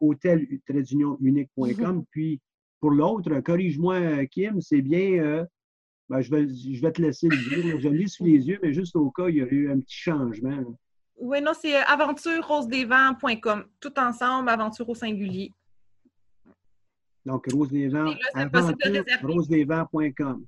hôtel-unique.com. 0.00 2.04
Puis, 2.10 2.40
pour 2.80 2.90
l'autre, 2.90 3.40
corrige-moi, 3.40 4.26
Kim, 4.26 4.60
c'est 4.60 4.82
bien, 4.82 5.46
ben, 6.08 6.20
je, 6.20 6.30
vais, 6.30 6.48
je 6.48 6.80
vais 6.80 6.92
te 6.92 7.02
laisser 7.02 7.28
le 7.28 7.62
dire. 7.62 7.80
Je 7.80 7.88
lis 7.88 8.08
sous 8.08 8.24
les 8.24 8.46
yeux, 8.46 8.60
mais 8.62 8.72
juste 8.72 8.94
au 8.94 9.10
cas, 9.10 9.28
il 9.28 9.36
y 9.36 9.42
a 9.42 9.46
eu 9.46 9.70
un 9.70 9.80
petit 9.80 9.96
changement. 9.96 10.76
Oui, 11.16 11.40
non, 11.40 11.52
c'est 11.54 11.76
aventurerosedesvents.com. 11.76 13.64
Tout 13.80 13.98
ensemble, 13.98 14.48
aventure 14.48 14.88
au 14.88 14.94
singulier. 14.94 15.50
Donc, 17.24 17.46
Rose 17.50 17.70
des 17.70 17.88
Vents, 17.88 18.14
rosedesvents.com. 19.22 20.44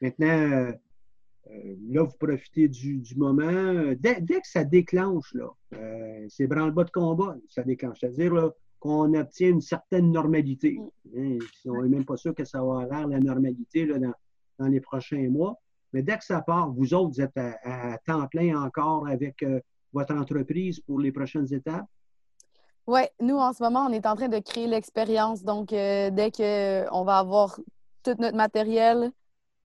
Maintenant, 0.00 0.72
euh, 1.50 1.54
euh, 1.54 1.76
là, 1.88 2.02
vous 2.02 2.16
profitez 2.18 2.68
du, 2.68 3.02
moment. 3.16 3.94
Dès, 3.98 4.20
que 4.20 4.48
ça 4.48 4.64
déclenche, 4.64 5.32
là, 5.34 5.48
euh, 5.74 6.26
c'est 6.28 6.46
branle-bas 6.46 6.84
de 6.84 6.90
combat, 6.90 7.36
ça 7.48 7.62
déclenche. 7.62 7.98
C'est-à-dire 8.00 8.52
qu'on 8.78 9.14
obtient 9.14 9.50
une 9.50 9.60
certaine 9.60 10.10
normalité. 10.10 10.78
Hein, 11.16 11.38
on 11.64 11.82
n'est 11.82 11.88
même 11.88 12.04
pas 12.04 12.16
sûr 12.16 12.34
que 12.34 12.44
ça 12.44 12.58
va 12.58 12.82
avoir 12.82 13.06
la 13.06 13.20
normalité 13.20 13.86
là, 13.86 13.98
dans, 14.58 14.66
les 14.66 14.80
prochains 14.80 15.28
mois. 15.28 15.58
Mais 15.92 16.02
dès 16.02 16.18
que 16.18 16.24
ça 16.24 16.40
part, 16.42 16.72
vous 16.72 16.94
autres, 16.94 17.14
vous 17.14 17.20
êtes 17.20 17.36
à, 17.36 17.98
temps 18.06 18.26
plein 18.28 18.60
encore 18.60 19.06
avec 19.06 19.44
votre 19.92 20.14
entreprise 20.14 20.80
pour 20.80 21.00
les 21.00 21.12
prochaines 21.12 21.52
étapes? 21.52 21.86
Oui, 22.86 23.00
nous, 23.20 23.36
en 23.36 23.52
ce 23.52 23.62
moment, 23.64 23.86
on 23.88 23.92
est 23.92 24.06
en 24.06 24.14
train 24.14 24.28
de 24.28 24.38
créer 24.38 24.68
l'expérience. 24.68 25.42
Donc, 25.42 25.72
euh, 25.72 26.10
dès 26.10 26.30
qu'on 26.30 27.04
va 27.04 27.18
avoir 27.18 27.58
tout 28.04 28.14
notre 28.20 28.36
matériel, 28.36 29.10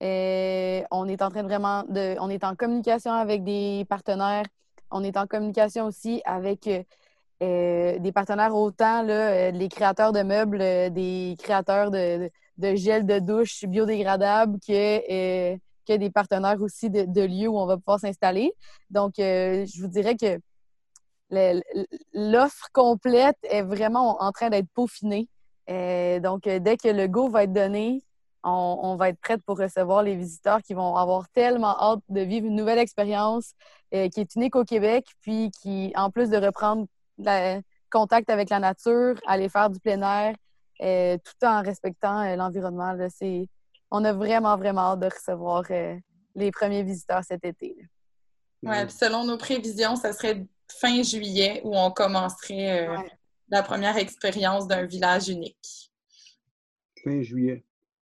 euh, 0.02 0.82
on 0.90 1.08
est 1.08 1.22
en 1.22 1.30
train 1.30 1.42
de 1.42 1.48
vraiment 1.48 1.84
de. 1.88 2.16
On 2.20 2.28
est 2.30 2.44
en 2.44 2.54
communication 2.54 3.12
avec 3.12 3.44
des 3.44 3.86
partenaires. 3.88 4.44
On 4.90 5.04
est 5.04 5.16
en 5.16 5.26
communication 5.26 5.86
aussi 5.86 6.20
avec 6.24 6.68
euh, 6.68 7.98
des 7.98 8.12
partenaires 8.12 8.54
autant 8.54 9.02
les 9.02 9.68
créateurs 9.70 10.12
de 10.12 10.22
meubles, 10.22 10.58
des 10.92 11.36
créateurs 11.38 11.90
de, 11.90 12.30
gel 12.58 13.06
de 13.06 13.18
douche 13.18 13.64
biodégradable 13.64 14.58
que, 14.60 15.54
que 15.86 15.96
des 15.96 16.10
partenaires 16.10 16.60
aussi 16.60 16.90
de, 16.90 17.04
de, 17.04 17.22
lieux 17.22 17.48
où 17.48 17.58
on 17.58 17.66
va 17.66 17.76
pouvoir 17.76 18.00
s'installer. 18.00 18.52
Donc, 18.90 19.14
je 19.16 19.80
vous 19.80 19.88
dirais 19.88 20.16
que 20.16 20.38
l'offre 22.12 22.68
complète 22.72 23.38
est 23.44 23.62
vraiment 23.62 24.22
en 24.22 24.32
train 24.32 24.50
d'être 24.50 24.68
peaufinée. 24.74 25.28
Euh, 25.70 26.20
donc, 26.20 26.46
euh, 26.46 26.58
dès 26.58 26.76
que 26.76 26.88
le 26.88 27.06
go 27.06 27.28
va 27.28 27.44
être 27.44 27.52
donné, 27.52 28.02
on, 28.44 28.96
va 28.96 29.08
être 29.10 29.20
prête 29.20 29.42
pour 29.44 29.58
recevoir 29.58 30.02
les 30.02 30.16
visiteurs 30.16 30.62
qui 30.62 30.74
vont 30.74 30.96
avoir 30.96 31.28
tellement 31.30 31.78
hâte 31.80 32.00
de 32.08 32.20
vivre 32.20 32.46
une 32.46 32.56
nouvelle 32.56 32.78
expérience 32.78 33.52
euh, 33.94 34.08
qui 34.08 34.20
est 34.20 34.34
unique 34.34 34.56
au 34.56 34.64
Québec, 34.64 35.06
puis 35.20 35.50
qui, 35.50 35.92
en 35.94 36.10
plus 36.10 36.28
de 36.28 36.36
reprendre 36.36 36.86
le 37.18 37.60
contact 37.90 38.30
avec 38.30 38.50
la 38.50 38.58
nature, 38.58 39.14
aller 39.26 39.48
faire 39.48 39.70
du 39.70 39.78
plein 39.78 40.02
air, 40.02 40.34
tout 41.18 41.46
en 41.46 41.62
respectant 41.62 42.34
l'environnement. 42.34 42.96
On 43.90 44.04
a 44.04 44.12
vraiment, 44.12 44.56
vraiment 44.56 44.92
hâte 44.92 45.00
de 45.00 45.06
recevoir 45.06 45.64
les 46.34 46.50
premiers 46.50 46.82
visiteurs 46.82 47.22
cet 47.22 47.44
été. 47.44 47.76
Oui, 48.62 48.76
selon 48.88 49.24
nos 49.24 49.36
prévisions, 49.36 49.96
ça 49.96 50.12
serait 50.12 50.46
fin 50.68 51.02
juillet 51.02 51.60
où 51.64 51.76
on 51.76 51.90
commencerait 51.90 52.88
euh, 52.88 52.96
la 53.48 53.62
première 53.62 53.96
expérience 53.96 54.66
d'un 54.66 54.86
village 54.86 55.28
unique. 55.28 55.90
Fin 57.02 57.22
juillet. 57.22 57.64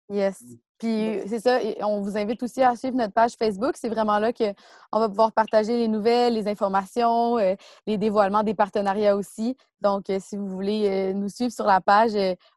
Yes. 0.09 0.43
Puis 0.77 1.21
c'est 1.27 1.39
ça, 1.39 1.59
on 1.81 2.01
vous 2.01 2.17
invite 2.17 2.43
aussi 2.43 2.61
à 2.61 2.75
suivre 2.75 2.95
notre 2.95 3.13
page 3.13 3.33
Facebook. 3.39 3.75
C'est 3.75 3.89
vraiment 3.89 4.19
là 4.19 4.33
qu'on 4.33 4.99
va 4.99 5.09
pouvoir 5.09 5.31
partager 5.31 5.77
les 5.77 5.87
nouvelles, 5.87 6.33
les 6.33 6.47
informations, 6.47 7.37
euh, 7.39 7.55
les 7.87 7.97
dévoilements 7.97 8.43
des 8.43 8.53
partenariats 8.53 9.15
aussi. 9.15 9.55
Donc, 9.81 10.09
euh, 10.09 10.19
si 10.19 10.35
vous 10.35 10.47
voulez 10.47 11.13
nous 11.13 11.29
suivre 11.29 11.51
sur 11.51 11.65
la 11.65 11.81
page, 11.81 12.11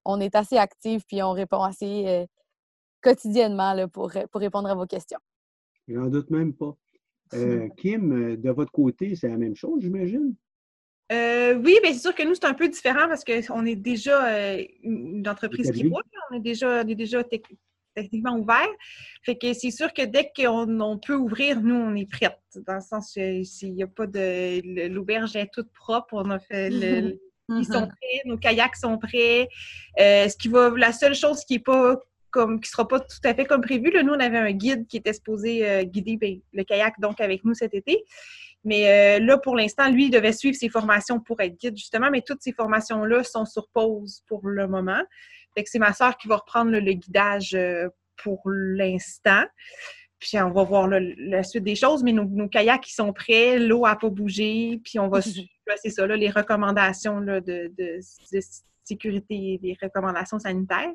on 0.05 0.21
est 0.21 0.35
assez 0.35 0.59
actifs 0.59 1.05
puis 1.07 1.23
on 1.23 1.33
répond 1.33 1.63
assez 1.63 2.27
quotidiennement 3.01 3.73
là, 3.73 3.87
pour, 3.89 4.13
pour 4.31 4.41
répondre 4.41 4.69
à 4.69 4.75
vos 4.75 4.87
questions. 4.87 5.21
J'en 5.89 6.07
doute 6.07 6.31
même 6.31 6.55
pas. 6.55 6.77
Euh, 7.35 7.69
Kim, 7.77 8.11
euh, 8.13 8.37
de 8.39 8.51
votre 8.51 8.73
côté, 8.73 9.15
c'est 9.15 9.29
la 9.29 9.37
même 9.37 9.55
chose, 9.55 9.83
j'imagine? 9.83 10.35
Euh, 11.11 11.55
oui, 11.55 11.79
bien 11.83 11.93
c'est 11.93 12.01
sûr 12.01 12.15
que 12.15 12.23
nous, 12.23 12.35
c'est 12.35 12.45
un 12.45 12.55
peu 12.55 12.69
différent 12.69 13.09
parce 13.09 13.25
qu'on 13.25 13.65
est 13.65 13.77
déjà 13.77 14.59
une 14.83 15.27
entreprise 15.27 15.71
qui 15.71 15.89
roule, 15.89 16.03
on 16.31 16.37
est 16.37 16.41
déjà, 16.41 16.85
déjà 16.85 17.23
techniquement 17.95 18.37
ouvert. 18.37 18.69
Fait 19.23 19.37
que 19.37 19.53
c'est 19.55 19.71
sûr 19.71 19.93
que 19.93 20.05
dès 20.05 20.31
qu'on 20.37 20.99
peut 20.99 21.15
ouvrir, 21.15 21.61
nous, 21.61 21.75
on 21.75 21.95
est 21.95 22.11
prête. 22.11 22.39
Dans 22.67 22.75
le 22.75 22.81
sens 22.81 23.13
s'il 23.13 23.75
n'y 23.75 23.83
a 23.83 23.87
pas 23.87 24.07
de. 24.07 24.89
L'auberge 24.89 25.35
est 25.37 25.51
toute 25.53 25.73
propre, 25.73 26.15
on 26.15 26.31
a 26.31 26.39
fait 26.39 26.69
Ils 26.71 27.65
sont 27.65 27.73
mm-hmm. 27.73 27.89
prêts, 27.89 28.23
nos 28.27 28.37
kayaks 28.37 28.77
sont 28.77 28.99
prêts. 28.99 29.49
ce 29.97 30.37
qui 30.37 30.49
va, 30.49 30.71
la 30.77 30.93
seule 30.93 31.15
chose 31.15 31.45
qui 31.45 31.55
n'est 31.55 31.61
pas 31.61 31.99
comme 32.31 32.61
qui 32.61 32.71
sera 32.71 32.87
pas 32.87 33.01
tout 33.01 33.21
à 33.25 33.35
fait 33.35 33.45
comme 33.45 33.61
prévu. 33.61 33.91
Là, 33.91 34.03
nous, 34.03 34.13
on 34.13 34.21
avait 34.21 34.39
un 34.39 34.53
guide 34.53 34.87
qui 34.87 34.97
était 34.99 35.13
supposé 35.13 35.69
euh, 35.69 35.85
guider 35.85 36.17
ben, 36.17 36.41
le 36.53 36.65
kayak 36.65 36.95
donc 37.01 37.21
avec 37.21 37.45
nous 37.45 37.55
cet 37.55 37.75
été. 37.75 38.05
Mais 38.65 39.19
euh, 39.19 39.25
là, 39.25 39.39
pour 39.39 39.57
l'instant, 39.57 39.91
lui, 39.91 40.07
il 40.07 40.11
devait 40.11 40.33
suivre 40.33 40.57
ses 40.57 40.69
formations 40.69 41.21
pour 41.21 41.41
être 41.41 41.59
guide, 41.59 41.77
justement, 41.77 42.11
mais 42.11 42.23
toutes 42.23 42.43
ces 42.43 42.53
formations-là 42.53 43.23
sont 43.25 43.45
sur 43.45 43.69
pause 43.69 44.23
pour 44.27 44.47
le 44.47 44.67
moment. 44.67 45.01
Fait 45.57 45.65
que 45.65 45.71
c'est 45.71 45.79
ma 45.79 45.93
soeur 45.93 46.17
qui 46.17 46.29
va 46.29 46.37
reprendre 46.37 46.73
le 46.73 46.93
guidage 46.93 47.55
euh, 47.55 47.89
pour 48.17 48.43
l'instant. 48.47 49.45
Puis 50.19 50.37
on 50.41 50.51
va 50.51 50.65
voir 50.65 50.89
la 50.89 51.45
suite 51.45 51.63
des 51.63 51.77
choses, 51.77 52.03
mais 52.03 52.13
nos, 52.13 52.49
kayaks 52.49 52.83
qui 52.83 52.95
sont 52.95 53.13
prêts, 53.13 53.59
l'eau 53.59 53.83
n'a 53.83 53.95
pas 53.95 54.11
bougé, 54.11 54.81
puis 54.85 54.99
on 54.99 55.09
va 55.09 55.21
suivre, 55.23 55.49
c'est 55.81 55.91
ça, 55.91 56.07
les 56.07 56.31
recommandations 56.31 57.21
de, 57.21 57.41
de, 57.41 58.01
sécurité, 58.83 59.61
les 59.63 59.77
recommandations 59.81 60.41
sanitaires. 60.41 60.91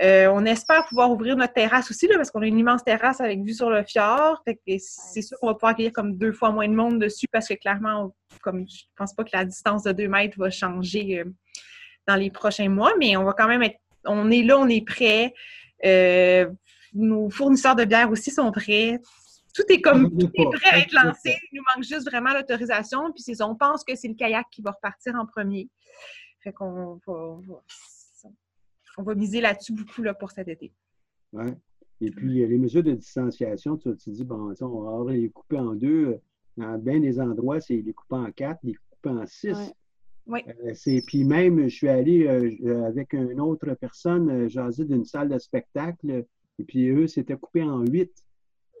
Euh, 0.00 0.28
on 0.32 0.44
espère 0.46 0.86
pouvoir 0.86 1.10
ouvrir 1.10 1.36
notre 1.36 1.52
terrasse 1.52 1.90
aussi, 1.90 2.06
là, 2.06 2.16
parce 2.16 2.30
qu'on 2.30 2.40
a 2.40 2.46
une 2.46 2.58
immense 2.58 2.82
terrasse 2.82 3.20
avec 3.20 3.42
vue 3.42 3.52
sur 3.52 3.68
le 3.68 3.82
fjord. 3.82 4.42
c'est 4.78 5.22
sûr 5.22 5.38
qu'on 5.38 5.48
va 5.48 5.54
pouvoir 5.54 5.72
accueillir 5.72 5.92
comme 5.92 6.16
deux 6.16 6.32
fois 6.32 6.50
moins 6.50 6.68
de 6.68 6.74
monde 6.74 6.98
dessus 6.98 7.26
parce 7.30 7.46
que 7.46 7.54
clairement, 7.54 8.14
comme 8.42 8.66
je 8.66 8.84
pense 8.96 9.14
pas 9.14 9.24
que 9.24 9.30
la 9.34 9.44
distance 9.44 9.82
de 9.82 9.92
deux 9.92 10.08
mètres 10.08 10.38
va 10.38 10.50
changer 10.50 11.20
euh, 11.20 11.24
dans 12.06 12.16
les 12.16 12.30
prochains 12.30 12.68
mois, 12.68 12.92
mais 12.98 13.16
on 13.16 13.24
va 13.24 13.34
quand 13.34 13.48
même 13.48 13.62
être. 13.62 13.76
On 14.06 14.30
est 14.30 14.42
là, 14.42 14.58
on 14.58 14.68
est 14.68 14.86
prêt. 14.86 15.34
Euh, 15.84 16.48
nos 16.94 17.28
fournisseurs 17.28 17.76
de 17.76 17.84
bière 17.84 18.10
aussi 18.10 18.30
sont 18.30 18.50
prêts. 18.50 18.98
Tout 19.54 19.64
est 19.68 19.82
comme 19.82 20.10
prêt 20.16 20.70
à 20.70 20.78
être 20.78 20.92
lancé. 20.92 21.36
Il 21.52 21.56
nous 21.58 21.64
manque 21.74 21.84
juste 21.84 22.08
vraiment 22.08 22.32
l'autorisation. 22.32 23.12
Puis 23.12 23.36
on 23.42 23.54
pense 23.54 23.84
que 23.84 23.94
c'est 23.94 24.08
le 24.08 24.14
kayak 24.14 24.46
qui 24.50 24.62
va 24.62 24.70
repartir 24.70 25.14
en 25.16 25.26
premier. 25.26 25.68
Fait 26.42 26.52
qu'on 26.52 26.98
va 27.06 27.62
on 28.98 29.02
va 29.02 29.14
miser 29.14 29.40
là-dessus 29.40 29.72
beaucoup 29.72 30.02
là, 30.02 30.14
pour 30.14 30.30
cet 30.30 30.48
été. 30.48 30.72
Oui. 31.32 31.52
Et 32.02 32.10
puis, 32.10 32.46
les 32.46 32.58
mesures 32.58 32.82
de 32.82 32.92
distanciation, 32.92 33.76
tu, 33.76 33.94
te 33.94 34.10
dis, 34.10 34.24
bon, 34.24 34.54
on 34.60 35.04
va 35.04 35.12
les 35.12 35.28
couper 35.28 35.58
en 35.58 35.74
deux. 35.74 36.18
Dans 36.56 36.78
bien 36.78 36.98
des 36.98 37.20
endroits, 37.20 37.60
c'est 37.60 37.76
les 37.76 37.92
couper 37.92 38.16
en 38.16 38.32
quatre, 38.32 38.60
les 38.62 38.74
couper 38.74 39.10
en 39.10 39.26
six. 39.26 39.56
Oui. 40.26 40.40
Euh, 40.48 41.00
puis 41.06 41.24
même, 41.24 41.64
je 41.64 41.74
suis 41.74 41.88
allé 41.88 42.26
euh, 42.26 42.86
avec 42.86 43.12
une 43.12 43.40
autre 43.40 43.74
personne, 43.74 44.30
euh, 44.30 44.48
jaser 44.48 44.84
d'une 44.84 45.04
salle 45.04 45.28
de 45.28 45.38
spectacle, 45.38 46.24
et 46.58 46.64
puis 46.64 46.88
eux, 46.88 47.06
c'était 47.06 47.36
coupé 47.36 47.62
en 47.62 47.80
huit. 47.80 48.12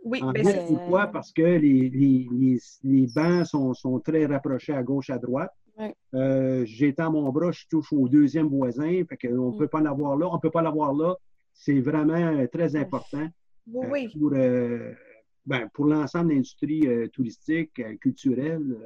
Oui, 0.04 0.22
en 0.22 0.32
huit, 0.32 0.48
pourquoi? 0.68 1.08
Parce 1.08 1.32
que 1.32 1.42
les, 1.42 1.90
les, 1.90 2.58
les, 2.84 3.06
bancs 3.14 3.46
sont, 3.46 3.74
sont, 3.74 3.98
très 4.00 4.26
rapprochés 4.26 4.72
à 4.72 4.82
gauche, 4.82 5.10
à 5.10 5.18
droite. 5.18 5.52
Oui. 5.80 6.66
J'étends 6.66 7.10
mon 7.10 7.30
bras, 7.30 7.50
je 7.50 7.64
touche 7.68 7.92
au 7.92 8.08
deuxième 8.08 8.48
voisin, 8.48 9.02
fait 9.08 9.16
qu'on 9.16 9.50
ne 9.50 9.56
mm. 9.56 9.58
peut 9.58 9.68
pas 9.68 9.80
l'avoir 9.80 10.16
là. 10.16 10.28
On 10.30 10.34
ne 10.34 10.40
peut 10.40 10.50
pas 10.50 10.62
l'avoir 10.62 10.92
là. 10.92 11.16
C'est 11.52 11.80
vraiment 11.80 12.46
très 12.52 12.76
important 12.76 13.26
oui, 13.66 14.08
pour, 14.08 14.30
ben, 14.30 15.68
pour 15.74 15.86
l'ensemble 15.86 16.28
de 16.28 16.34
l'industrie 16.34 16.88
touristique, 17.12 17.82
culturelle. 18.00 18.76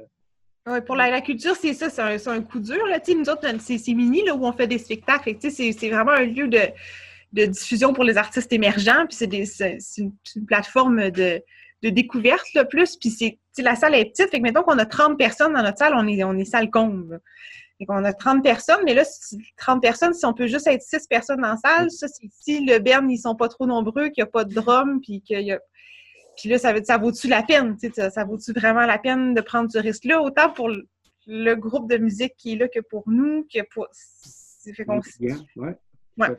Pour 0.87 0.95
la, 0.95 1.21
culture, 1.21 1.55
c'est 1.55 1.73
ça, 1.73 1.91
c'est 1.91 2.27
un, 2.27 2.41
coup 2.41 2.59
dur. 2.59 2.83
Là. 2.87 2.99
Nous 3.07 3.29
autres, 3.29 3.47
c'est 3.59 3.93
mini 3.93 4.25
là, 4.25 4.35
où 4.35 4.45
on 4.45 4.51
fait 4.51 4.65
des 4.65 4.79
spectacles. 4.79 5.35
C'est 5.39 5.89
vraiment 5.89 6.13
un 6.13 6.25
lieu 6.25 6.47
de, 6.47 7.45
diffusion 7.45 7.93
pour 7.93 8.03
les 8.03 8.17
artistes 8.17 8.51
émergents. 8.51 9.05
Puis 9.07 9.15
c'est 9.15 9.97
une, 9.99 10.11
une, 10.35 10.45
plateforme 10.47 11.11
de, 11.11 11.43
découverte 11.83 12.47
le 12.55 12.63
plus. 12.63 12.95
Puis 12.95 13.11
c'est 13.11 13.37
la 13.61 13.75
salle 13.75 13.95
est 13.95 14.05
petite. 14.05 14.29
Fait 14.29 14.37
que 14.37 14.43
mettons 14.43 14.63
qu'on 14.63 14.77
a 14.77 14.85
30 14.85 15.17
personnes 15.17 15.53
dans 15.53 15.63
notre 15.63 15.77
salle, 15.77 15.93
on 15.95 16.07
est, 16.07 16.23
on 16.23 16.37
est 16.37 16.45
salle 16.45 16.69
comble. 16.69 17.19
Fait 17.77 17.85
qu'on 17.85 18.03
a 18.03 18.13
30 18.13 18.41
personnes, 18.41 18.81
mais 18.85 18.93
là, 18.93 19.03
30 19.57 19.81
personnes, 19.81 20.13
si 20.13 20.25
on 20.25 20.33
peut 20.33 20.47
juste 20.47 20.67
être 20.67 20.81
6 20.81 21.07
personnes 21.07 21.41
dans 21.41 21.49
la 21.49 21.57
salle, 21.57 21.91
ça, 21.91 22.07
c'est 22.07 22.29
si 22.31 22.65
le 22.65 22.79
Berne, 22.79 23.09
ils 23.11 23.17
sont 23.17 23.35
pas 23.35 23.49
trop 23.49 23.65
nombreux, 23.65 24.09
qu'il 24.09 24.23
n'y 24.23 24.27
a 24.27 24.31
pas 24.31 24.45
de 24.45 24.53
drum, 24.53 25.01
puis 25.01 25.21
qu'il 25.21 25.41
y 25.41 25.51
a 25.51 25.59
puis 26.37 26.49
là, 26.49 26.57
ça, 26.57 26.73
ça 26.83 26.97
vaut-tu 26.97 27.27
la 27.27 27.43
peine? 27.43 27.77
Ça, 27.93 28.09
ça 28.09 28.23
vaut-tu 28.23 28.51
vraiment 28.51 28.85
la 28.85 28.97
peine 28.97 29.33
de 29.33 29.41
prendre 29.41 29.71
ce 29.71 29.77
risque-là? 29.77 30.21
Autant 30.21 30.51
pour 30.51 30.69
le, 31.27 31.55
groupe 31.55 31.89
de 31.89 31.97
musique 31.97 32.33
qui 32.37 32.53
est 32.53 32.55
là 32.57 32.67
que 32.67 32.79
pour 32.79 33.03
nous, 33.07 33.47
que 33.51 33.61
pour. 33.73 33.87
Fait 34.75 34.85
qu'on 34.85 34.99
ouais. 35.55 35.77
Ouais. 36.17 36.29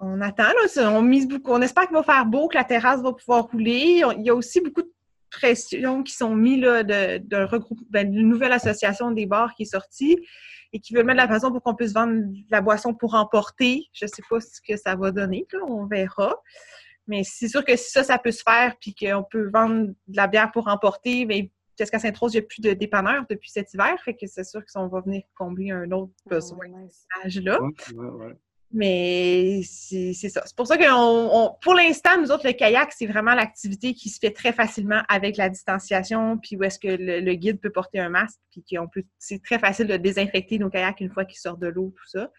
On 0.00 0.20
attend, 0.20 0.44
là, 0.44 0.90
on 0.90 1.02
mise 1.02 1.26
beaucoup. 1.26 1.50
On 1.52 1.62
espère 1.62 1.86
qu'il 1.86 1.96
va 1.96 2.02
faire 2.02 2.26
beau, 2.26 2.48
que 2.48 2.56
la 2.56 2.64
terrasse 2.64 3.00
va 3.02 3.12
pouvoir 3.12 3.44
rouler. 3.50 4.02
Il 4.18 4.24
y 4.24 4.30
a 4.30 4.34
aussi 4.34 4.60
beaucoup 4.60 4.82
de 4.82 4.92
pressions 5.34 6.02
qui 6.02 6.14
sont 6.14 6.34
mises 6.34 6.62
d'un 6.62 7.46
regroupe, 7.46 7.80
ben, 7.90 8.10
d'une 8.10 8.28
nouvelle 8.28 8.52
association 8.52 9.10
des 9.10 9.26
bars 9.26 9.54
qui 9.54 9.62
est 9.62 9.66
sortie 9.66 10.18
et 10.72 10.80
qui 10.80 10.94
veut 10.94 11.04
mettre 11.04 11.18
la 11.18 11.28
façon 11.28 11.52
pour 11.52 11.62
qu'on 11.62 11.74
puisse 11.74 11.92
vendre 11.92 12.22
la 12.50 12.60
boisson 12.60 12.94
pour 12.94 13.14
emporter. 13.14 13.86
Je 13.92 14.04
ne 14.04 14.10
sais 14.10 14.22
pas 14.28 14.40
ce 14.40 14.60
que 14.66 14.76
ça 14.76 14.96
va 14.96 15.10
donner, 15.10 15.46
on 15.68 15.86
verra. 15.86 16.36
Mais 17.06 17.22
c'est 17.24 17.48
sûr 17.48 17.64
que 17.64 17.76
si 17.76 17.90
ça, 17.90 18.02
ça 18.02 18.18
peut 18.18 18.32
se 18.32 18.42
faire, 18.42 18.74
puis 18.80 18.94
qu'on 18.94 19.24
peut 19.30 19.50
vendre 19.52 19.88
de 19.88 20.16
la 20.16 20.26
bière 20.26 20.50
pour 20.52 20.68
emporter, 20.68 21.26
mais 21.26 21.50
jusqu'à 21.78 21.98
Saint-Rose, 21.98 22.34
il 22.34 22.38
n'y 22.38 22.44
a 22.44 22.46
plus 22.46 22.60
de 22.60 22.72
dépanneurs 22.72 23.24
depuis 23.28 23.50
cet 23.50 23.74
hiver, 23.74 23.94
fait 24.04 24.14
que 24.14 24.26
c'est 24.26 24.44
sûr 24.44 24.62
qu'on 24.72 24.88
va 24.88 25.00
venir 25.00 25.22
combler 25.36 25.70
un 25.70 25.90
autre 25.90 26.12
ah, 26.26 26.30
besoin 26.30 26.66
là 27.42 27.58
Mais 28.76 29.60
c'est 29.62 30.12
ça. 30.12 30.42
C'est 30.44 30.56
pour 30.56 30.66
ça 30.66 30.76
que 30.76 31.60
pour 31.60 31.74
l'instant, 31.74 32.20
nous 32.20 32.32
autres, 32.32 32.46
le 32.46 32.52
kayak, 32.52 32.92
c'est 32.92 33.06
vraiment 33.06 33.34
l'activité 33.34 33.94
qui 33.94 34.08
se 34.08 34.18
fait 34.18 34.32
très 34.32 34.52
facilement 34.52 35.00
avec 35.08 35.36
la 35.36 35.48
distanciation, 35.48 36.38
puis 36.38 36.56
où 36.56 36.64
est-ce 36.64 36.80
que 36.80 36.88
le, 36.88 37.34
guide 37.34 37.60
peut 37.60 37.70
porter 37.70 38.00
un 38.00 38.08
masque, 38.08 38.40
puis 38.50 38.64
qu'on 38.68 38.88
peut. 38.88 39.04
C'est 39.18 39.42
très 39.42 39.60
facile 39.60 39.86
de 39.86 39.96
désinfecter 39.96 40.58
nos 40.58 40.70
kayaks 40.70 41.00
une 41.00 41.10
fois 41.10 41.24
qu'ils 41.24 41.38
sortent 41.38 41.60
de 41.60 41.68
l'eau, 41.68 41.94
tout 41.96 42.08
ça 42.18 42.30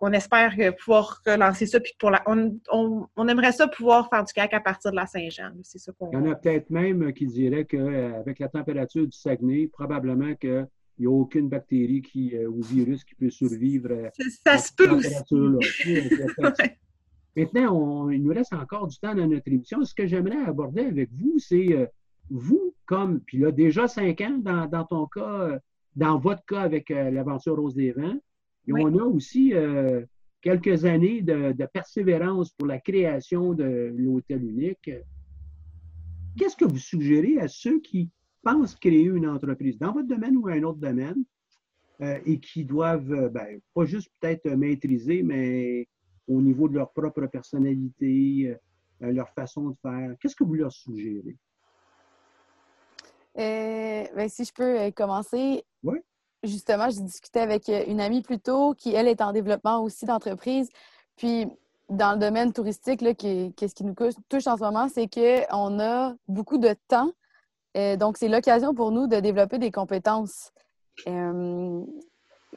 on 0.00 0.12
espère 0.12 0.54
pouvoir 0.78 1.20
relancer 1.26 1.66
ça. 1.66 1.78
Puis 1.78 1.92
pour 1.98 2.10
la, 2.10 2.22
on, 2.26 3.28
aimerait 3.28 3.52
ça 3.52 3.68
pouvoir 3.68 4.08
faire 4.08 4.24
du 4.24 4.32
kayak 4.32 4.54
à 4.54 4.60
partir 4.60 4.90
de 4.90 4.96
la 4.96 5.06
Saint-Jean. 5.06 5.52
C'est 5.62 5.78
ça 5.78 5.92
qu'on. 5.92 6.10
Il 6.10 6.14
y 6.14 6.16
en 6.16 6.30
a 6.30 6.34
peut-être 6.34 6.70
même 6.70 7.12
qui 7.12 7.26
diraient 7.26 7.66
qu'avec 7.66 8.38
la 8.38 8.48
température 8.48 9.04
du 9.04 9.12
Saguenay, 9.12 9.68
probablement 9.70 10.34
qu'il 11.00 11.08
n'y 11.08 11.14
a 11.14 11.16
aucune 11.16 11.48
bactérie 11.48 12.02
qui, 12.02 12.36
euh, 12.36 12.46
ou 12.46 12.60
virus 12.60 13.04
qui 13.04 13.14
peut 13.14 13.30
survivre 13.30 13.90
à, 13.90 14.10
ça 14.44 14.58
cette 14.58 14.76
température-là. 14.76 15.58
Maintenant, 17.36 18.10
il 18.10 18.22
nous 18.22 18.34
reste 18.34 18.52
encore 18.52 18.86
du 18.86 18.98
temps 18.98 19.14
dans 19.14 19.26
notre 19.26 19.48
émission. 19.48 19.82
Ce 19.82 19.94
que 19.94 20.06
j'aimerais 20.06 20.44
aborder 20.44 20.82
avec 20.82 21.08
vous, 21.12 21.38
c'est 21.38 21.72
euh, 21.72 21.86
vous, 22.28 22.74
comme, 22.84 23.20
puis 23.20 23.38
là, 23.38 23.50
déjà 23.50 23.88
cinq 23.88 24.20
ans 24.20 24.38
dans, 24.38 24.84
ton 24.84 25.06
cas, 25.06 25.40
euh, 25.40 25.58
dans 25.96 26.18
votre 26.18 26.44
cas 26.44 26.60
avec 26.60 26.90
l'aventure 26.90 27.56
Rose 27.56 27.74
des 27.74 27.92
Vents, 27.92 28.18
et 28.68 28.72
on 28.74 28.98
a 28.98 29.02
aussi 29.02 29.54
quelques 30.42 30.84
années 30.84 31.22
de, 31.22 31.66
persévérance 31.72 32.50
pour 32.50 32.66
la 32.66 32.78
création 32.78 33.54
de 33.54 33.90
l'hôtel 33.96 34.44
unique. 34.44 34.90
Qu'est-ce 36.36 36.56
que 36.56 36.66
vous 36.66 36.78
suggérez 36.78 37.38
à 37.40 37.48
ceux 37.48 37.80
qui 37.80 38.10
pensent 38.42 38.74
créer 38.74 39.04
une 39.04 39.26
entreprise 39.26 39.78
dans 39.78 39.92
votre 39.92 40.08
domaine 40.08 40.36
ou 40.36 40.48
un 40.48 40.62
autre 40.62 40.78
domaine 40.78 41.24
euh, 42.00 42.18
et 42.24 42.40
qui 42.40 42.64
doivent, 42.64 43.12
euh, 43.12 43.28
ben, 43.28 43.60
pas 43.74 43.84
juste 43.84 44.10
peut-être 44.20 44.48
maîtriser, 44.50 45.22
mais 45.22 45.88
au 46.28 46.40
niveau 46.40 46.68
de 46.68 46.74
leur 46.74 46.92
propre 46.92 47.26
personnalité, 47.26 48.54
leur 49.00 49.28
façon 49.30 49.70
de 49.70 49.76
faire? 49.82 50.14
Qu'est-ce 50.20 50.36
que 50.36 50.44
vous 50.44 50.54
leur 50.54 50.70
suggérez? 50.70 51.36
Ben, 53.34 54.28
si 54.28 54.44
je 54.44 54.52
peux 54.52 54.90
commencer, 54.92 55.64
oui 55.82 55.98
justement, 56.42 56.88
j'ai 56.90 57.02
discuté 57.02 57.40
avec 57.40 57.68
euh, 57.68 57.84
une 57.86 58.00
amie 58.00 58.22
plus 58.22 58.38
tôt 58.38 58.74
qui, 58.74 58.94
elle, 58.94 59.08
est 59.08 59.20
en 59.20 59.32
développement 59.32 59.82
aussi 59.82 60.06
d'entreprise. 60.06 60.68
Puis, 61.16 61.46
dans 61.88 62.12
le 62.12 62.18
domaine 62.18 62.52
touristique, 62.52 63.00
qu'est-ce 63.00 63.74
qui 63.74 63.84
nous 63.84 63.94
touche 63.94 64.46
en 64.46 64.56
ce 64.56 64.62
moment, 64.62 64.88
c'est 64.88 65.08
qu'on 65.08 65.80
a 65.80 66.14
beaucoup 66.28 66.58
de 66.58 66.74
temps. 66.88 67.10
Euh, 67.76 67.96
donc, 67.96 68.16
c'est 68.16 68.28
l'occasion 68.28 68.74
pour 68.74 68.90
nous 68.90 69.06
de 69.06 69.20
développer 69.20 69.58
des 69.58 69.70
compétences. 69.70 70.50
Euh, 71.06 71.82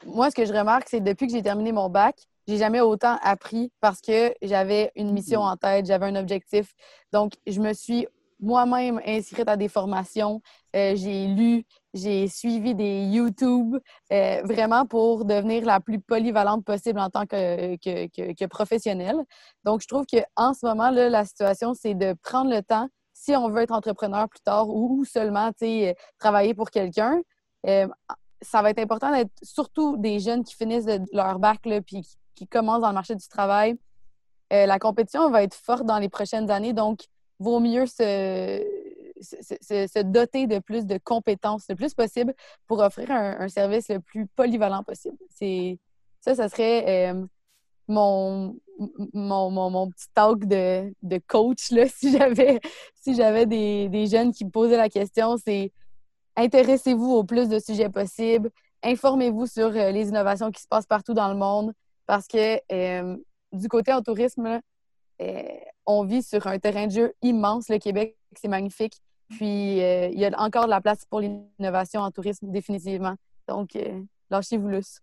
moi, 0.05 0.29
ce 0.29 0.35
que 0.35 0.45
je 0.45 0.53
remarque, 0.53 0.87
c'est 0.89 1.01
depuis 1.01 1.27
que 1.27 1.33
j'ai 1.33 1.43
terminé 1.43 1.71
mon 1.71 1.89
bac, 1.89 2.15
j'ai 2.47 2.57
jamais 2.57 2.81
autant 2.81 3.17
appris 3.21 3.71
parce 3.79 4.01
que 4.01 4.33
j'avais 4.41 4.91
une 4.95 5.11
mission 5.11 5.41
en 5.41 5.55
tête, 5.55 5.85
j'avais 5.85 6.07
un 6.07 6.15
objectif. 6.15 6.73
Donc, 7.11 7.33
je 7.47 7.59
me 7.61 7.73
suis 7.73 8.07
moi-même 8.39 8.99
inscrite 9.05 9.47
à 9.47 9.55
des 9.55 9.69
formations. 9.69 10.41
Euh, 10.75 10.95
j'ai 10.95 11.27
lu, 11.27 11.63
j'ai 11.93 12.27
suivi 12.27 12.75
des 12.75 13.03
YouTube 13.03 13.77
vraiment 14.09 14.85
pour 14.85 15.23
devenir 15.23 15.63
la 15.63 15.79
plus 15.79 16.01
polyvalente 16.01 16.65
possible 16.65 16.99
en 16.99 17.09
tant 17.09 17.25
que, 17.25 17.77
que, 17.77 18.45
professionnelle. 18.47 19.23
Donc, 19.63 19.81
je 19.81 19.87
trouve 19.87 20.05
qu'en 20.05 20.53
ce 20.53 20.65
moment, 20.65 20.89
là, 20.89 21.07
la 21.07 21.23
situation, 21.23 21.73
c'est 21.73 21.93
de 21.93 22.13
prendre 22.21 22.49
le 22.49 22.61
temps, 22.61 22.89
si 23.23 23.35
on 23.37 23.49
veut 23.49 23.61
être 23.61 23.71
entrepreneur 23.71 24.27
plus 24.27 24.41
tard 24.41 24.67
ou 24.67 25.05
seulement 25.05 25.51
travailler 26.19 26.53
pour 26.53 26.69
quelqu'un. 26.69 27.21
Euh, 27.65 27.87
ça 28.41 28.61
va 28.61 28.71
être 28.71 28.79
important 28.79 29.11
d'être 29.11 29.31
surtout 29.41 29.95
des 29.95 30.19
jeunes 30.19 30.43
qui 30.43 30.55
finissent 30.55 30.87
leur 31.13 31.39
bac 31.39 31.61
puis 31.85 32.05
qui 32.35 32.47
commencent 32.47 32.81
dans 32.81 32.89
le 32.89 32.93
marché 32.93 33.15
du 33.15 33.27
travail. 33.29 33.77
la 34.51 34.77
compétition 34.77 35.29
va 35.29 35.43
être 35.43 35.55
forte 35.55 35.85
dans 35.85 35.99
les 35.99 36.09
prochaines 36.09 36.51
années, 36.51 36.73
donc 36.73 37.05
vaut 37.39 37.61
mieux 37.61 37.85
se, 37.85 38.61
doter 40.01 40.47
de 40.47 40.59
plus 40.59 40.85
de 40.85 40.97
compétences 40.97 41.65
le 41.69 41.75
plus 41.75 41.93
possible 41.93 42.33
pour 42.67 42.79
offrir 42.79 43.09
un, 43.11 43.47
service 43.47 43.87
le 43.87 44.01
plus 44.01 44.27
polyvalent 44.27 44.83
possible. 44.83 45.17
Ça, 46.19 46.35
ça 46.35 46.49
serait 46.49 47.11
euh, 47.11 47.25
mon, 47.87 48.57
mon, 49.13 49.89
petit 49.89 50.07
talk 50.13 50.45
de, 50.45 50.93
coach 51.27 51.71
là, 51.71 51.87
si 51.95 52.11
j'avais 52.11 52.59
si 52.95 53.15
j'avais 53.15 53.45
des, 53.45 54.07
jeunes 54.07 54.31
qui 54.31 54.45
me 54.45 54.49
posaient 54.49 54.77
la 54.77 54.89
question, 54.89 55.37
c'est 55.37 55.71
intéressez-vous 56.35 57.11
au 57.11 57.23
plus 57.23 57.47
de 57.47 57.59
sujets 57.59 57.89
possibles, 57.89 58.49
informez-vous 58.81 59.45
sur 59.47 59.67
euh, 59.67 59.91
les 59.91 60.09
innovations 60.09 60.51
qui 60.51 60.61
se 60.61 60.67
passent 60.67 60.87
partout 60.87 61.13
dans 61.13 61.29
le 61.29 61.37
monde 61.37 61.73
parce 62.05 62.27
que 62.27 62.59
euh, 62.71 63.17
du 63.51 63.67
côté 63.67 63.93
en 63.93 64.01
tourisme, 64.01 64.59
on 65.85 66.03
vit 66.03 66.23
sur 66.23 66.47
un 66.47 66.59
terrain 66.59 66.87
de 66.87 66.91
jeu 66.91 67.13
immense. 67.21 67.69
Le 67.69 67.77
Québec, 67.77 68.17
c'est 68.35 68.47
magnifique. 68.47 68.99
Puis, 69.29 69.81
euh, 69.81 70.09
il 70.11 70.19
y 70.19 70.25
a 70.25 70.31
encore 70.39 70.65
de 70.65 70.69
la 70.69 70.81
place 70.81 71.05
pour 71.05 71.19
l'innovation 71.19 72.01
en 72.01 72.11
tourisme, 72.11 72.51
définitivement. 72.51 73.15
Donc, 73.47 73.75
euh, 73.75 74.01
lâchez-vous 74.29 74.67
lousse. 74.67 74.99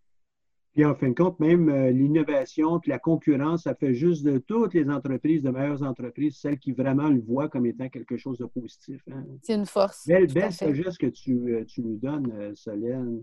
Puis, 0.72 0.84
en 0.84 0.94
fin 0.94 1.08
de 1.08 1.14
compte, 1.14 1.40
même 1.40 1.68
euh, 1.68 1.90
l'innovation 1.90 2.78
puis 2.78 2.90
la 2.90 2.98
concurrence, 2.98 3.64
ça 3.64 3.74
fait 3.74 3.92
juste 3.92 4.24
de 4.24 4.38
toutes 4.38 4.74
les 4.74 4.88
entreprises, 4.88 5.42
de 5.42 5.50
meilleures 5.50 5.82
entreprises, 5.82 6.36
celles 6.36 6.58
qui 6.58 6.72
vraiment 6.72 7.08
le 7.08 7.20
voient 7.20 7.48
comme 7.48 7.66
étant 7.66 7.88
quelque 7.88 8.16
chose 8.16 8.38
de 8.38 8.46
positif. 8.46 9.02
Hein. 9.10 9.24
C'est 9.42 9.54
une 9.54 9.66
force. 9.66 10.06
Belle, 10.06 10.32
belle 10.32 10.52
sagesse 10.52 10.96
que 10.96 11.06
tu, 11.06 11.64
tu, 11.66 11.82
nous 11.82 11.96
donnes, 11.96 12.54
Solène. 12.54 13.22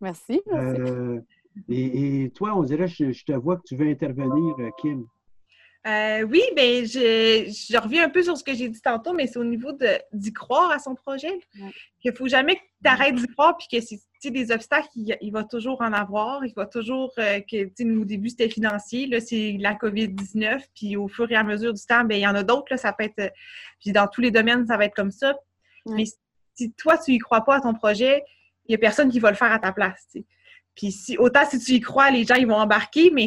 Merci. 0.00 0.40
Et, 1.68 2.30
toi, 2.34 2.56
on 2.56 2.62
dirait, 2.62 2.88
je, 2.88 3.12
je, 3.12 3.24
te 3.24 3.32
vois 3.32 3.56
que 3.56 3.62
tu 3.64 3.76
veux 3.76 3.88
intervenir, 3.88 4.54
Kim. 4.80 5.06
Euh, 5.86 6.22
oui, 6.22 6.40
bien, 6.56 6.82
je, 6.84 7.44
je, 7.50 7.76
reviens 7.76 8.06
un 8.06 8.08
peu 8.08 8.22
sur 8.22 8.36
ce 8.38 8.42
que 8.42 8.54
j'ai 8.54 8.70
dit 8.70 8.80
tantôt, 8.80 9.12
mais 9.12 9.26
c'est 9.26 9.38
au 9.38 9.44
niveau 9.44 9.70
d'y 10.12 10.32
croire 10.32 10.70
à 10.70 10.78
son 10.78 10.94
projet. 10.94 11.38
Il 11.54 12.10
ne 12.10 12.16
faut 12.16 12.26
jamais 12.26 12.54
que 12.54 12.60
tu 12.82 12.88
arrêtes 12.88 13.16
d'y 13.16 13.26
croire, 13.26 13.56
puis 13.58 13.68
que 13.70 13.84
c'est 13.84 14.00
des 14.30 14.50
obstacles, 14.50 14.88
il, 14.94 15.30
va 15.30 15.44
toujours 15.44 15.80
en 15.80 15.92
avoir. 15.92 16.44
Il 16.44 16.52
va 16.54 16.66
toujours, 16.66 17.12
euh, 17.18 17.40
que, 17.40 18.00
au 18.00 18.04
début, 18.04 18.30
c'était 18.30 18.48
financier, 18.48 19.06
là, 19.06 19.20
c'est 19.20 19.56
la 19.58 19.74
COVID-19, 19.74 20.60
puis 20.74 20.96
au 20.96 21.08
fur 21.08 21.30
et 21.30 21.36
à 21.36 21.42
mesure 21.42 21.72
du 21.72 21.82
temps, 21.82 22.04
bien, 22.04 22.18
il 22.18 22.22
y 22.22 22.26
en 22.26 22.34
a 22.34 22.42
d'autres, 22.42 22.76
ça 22.76 22.92
peut 22.92 23.04
être, 23.04 23.32
puis 23.80 23.92
dans 23.92 24.06
tous 24.06 24.20
les 24.20 24.30
domaines, 24.30 24.66
ça 24.66 24.76
va 24.76 24.86
être 24.86 24.94
comme 24.94 25.10
ça. 25.10 25.34
Mais 25.86 26.04
si 26.54 26.72
toi, 26.72 26.98
tu 26.98 27.12
y 27.12 27.18
crois 27.18 27.44
pas 27.44 27.56
à 27.56 27.60
ton 27.60 27.74
projet, 27.74 28.22
il 28.66 28.70
n'y 28.70 28.74
a 28.74 28.78
personne 28.78 29.10
qui 29.10 29.20
va 29.20 29.30
le 29.30 29.36
faire 29.36 29.52
à 29.52 29.58
ta 29.58 29.72
place. 29.72 30.16
Puis 30.74 30.92
si, 30.92 31.18
autant 31.18 31.44
si 31.48 31.58
tu 31.58 31.72
y 31.72 31.80
crois, 31.80 32.10
les 32.10 32.24
gens 32.24 32.34
ils 32.34 32.46
vont 32.46 32.56
embarquer, 32.56 33.10
mais 33.10 33.26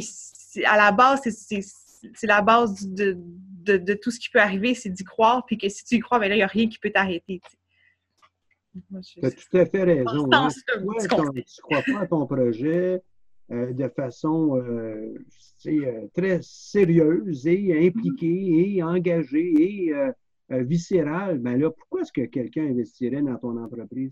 à 0.65 0.77
la 0.77 0.91
base, 0.91 1.21
c'est 1.21 2.27
la 2.27 2.41
base 2.41 2.87
de, 2.87 3.17
de, 3.63 3.93
tout 3.93 4.11
ce 4.11 4.19
qui 4.19 4.29
peut 4.29 4.39
arriver, 4.39 4.73
c'est 4.73 4.89
d'y 4.89 5.03
croire, 5.03 5.45
puis 5.45 5.57
que 5.57 5.69
si 5.69 5.83
tu 5.83 5.95
y 5.95 5.99
crois, 5.99 6.19
ben 6.19 6.29
là, 6.29 6.35
il 6.35 6.39
n'y 6.39 6.43
a 6.43 6.47
rien 6.47 6.67
qui 6.67 6.79
peut 6.79 6.89
t'arrêter. 6.89 7.41
Tu 9.01 9.25
as 9.25 9.31
tout 9.31 9.57
à 9.57 9.65
fait 9.65 9.83
raison. 9.83 10.27
Hein. 10.31 10.49
tu 10.49 10.79
ne 10.79 11.61
crois 11.61 11.81
pas 11.81 11.99
à 12.01 12.07
ton 12.07 12.25
projet 12.25 13.01
euh, 13.49 13.71
de 13.71 13.87
façon 13.87 14.57
euh, 14.57 15.13
euh, 15.67 16.07
très 16.13 16.39
sérieuse 16.41 17.47
et 17.47 17.87
impliquée 17.87 18.75
et 18.75 18.83
engagée 18.83 19.53
et 19.57 19.93
viscérale, 20.49 21.39
ben 21.39 21.59
là, 21.59 21.69
pourquoi 21.71 22.01
est-ce 22.01 22.11
que 22.13 22.25
quelqu'un 22.25 22.67
investirait 22.67 23.21
dans 23.21 23.35
ton 23.35 23.57
entreprise? 23.57 24.11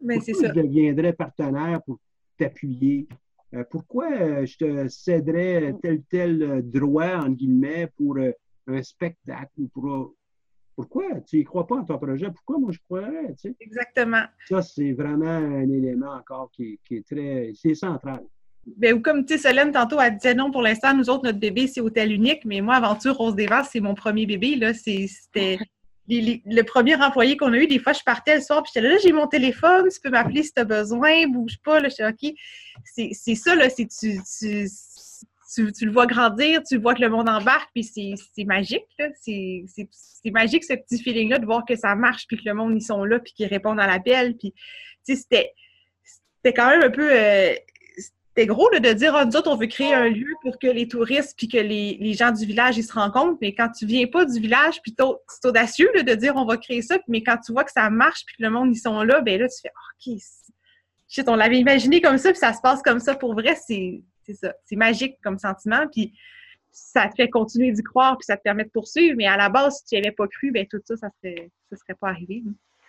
Mais 0.00 0.16
ben, 0.16 0.34
ça. 0.34 0.48
je 0.48 0.60
deviendrais 0.60 1.12
partenaire 1.12 1.82
pour 1.82 1.98
t'appuyer? 2.38 3.06
Pourquoi 3.70 4.44
je 4.44 4.56
te 4.56 4.88
céderais 4.88 5.74
tel 5.80 6.02
tel 6.10 6.42
euh, 6.42 6.62
droit, 6.62 7.18
en 7.18 7.30
guillemets, 7.30 7.88
pour 7.96 8.18
un 8.66 8.82
spectacle 8.82 9.68
pour. 9.72 10.14
Pourquoi? 10.76 11.20
Tu 11.26 11.38
n'y 11.38 11.44
crois 11.44 11.66
pas 11.66 11.76
en 11.76 11.84
ton 11.84 11.98
projet? 11.98 12.26
Pourquoi 12.30 12.58
moi 12.58 12.72
je 12.72 12.78
croirais? 12.80 13.34
Exactement. 13.60 14.24
Ça, 14.48 14.62
c'est 14.62 14.92
vraiment 14.92 15.26
un 15.26 15.70
élément 15.70 16.12
encore 16.12 16.50
qui, 16.52 16.80
est 16.90 17.06
très. 17.06 17.52
C'est 17.54 17.74
central. 17.74 18.22
Bien, 18.66 18.94
ou 18.94 19.00
comme 19.00 19.24
tu 19.24 19.34
sais, 19.36 19.48
Solène, 19.48 19.72
tantôt, 19.72 20.00
elle 20.00 20.16
disait 20.16 20.34
non, 20.34 20.50
pour 20.50 20.62
l'instant, 20.62 20.94
nous 20.94 21.10
autres, 21.10 21.24
notre 21.24 21.38
bébé, 21.38 21.66
c'est 21.66 21.80
hôtel 21.80 22.12
unique, 22.12 22.44
mais 22.44 22.60
moi, 22.60 22.76
Aventure 22.76 23.14
Rose 23.14 23.34
des 23.34 23.46
Vases, 23.46 23.68
c'est 23.72 23.80
mon 23.80 23.94
premier 23.94 24.26
bébé. 24.26 24.56
Là. 24.56 24.72
C'était 24.72 25.58
le 26.08 26.62
premier 26.62 26.96
employé 26.96 27.36
qu'on 27.36 27.52
a 27.52 27.58
eu, 27.58 27.66
des 27.66 27.78
fois, 27.78 27.92
je 27.92 28.02
partais 28.04 28.36
le 28.36 28.40
soir, 28.40 28.62
puis 28.62 28.72
j'étais 28.74 28.88
là, 28.88 28.96
j'ai 29.02 29.12
mon 29.12 29.26
téléphone, 29.26 29.88
tu 29.92 30.00
peux 30.00 30.10
m'appeler 30.10 30.42
si 30.42 30.52
tu 30.52 30.60
as 30.60 30.64
besoin, 30.64 31.26
bouge 31.28 31.58
pas, 31.64 31.80
là, 31.80 31.88
je 31.88 31.94
suis 31.94 32.04
OK. 32.04 32.34
C'est 32.84 33.34
ça, 33.34 33.54
là, 33.54 33.68
c'est 33.68 33.86
tu, 33.86 34.18
tu, 34.22 34.66
tu, 35.54 35.86
le 35.86 35.92
vois 35.92 36.06
grandir, 36.06 36.62
tu 36.62 36.78
vois 36.78 36.94
que 36.94 37.00
le 37.00 37.08
monde 37.08 37.28
embarque, 37.28 37.70
puis 37.74 37.84
c'est 37.84 38.44
magique, 38.44 38.86
là. 38.98 39.08
C'est 39.14 39.64
magique, 40.26 40.64
ce 40.64 40.74
petit 40.74 41.02
feeling-là, 41.02 41.38
de 41.38 41.46
voir 41.46 41.64
que 41.64 41.76
ça 41.76 41.94
marche, 41.94 42.26
puis 42.26 42.36
que 42.36 42.42
le 42.46 42.54
monde, 42.54 42.74
ils 42.76 42.84
sont 42.84 43.04
là, 43.04 43.18
puis 43.18 43.32
qu'ils 43.32 43.46
répondent 43.46 43.80
à 43.80 43.86
l'appel, 43.86 44.36
puis, 44.36 44.54
c'était 45.04 45.52
quand 46.44 46.70
même 46.70 46.82
un 46.82 46.90
peu... 46.90 47.10
Euh, 47.10 47.54
c'était 48.36 48.48
gros 48.48 48.68
de 48.70 48.92
dire, 48.92 49.14
ah, 49.14 49.24
nous 49.24 49.36
autres, 49.36 49.48
on 49.48 49.54
veut 49.54 49.68
créer 49.68 49.94
un 49.94 50.08
lieu 50.08 50.34
pour 50.42 50.58
que 50.58 50.66
les 50.66 50.88
touristes 50.88 51.34
puis 51.38 51.46
que 51.46 51.56
les, 51.56 52.14
gens 52.14 52.32
du 52.32 52.44
village 52.44 52.76
ils 52.76 52.82
se 52.82 52.92
rencontrent. 52.92 53.38
Mais 53.40 53.54
quand 53.54 53.68
tu 53.68 53.86
viens 53.86 54.08
pas 54.08 54.24
du 54.24 54.40
village, 54.40 54.82
puis 54.82 54.92
c'est 54.96 55.48
audacieux 55.48 55.88
de 55.94 56.14
dire, 56.14 56.34
on 56.34 56.44
va 56.44 56.56
créer 56.56 56.82
ça. 56.82 56.98
Mais 57.06 57.22
quand 57.22 57.36
tu 57.36 57.52
vois 57.52 57.62
que 57.62 57.70
ça 57.70 57.88
marche 57.90 58.24
puis 58.26 58.34
que 58.36 58.42
le 58.42 58.50
monde, 58.50 58.74
ils 58.74 58.80
sont 58.80 59.04
là, 59.04 59.20
ben 59.20 59.40
là, 59.40 59.46
tu 59.46 59.60
fais, 59.62 59.70
ah, 59.72 60.12
OK, 60.12 60.18
shit, 61.06 61.28
on 61.28 61.36
l'avait 61.36 61.58
imaginé 61.58 62.00
comme 62.00 62.18
ça, 62.18 62.30
puis 62.30 62.38
ça 62.40 62.52
se 62.52 62.60
passe 62.60 62.82
comme 62.82 62.98
ça. 62.98 63.14
Pour 63.14 63.34
vrai, 63.34 63.54
c'est 63.54 64.02
ça. 64.32 64.54
C'est 64.64 64.76
magique 64.76 65.18
comme 65.22 65.38
sentiment. 65.38 65.86
Puis 65.92 66.14
ça 66.70 67.08
te 67.08 67.14
fait 67.14 67.28
continuer 67.28 67.70
d'y 67.72 67.82
croire, 67.82 68.16
puis 68.16 68.24
ça 68.24 68.36
te 68.36 68.42
permet 68.42 68.64
de 68.64 68.70
poursuivre. 68.70 69.16
Mais 69.16 69.26
à 69.26 69.36
la 69.36 69.50
base, 69.50 69.78
si 69.78 69.84
tu 69.84 69.94
n'y 69.94 70.06
avais 70.06 70.14
pas 70.14 70.26
cru, 70.26 70.50
ben 70.50 70.66
tout 70.66 70.80
ça, 70.84 70.96
ça 70.96 71.08
ne 71.08 71.12
serait, 71.30 71.50
ça 71.70 71.76
serait 71.76 71.94
pas 71.94 72.08
arrivé. 72.08 72.42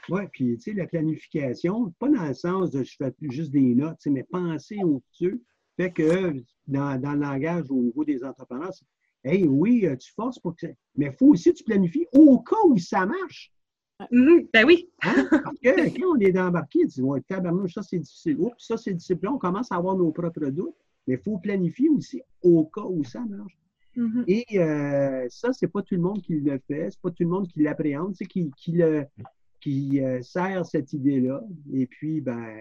Oui, 0.07 0.21
puis 0.31 0.55
tu 0.57 0.61
sais, 0.61 0.73
la 0.73 0.88
planification, 0.88 1.91
pas 1.99 2.07
dans 2.07 2.27
le 2.27 2.33
sens 2.33 2.71
de 2.71 2.83
je 2.83 2.95
fais 2.95 3.13
juste 3.29 3.51
des 3.51 3.75
notes, 3.75 3.99
mais 4.05 4.23
penser 4.23 4.77
au 4.83 5.01
futur. 5.11 5.38
Fait 5.77 5.91
que 5.91 6.41
dans, 6.67 6.99
dans, 7.01 7.13
le 7.13 7.19
langage 7.19 7.65
au 7.69 7.81
niveau 7.81 8.05
des 8.05 8.23
entrepreneurs, 8.23 8.73
c'est 8.73 8.86
Hey, 9.25 9.47
oui, 9.47 9.88
euh, 9.88 9.95
tu 9.95 10.13
forces 10.13 10.38
pour 10.38 10.55
que 10.55 10.67
Mais 10.95 11.07
il 11.07 11.11
faut 11.11 11.29
aussi 11.29 11.51
que 11.51 11.57
tu 11.57 11.63
planifies 11.63 12.05
au 12.13 12.39
cas 12.39 12.55
où 12.65 12.77
ça 12.77 13.07
marche. 13.07 13.51
Mm-hmm. 13.99 14.49
ben 14.53 14.65
oui. 14.65 14.88
Hein? 15.01 15.27
Parce 15.31 15.59
que 15.59 15.99
quand 15.99 16.15
on 16.15 16.19
est 16.19 16.38
embarqué, 16.38 16.81
on 16.83 16.88
dit 16.88 17.01
ouais, 17.01 17.21
ça 17.67 17.81
c'est 17.81 17.97
difficile. 17.97 18.38
Oups, 18.38 18.53
ça 18.59 18.77
c'est 18.77 18.93
difficile. 18.93 19.17
On 19.27 19.39
commence 19.39 19.71
à 19.71 19.77
avoir 19.77 19.97
nos 19.97 20.11
propres 20.11 20.45
doutes. 20.49 20.75
Mais 21.07 21.15
il 21.15 21.19
faut 21.19 21.37
planifier 21.37 21.89
aussi 21.89 22.21
au 22.41 22.65
cas 22.65 22.83
où 22.83 23.03
ça 23.03 23.21
marche. 23.21 23.57
Mm-hmm. 23.95 24.23
Et 24.27 24.59
euh, 24.59 25.25
ça, 25.29 25.53
c'est 25.53 25.67
pas 25.67 25.81
tout 25.81 25.95
le 25.95 26.01
monde 26.01 26.21
qui 26.21 26.39
le 26.39 26.59
fait, 26.67 26.91
c'est 26.91 27.01
pas 27.01 27.11
tout 27.11 27.23
le 27.23 27.29
monde 27.29 27.47
qui 27.47 27.61
l'appréhende, 27.61 28.13
c'est 28.15 28.25
qui, 28.25 28.51
qui, 28.57 28.73
le, 28.73 29.05
qui 29.61 30.01
euh, 30.01 30.21
sert 30.21 30.65
cette 30.65 30.91
idée-là. 30.93 31.41
Et 31.73 31.85
puis, 31.87 32.21
ben, 32.21 32.59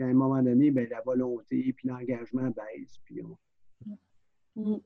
à 0.00 0.04
un 0.04 0.14
moment 0.14 0.42
donné, 0.42 0.70
ben, 0.70 0.88
la 0.90 1.00
volonté 1.02 1.72
puis 1.76 1.88
l'engagement 1.88 2.50
baisse. 2.50 2.98
Puis 3.04 3.20
mm. 4.56 4.76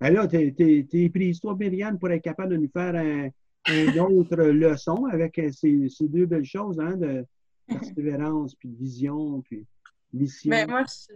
ben 0.00 0.10
là, 0.10 0.26
tu 0.26 0.36
es, 0.36 1.08
prise, 1.10 1.40
toi, 1.40 1.54
Myriam, 1.58 1.98
pour 1.98 2.10
être 2.10 2.22
capable 2.22 2.52
de 2.52 2.56
nous 2.56 2.70
faire 2.70 2.94
un, 2.94 3.28
une 3.72 4.00
autre 4.00 4.36
leçon 4.42 5.04
avec 5.04 5.38
euh, 5.38 5.50
ces, 5.52 5.88
ces, 5.90 6.08
deux 6.08 6.26
belles 6.26 6.44
choses, 6.44 6.80
hein, 6.80 6.96
de 6.96 7.26
persévérance, 7.68 8.54
puis 8.54 8.70
de 8.70 8.76
vision, 8.76 9.42
puis 9.42 9.66
mission. 10.14 10.50
Ben, 10.50 10.66
moi, 10.66 10.84
je, 10.84 11.14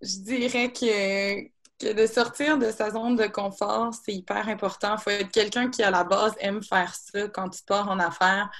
dirais 0.00 0.72
que, 0.72 1.94
de 1.94 2.06
sortir 2.06 2.58
de 2.58 2.70
sa 2.70 2.90
zone 2.90 3.16
de 3.16 3.26
confort, 3.26 3.92
c'est 3.94 4.12
hyper 4.12 4.48
important. 4.48 4.96
Il 4.98 5.02
faut 5.02 5.10
être 5.10 5.30
quelqu'un 5.30 5.70
qui, 5.70 5.82
à 5.82 5.90
la 5.90 6.04
base, 6.04 6.34
aime 6.40 6.62
faire 6.62 6.94
ça 6.94 7.28
quand 7.28 7.48
tu 7.50 7.62
pars 7.64 7.88
en 7.88 7.98
affaires 7.98 8.50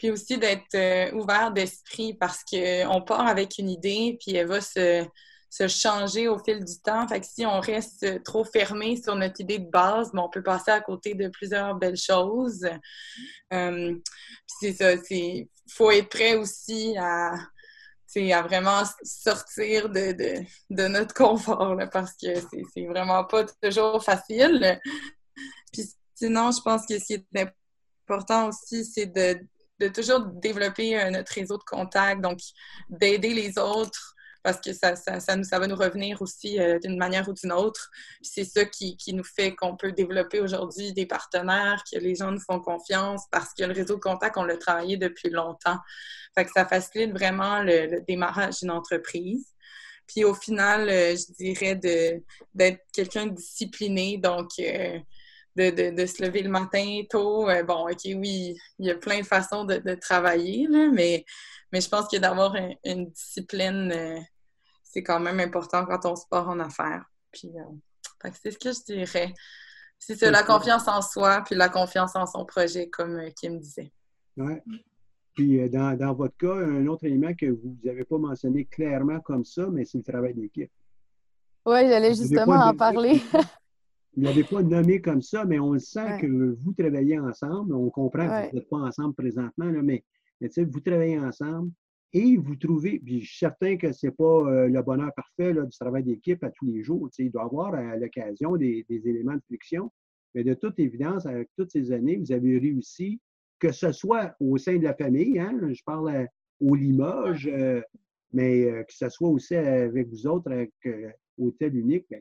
puis 0.00 0.10
aussi 0.10 0.38
d'être 0.38 0.74
euh, 0.76 1.12
ouvert 1.12 1.50
d'esprit 1.50 2.14
parce 2.14 2.42
qu'on 2.42 3.02
part 3.02 3.26
avec 3.26 3.58
une 3.58 3.68
idée, 3.68 4.16
puis 4.18 4.34
elle 4.34 4.46
va 4.46 4.62
se, 4.62 5.06
changer 5.68 6.26
au 6.26 6.38
fil 6.38 6.64
du 6.64 6.80
temps. 6.82 7.06
Fait 7.06 7.20
que 7.20 7.26
si 7.26 7.44
on 7.44 7.60
reste 7.60 8.22
trop 8.22 8.42
fermé 8.42 8.96
sur 8.96 9.14
notre 9.14 9.42
idée 9.42 9.58
de 9.58 9.68
base, 9.68 10.10
ben, 10.14 10.22
on 10.22 10.30
peut 10.30 10.42
passer 10.42 10.70
à 10.70 10.80
côté 10.80 11.12
de 11.12 11.28
plusieurs 11.28 11.74
belles 11.74 11.98
choses. 11.98 12.66
Euh, 13.52 13.94
c'est 14.46 14.72
ça, 14.72 14.94
il 15.10 15.48
faut 15.68 15.90
être 15.90 16.08
prêt 16.08 16.34
aussi 16.36 16.96
à, 16.96 17.34
à 18.16 18.42
vraiment 18.42 18.82
sortir 19.02 19.88
de, 19.88 20.88
notre 20.88 21.14
confort 21.14 21.76
parce 21.92 22.12
que 22.12 22.28
c'est 22.74 22.86
vraiment 22.86 23.24
pas 23.24 23.44
toujours 23.62 24.02
facile. 24.02 24.80
Puis 25.72 25.84
sinon, 26.14 26.50
je 26.50 26.60
pense 26.62 26.86
que 26.86 26.98
ce 26.98 27.04
qui 27.04 27.14
est 27.14 27.54
important 28.08 28.48
aussi, 28.48 28.84
c'est 28.84 29.06
de 29.06 29.40
de 29.80 29.88
toujours 29.88 30.20
développer 30.20 31.00
euh, 31.00 31.10
notre 31.10 31.32
réseau 31.32 31.56
de 31.56 31.64
contacts, 31.64 32.20
donc 32.20 32.38
d'aider 32.88 33.32
les 33.32 33.58
autres 33.58 34.14
parce 34.42 34.60
que 34.60 34.72
ça, 34.72 34.96
ça, 34.96 35.36
nous, 35.36 35.44
ça 35.44 35.58
va 35.58 35.66
nous 35.66 35.76
revenir 35.76 36.22
aussi 36.22 36.58
euh, 36.58 36.78
d'une 36.78 36.96
manière 36.96 37.28
ou 37.28 37.32
d'une 37.32 37.52
autre. 37.52 37.90
C'est 38.22 38.44
ça 38.44 38.64
qui, 38.64 38.96
qui, 38.96 39.12
nous 39.12 39.24
fait 39.24 39.54
qu'on 39.54 39.76
peut 39.76 39.92
développer 39.92 40.40
aujourd'hui 40.40 40.92
des 40.92 41.06
partenaires, 41.06 41.82
que 41.90 41.98
les 41.98 42.14
gens 42.14 42.30
nous 42.30 42.40
font 42.40 42.60
confiance 42.60 43.24
parce 43.30 43.52
que 43.54 43.64
le 43.64 43.72
réseau 43.72 43.96
de 43.96 44.00
contacts, 44.00 44.36
on 44.36 44.44
l'a 44.44 44.56
travaillé 44.56 44.96
depuis 44.96 45.30
longtemps. 45.30 45.78
Fait 46.34 46.44
que 46.44 46.50
ça 46.54 46.66
facilite 46.66 47.12
vraiment 47.12 47.62
le, 47.62 48.00
démarrage 48.06 48.60
d'une 48.60 48.70
entreprise. 48.70 49.46
Puis 50.06 50.24
au 50.24 50.34
final, 50.34 50.88
euh, 50.88 51.14
je 51.16 51.32
dirais 51.34 51.76
d'être 51.76 52.84
quelqu'un 52.92 53.26
de 53.26 53.34
discipliné, 53.34 54.18
donc 54.18 54.48
de, 55.56 56.06
se 56.06 56.22
lever 56.22 56.42
le 56.42 56.50
matin 56.50 57.02
tôt. 57.08 57.48
Euh, 57.48 57.62
bon, 57.62 57.88
OK, 57.88 58.00
oui, 58.04 58.56
il 58.78 58.86
y 58.86 58.90
a 58.90 58.96
plein 58.96 59.20
de 59.20 59.26
façons 59.26 59.64
de, 59.64 59.94
travailler, 59.94 60.68
mais, 60.68 61.24
mais 61.72 61.80
je 61.80 61.88
pense 61.88 62.08
que 62.08 62.16
d'avoir 62.16 62.54
une 62.84 63.10
discipline, 63.10 63.92
euh, 63.92 64.20
c'est 64.82 65.02
quand 65.02 65.20
même 65.20 65.40
important 65.40 65.84
quand 65.84 66.04
on 66.06 66.16
se 66.16 66.26
part 66.28 66.48
en 66.48 66.58
affaires. 66.60 67.04
Puis, 67.32 67.50
euh, 67.56 68.30
c'est 68.42 68.50
ce 68.50 68.58
que 68.58 68.72
je 68.72 68.94
dirais. 68.94 69.32
C'est 69.98 70.30
la 70.30 70.42
confiance 70.42 70.88
en 70.88 71.02
soi, 71.02 71.42
puis 71.44 71.54
la 71.54 71.68
confiance 71.68 72.16
en 72.16 72.26
son 72.26 72.46
projet, 72.46 72.88
comme 72.88 73.20
Kim 73.38 73.58
disait. 73.58 73.92
Oui. 74.38 74.54
Puis, 75.34 75.68
dans, 75.68 76.14
votre 76.14 76.36
cas, 76.38 76.54
un 76.54 76.86
autre 76.86 77.04
élément 77.04 77.34
que 77.34 77.46
vous 77.46 77.76
n'avez 77.84 78.04
pas 78.04 78.16
mentionné 78.16 78.64
clairement 78.64 79.20
comme 79.20 79.44
ça, 79.44 79.66
mais 79.70 79.84
c'est 79.84 79.98
le 79.98 80.04
travail 80.04 80.34
d'équipe. 80.34 80.70
Oui, 81.66 81.80
j'allais 81.86 82.14
justement 82.14 82.56
en 82.56 82.74
parler. 82.74 83.20
Vous 84.14 84.22
ne 84.22 84.26
l'avez 84.26 84.42
pas 84.42 84.62
nommé 84.62 85.00
comme 85.00 85.22
ça, 85.22 85.44
mais 85.44 85.60
on 85.60 85.72
le 85.72 85.78
sent 85.78 86.18
que 86.20 86.26
vous 86.26 86.72
travaillez 86.72 87.18
ensemble. 87.18 87.74
On 87.74 87.90
comprend 87.90 88.26
que 88.26 88.50
vous 88.50 88.56
n'êtes 88.56 88.68
pas 88.68 88.78
ensemble 88.78 89.14
présentement, 89.14 89.70
mais, 89.82 90.04
vous 90.40 90.80
travaillez 90.80 91.18
ensemble 91.18 91.70
et 92.12 92.36
vous 92.36 92.56
trouvez, 92.56 92.98
puis 92.98 93.20
je 93.20 93.28
suis 93.28 93.38
certain 93.38 93.76
que 93.76 93.92
ce 93.92 94.06
n'est 94.06 94.12
pas 94.12 94.24
euh, 94.24 94.68
le 94.68 94.82
bonheur 94.82 95.12
parfait 95.14 95.52
du 95.52 95.78
travail 95.78 96.02
d'équipe 96.02 96.42
à 96.42 96.50
tous 96.50 96.66
les 96.66 96.82
jours. 96.82 97.08
Il 97.18 97.30
doit 97.30 97.42
y 97.42 97.44
avoir 97.44 97.74
à 97.74 97.96
l'occasion 97.96 98.56
des, 98.56 98.84
éléments 98.88 99.36
de 99.36 99.42
friction, 99.46 99.92
mais 100.34 100.42
de 100.42 100.54
toute 100.54 100.78
évidence, 100.80 101.26
avec 101.26 101.50
toutes 101.56 101.70
ces 101.70 101.92
années, 101.92 102.16
vous 102.16 102.32
avez 102.32 102.58
réussi, 102.58 103.20
que 103.60 103.70
ce 103.70 103.92
soit 103.92 104.34
au 104.40 104.58
sein 104.58 104.76
de 104.78 104.82
la 104.82 104.94
famille, 104.94 105.38
hein, 105.38 105.56
je 105.70 105.82
parle 105.84 106.26
au 106.60 106.74
Limoges, 106.74 107.48
euh, 107.52 107.80
mais 108.32 108.64
euh, 108.64 108.82
que 108.82 108.92
ce 108.92 109.08
soit 109.08 109.28
aussi 109.28 109.54
avec 109.54 110.08
vous 110.08 110.26
autres, 110.26 110.50
avec 110.50 110.72
Hôtel 111.38 111.76
Unique, 111.76 112.06
bien, 112.10 112.18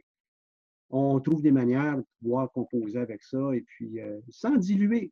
on 0.90 1.20
trouve 1.20 1.42
des 1.42 1.52
manières 1.52 1.98
de 1.98 2.06
pouvoir 2.22 2.52
composer 2.52 3.00
avec 3.00 3.22
ça 3.24 3.38
et 3.54 3.62
puis 3.62 4.00
euh, 4.02 4.20
sans 4.30 4.56
diluer. 4.56 5.12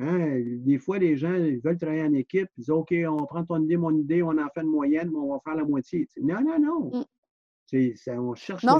Hein, 0.00 0.40
des 0.64 0.78
fois, 0.78 0.98
les 0.98 1.16
gens 1.16 1.32
veulent 1.32 1.78
travailler 1.78 2.04
en 2.04 2.12
équipe, 2.12 2.48
ils 2.56 2.60
disent 2.60 2.70
OK, 2.70 2.94
on 3.08 3.24
prend 3.26 3.44
ton 3.44 3.62
idée, 3.62 3.76
mon 3.76 3.96
idée, 3.96 4.22
on 4.22 4.30
en 4.38 4.48
fait 4.54 4.62
une 4.62 4.68
moyenne, 4.68 5.10
mais 5.10 5.18
on 5.18 5.32
va 5.32 5.40
faire 5.44 5.56
la 5.56 5.64
moitié. 5.64 6.08
Non, 6.20 6.40
non, 6.40 6.58
non. 6.60 7.04
Mm. 7.72 8.18
on 8.20 8.34
cherche 8.34 8.62
la, 8.62 8.78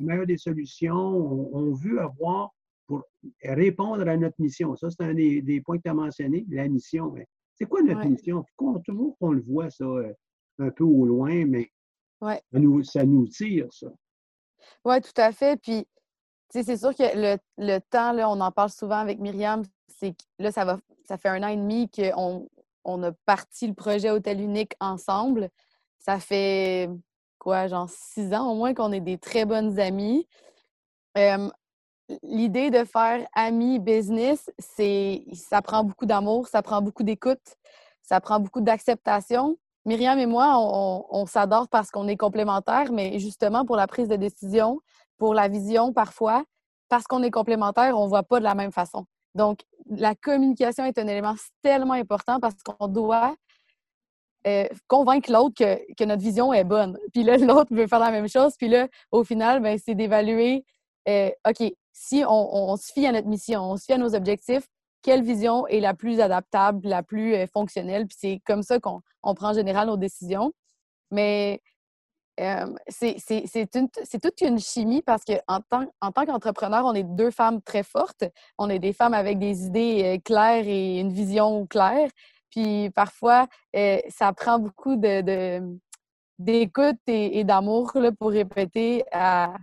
meilleure 0.00 0.26
des 0.26 0.36
solutions. 0.36 0.94
On, 0.94 1.72
veut 1.72 2.00
avoir 2.00 2.50
pour 2.86 3.02
répondre 3.42 4.06
à 4.06 4.16
notre 4.18 4.36
mission. 4.38 4.76
Ça, 4.76 4.90
c'est 4.90 5.02
un 5.02 5.14
des, 5.14 5.62
points 5.64 5.78
que 5.78 5.82
tu 5.84 5.90
as 5.90 5.94
mentionné, 5.94 6.44
la 6.50 6.68
mission. 6.68 7.14
C'est 7.54 7.66
quoi 7.66 7.82
notre 7.82 8.06
mission? 8.06 8.44
toujours 8.84 9.16
qu'on 9.18 9.32
le 9.32 9.42
voit, 9.42 9.70
ça, 9.70 9.84
euh, 9.84 10.12
un 10.58 10.70
peu 10.70 10.84
au 10.84 11.06
loin, 11.06 11.46
mais 11.46 11.70
ça, 12.20 12.40
nous, 12.52 12.82
ça 12.82 13.04
nous 13.06 13.26
tire, 13.26 13.68
ça. 13.72 13.88
Oui, 14.84 15.00
tout 15.00 15.20
à 15.20 15.32
fait. 15.32 15.60
Puis, 15.60 15.86
c'est 16.50 16.76
sûr 16.76 16.94
que 16.94 17.36
le, 17.58 17.78
temps, 17.78 18.12
là, 18.12 18.30
on 18.30 18.40
en 18.40 18.50
parle 18.50 18.70
souvent 18.70 18.98
avec 18.98 19.18
Myriam, 19.18 19.62
c'est 19.88 20.12
que 20.12 20.24
là, 20.38 20.52
ça, 20.52 20.64
va, 20.64 20.78
ça 21.04 21.18
fait 21.18 21.28
un 21.28 21.42
an 21.42 21.48
et 21.48 21.56
demi 21.56 21.90
qu'on 21.90 22.48
on 22.84 23.02
a 23.02 23.12
parti 23.26 23.66
le 23.66 23.74
projet 23.74 24.10
Hôtel 24.10 24.40
Unique 24.40 24.74
ensemble. 24.80 25.50
Ça 25.98 26.18
fait 26.20 26.88
quoi, 27.38 27.68
genre 27.68 27.88
six 27.90 28.32
ans 28.32 28.50
au 28.50 28.54
moins 28.54 28.74
qu'on 28.74 28.92
est 28.92 29.00
des 29.00 29.18
très 29.18 29.44
bonnes 29.44 29.78
amies. 29.78 30.26
L'idée 32.22 32.70
de 32.70 32.84
faire 32.84 33.26
amis 33.34 33.78
business, 33.78 34.50
c'est 34.58 35.24
ça 35.34 35.60
prend 35.60 35.84
beaucoup 35.84 36.06
d'amour, 36.06 36.48
ça 36.48 36.62
prend 36.62 36.80
beaucoup 36.80 37.02
d'écoute, 37.02 37.56
ça 38.02 38.18
prend 38.20 38.40
beaucoup 38.40 38.62
d'acceptation. 38.62 39.58
Myriam 39.84 40.18
et 40.18 40.26
moi, 40.26 40.54
on, 40.58 41.26
s'adore 41.26 41.68
parce 41.68 41.90
qu'on 41.90 42.08
est 42.08 42.16
complémentaires, 42.16 42.92
mais 42.92 43.18
justement 43.18 43.64
pour 43.64 43.76
la 43.76 43.86
prise 43.86 44.08
de 44.08 44.16
décision, 44.16 44.80
pour 45.16 45.34
la 45.34 45.48
vision 45.48 45.92
parfois, 45.92 46.44
parce 46.88 47.04
qu'on 47.04 47.22
est 47.22 47.30
complémentaires, 47.30 47.98
on 47.98 48.04
ne 48.04 48.08
voit 48.08 48.22
pas 48.22 48.38
de 48.38 48.44
la 48.44 48.54
même 48.54 48.72
façon. 48.72 49.06
Donc, 49.34 49.60
la 49.88 50.14
communication 50.14 50.84
est 50.84 50.98
un 50.98 51.06
élément 51.06 51.34
tellement 51.62 51.94
important 51.94 52.40
parce 52.40 52.56
qu'on 52.62 52.88
doit 52.88 53.34
euh, 54.46 54.66
convaincre 54.86 55.32
l'autre 55.32 55.54
que, 55.56 56.04
notre 56.04 56.22
vision 56.22 56.52
est 56.52 56.64
bonne. 56.64 56.98
Puis 57.12 57.22
là, 57.22 57.36
l'autre 57.38 57.74
veut 57.74 57.86
faire 57.86 57.98
la 57.98 58.10
même 58.10 58.28
chose. 58.28 58.54
Puis 58.56 58.68
là, 58.68 58.88
au 59.10 59.24
final, 59.24 59.60
ben, 59.60 59.78
c'est 59.82 59.94
d'évaluer, 59.94 60.64
euh, 61.08 61.30
OK, 61.48 61.72
si 61.92 62.22
on, 62.26 62.76
se 62.76 62.92
fie 62.92 63.06
à 63.06 63.12
notre 63.12 63.26
mission, 63.26 63.72
on 63.72 63.76
se 63.76 63.84
fie 63.84 63.92
à 63.92 63.98
nos 63.98 64.14
objectifs, 64.14 64.68
quelle 65.02 65.22
vision 65.22 65.66
est 65.66 65.80
la 65.80 65.94
plus 65.94 66.20
adaptable, 66.20 66.88
la 66.88 67.02
plus 67.02 67.34
euh, 67.34 67.46
fonctionnelle. 67.46 68.06
Puis 68.06 68.16
c'est 68.18 68.40
comme 68.44 68.62
ça 68.62 68.78
qu'on 68.80 69.02
prend 69.22 69.50
en 69.50 69.54
général 69.54 69.88
nos 69.88 69.96
décisions. 69.96 70.52
Mais 71.10 71.60
c'est 72.88 74.20
toute 74.22 74.40
une 74.40 74.58
chimie 74.58 75.02
parce 75.02 75.24
qu'en 75.24 75.60
tant, 75.68 75.86
en 76.00 76.12
tant 76.12 76.24
qu'entrepreneur, 76.24 76.84
on 76.84 76.94
est 76.94 77.02
deux 77.02 77.30
femmes 77.30 77.60
très 77.62 77.82
fortes. 77.82 78.24
On 78.58 78.70
est 78.70 78.78
des 78.78 78.92
femmes 78.92 79.14
avec 79.14 79.38
des 79.38 79.66
idées 79.66 80.02
euh, 80.04 80.18
claires 80.22 80.66
et 80.66 81.00
une 81.00 81.12
vision 81.12 81.66
claire. 81.66 82.10
Puis 82.50 82.90
parfois, 82.90 83.46
euh, 83.76 83.98
ça 84.08 84.32
prend 84.32 84.58
beaucoup 84.58 84.96
de, 84.96 85.60
d'écoute 86.38 86.96
et, 87.06 87.44
d'amour 87.44 87.92
pour 88.18 88.30
répéter 88.30 89.04
à, 89.12 89.54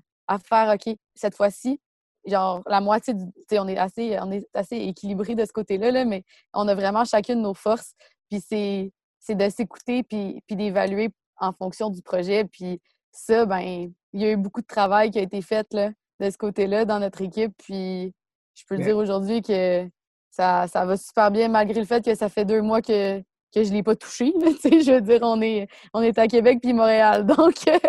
faire 0.45 0.73
OK, 0.73 0.95
cette 1.15 1.35
fois-ci, 1.35 1.79
genre 2.25 2.61
la 2.67 2.81
moitié 2.81 3.13
du. 3.13 3.25
On 3.53 3.67
est 3.67 3.77
assez, 3.77 4.17
on 4.19 4.31
est 4.31 4.47
assez 4.53 4.77
équilibré 4.77 5.35
de 5.35 5.45
ce 5.45 5.51
côté-là, 5.51 5.91
là, 5.91 6.05
mais 6.05 6.23
on 6.53 6.67
a 6.67 6.75
vraiment 6.75 7.05
chacune 7.05 7.41
nos 7.41 7.53
forces. 7.53 7.93
Puis 8.29 8.41
c'est, 8.41 8.91
de 9.33 9.49
s'écouter 9.49 10.03
puis, 10.03 10.41
puis 10.47 10.55
d'évaluer 10.55 11.09
en 11.37 11.51
fonction 11.51 11.89
du 11.89 12.01
projet. 12.01 12.45
Puis 12.45 12.79
ça, 13.11 13.45
ben, 13.45 13.91
il 14.13 14.21
y 14.21 14.25
a 14.25 14.31
eu 14.31 14.37
beaucoup 14.37 14.61
de 14.61 14.67
travail 14.67 15.11
qui 15.11 15.19
a 15.19 15.21
été 15.21 15.41
fait 15.41 15.67
là, 15.73 15.91
de 16.19 16.29
ce 16.29 16.37
côté-là 16.37 16.85
dans 16.85 16.99
notre 16.99 17.21
équipe. 17.21 17.53
Puis 17.57 18.13
je 18.55 18.63
peux 18.67 18.75
le 18.75 18.83
dire 18.83 18.97
aujourd'hui 18.97 19.41
que 19.41 19.87
ça, 20.29 20.67
ça, 20.67 20.85
va 20.85 20.97
super 20.97 21.31
bien, 21.31 21.47
malgré 21.47 21.79
le 21.79 21.85
fait 21.85 22.03
que 22.03 22.13
ça 22.15 22.29
fait 22.29 22.45
deux 22.45 22.61
mois 22.61 22.81
que, 22.81 23.19
que 23.19 23.63
je 23.63 23.69
ne 23.69 23.75
l'ai 23.75 23.83
pas 23.83 23.95
touché. 23.95 24.33
je 24.41 24.93
veux 24.93 25.01
dire, 25.01 25.19
on 25.21 25.41
est, 25.41 25.67
on 25.93 26.01
est 26.01 26.17
à 26.17 26.27
Québec 26.27 26.59
puis 26.61 26.73
Montréal. 26.73 27.25
Donc. 27.37 27.55
ça, 27.59 27.79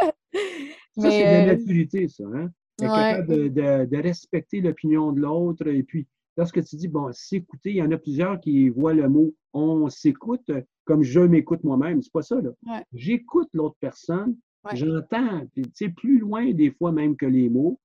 c'est 0.97 1.03
de 1.03 1.03
la 1.03 1.43
euh, 1.43 1.47
maturité, 1.47 2.09
ça. 2.09 2.25
Hein? 2.35 2.51
Être 2.81 2.95
capable 2.95 3.27
de, 3.29 3.85
de, 3.87 3.97
respecter 3.97 4.61
l'opinion 4.61 5.13
de 5.13 5.21
l'autre. 5.21 5.67
Et 5.67 5.83
puis, 5.83 6.07
lorsque 6.37 6.63
tu 6.65 6.77
dis, 6.77 6.89
bon, 6.89 7.11
s'écouter, 7.13 7.71
il 7.71 7.77
y 7.77 7.83
en 7.83 7.91
a 7.91 7.97
plusieurs 7.97 8.39
qui 8.41 8.69
voient 8.69 8.95
le 8.95 9.09
mot 9.09 9.35
on 9.57 9.89
s'écoute 9.89 10.51
comme 10.85 11.03
je 11.03 11.21
m'écoute 11.21 11.65
moi-même. 11.65 12.03
C'est 12.03 12.13
pas 12.13 12.23
ça, 12.23 12.41
là. 12.41 12.83
J'écoute 12.93 13.49
l'autre 13.53 13.77
personne, 13.81 14.37
j'entends, 14.75 15.47
tu 15.55 15.65
sais, 15.75 15.89
plus 15.89 16.19
loin 16.19 16.53
des 16.53 16.71
fois 16.71 16.93
même 16.93 17.17
que 17.17 17.27
les 17.27 17.49
mots. 17.49 17.81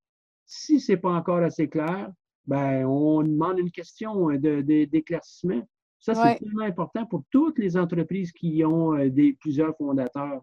Si 0.46 0.80
c'est 0.80 0.98
pas 0.98 1.14
encore 1.14 1.40
assez 1.40 1.68
clair, 1.70 2.12
ben, 2.46 2.86
on 2.86 3.24
demande 3.24 3.60
une 3.60 3.72
question 3.72 4.30
d'éclaircissement. 4.32 5.62
Ça, 6.00 6.16
c'est 6.16 6.40
tellement 6.40 6.64
important 6.64 7.06
pour 7.06 7.24
toutes 7.30 7.60
les 7.60 7.78
entreprises 7.78 8.32
qui 8.32 8.66
ont 8.66 8.96
euh, 8.96 9.10
des, 9.10 9.34
plusieurs 9.34 9.78
fondateurs. 9.78 10.42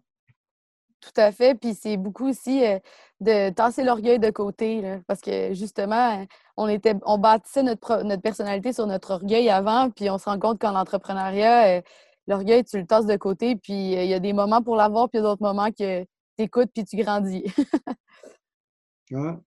Tout 1.01 1.21
à 1.21 1.31
fait. 1.33 1.55
Puis 1.55 1.75
c'est 1.75 1.97
beaucoup 1.97 2.29
aussi 2.29 2.65
euh, 2.65 2.79
de 3.21 3.51
tasser 3.51 3.85
l'orgueil 3.85 4.19
de 4.19 4.31
côté. 4.31 4.83
parce 5.07 5.21
que 5.21 5.55
justement, 5.55 6.27
on 6.57 6.69
était 6.69 6.95
on 7.07 7.19
bâtissait 7.19 7.63
notre, 7.63 8.03
notre 8.03 8.23
personnalité 8.23 8.73
sur 8.73 8.87
notre 8.87 9.13
orgueil 9.13 9.49
avant, 9.49 9.91
puis 9.91 10.11
on 10.11 10.19
se 10.19 10.25
rend 10.25 10.39
compte 10.39 10.61
qu'en 10.61 10.75
entrepreneuriat, 10.75 11.79
euh, 11.79 11.83
l'orgueil, 12.27 12.65
tu 12.65 12.79
le 12.79 12.87
tasses 12.87 13.07
de 13.07 13.17
côté, 13.17 13.57
puis 13.57 13.97
euh, 13.97 14.03
il 14.03 14.11
y 14.11 14.15
a 14.15 14.21
des 14.21 14.33
moments 14.33 14.63
pour 14.63 14.77
l'avoir, 14.77 15.09
puis 15.09 15.21
d'autres 15.21 15.43
moments 15.43 15.71
que 15.71 16.03
tu 16.03 16.09
écoutes, 16.39 16.71
puis 16.75 16.85
tu 16.85 16.97
grandis. 16.97 17.45
ah. 19.15 19.41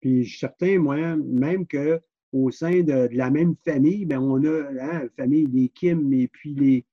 Puis 0.00 0.28
certains, 0.28 0.78
moi, 0.78 1.16
même 1.16 1.66
que 1.66 2.00
au 2.32 2.50
sein 2.50 2.82
de, 2.82 3.08
la 3.12 3.30
même 3.30 3.56
famille, 3.64 4.04
ben 4.04 4.18
on 4.18 4.44
a 4.44 4.68
hein, 4.68 5.02
la 5.02 5.08
famille 5.16 5.48
des 5.48 5.68
Kim 5.68 6.12
et 6.12 6.28
puis 6.28 6.54
les, 6.54 6.84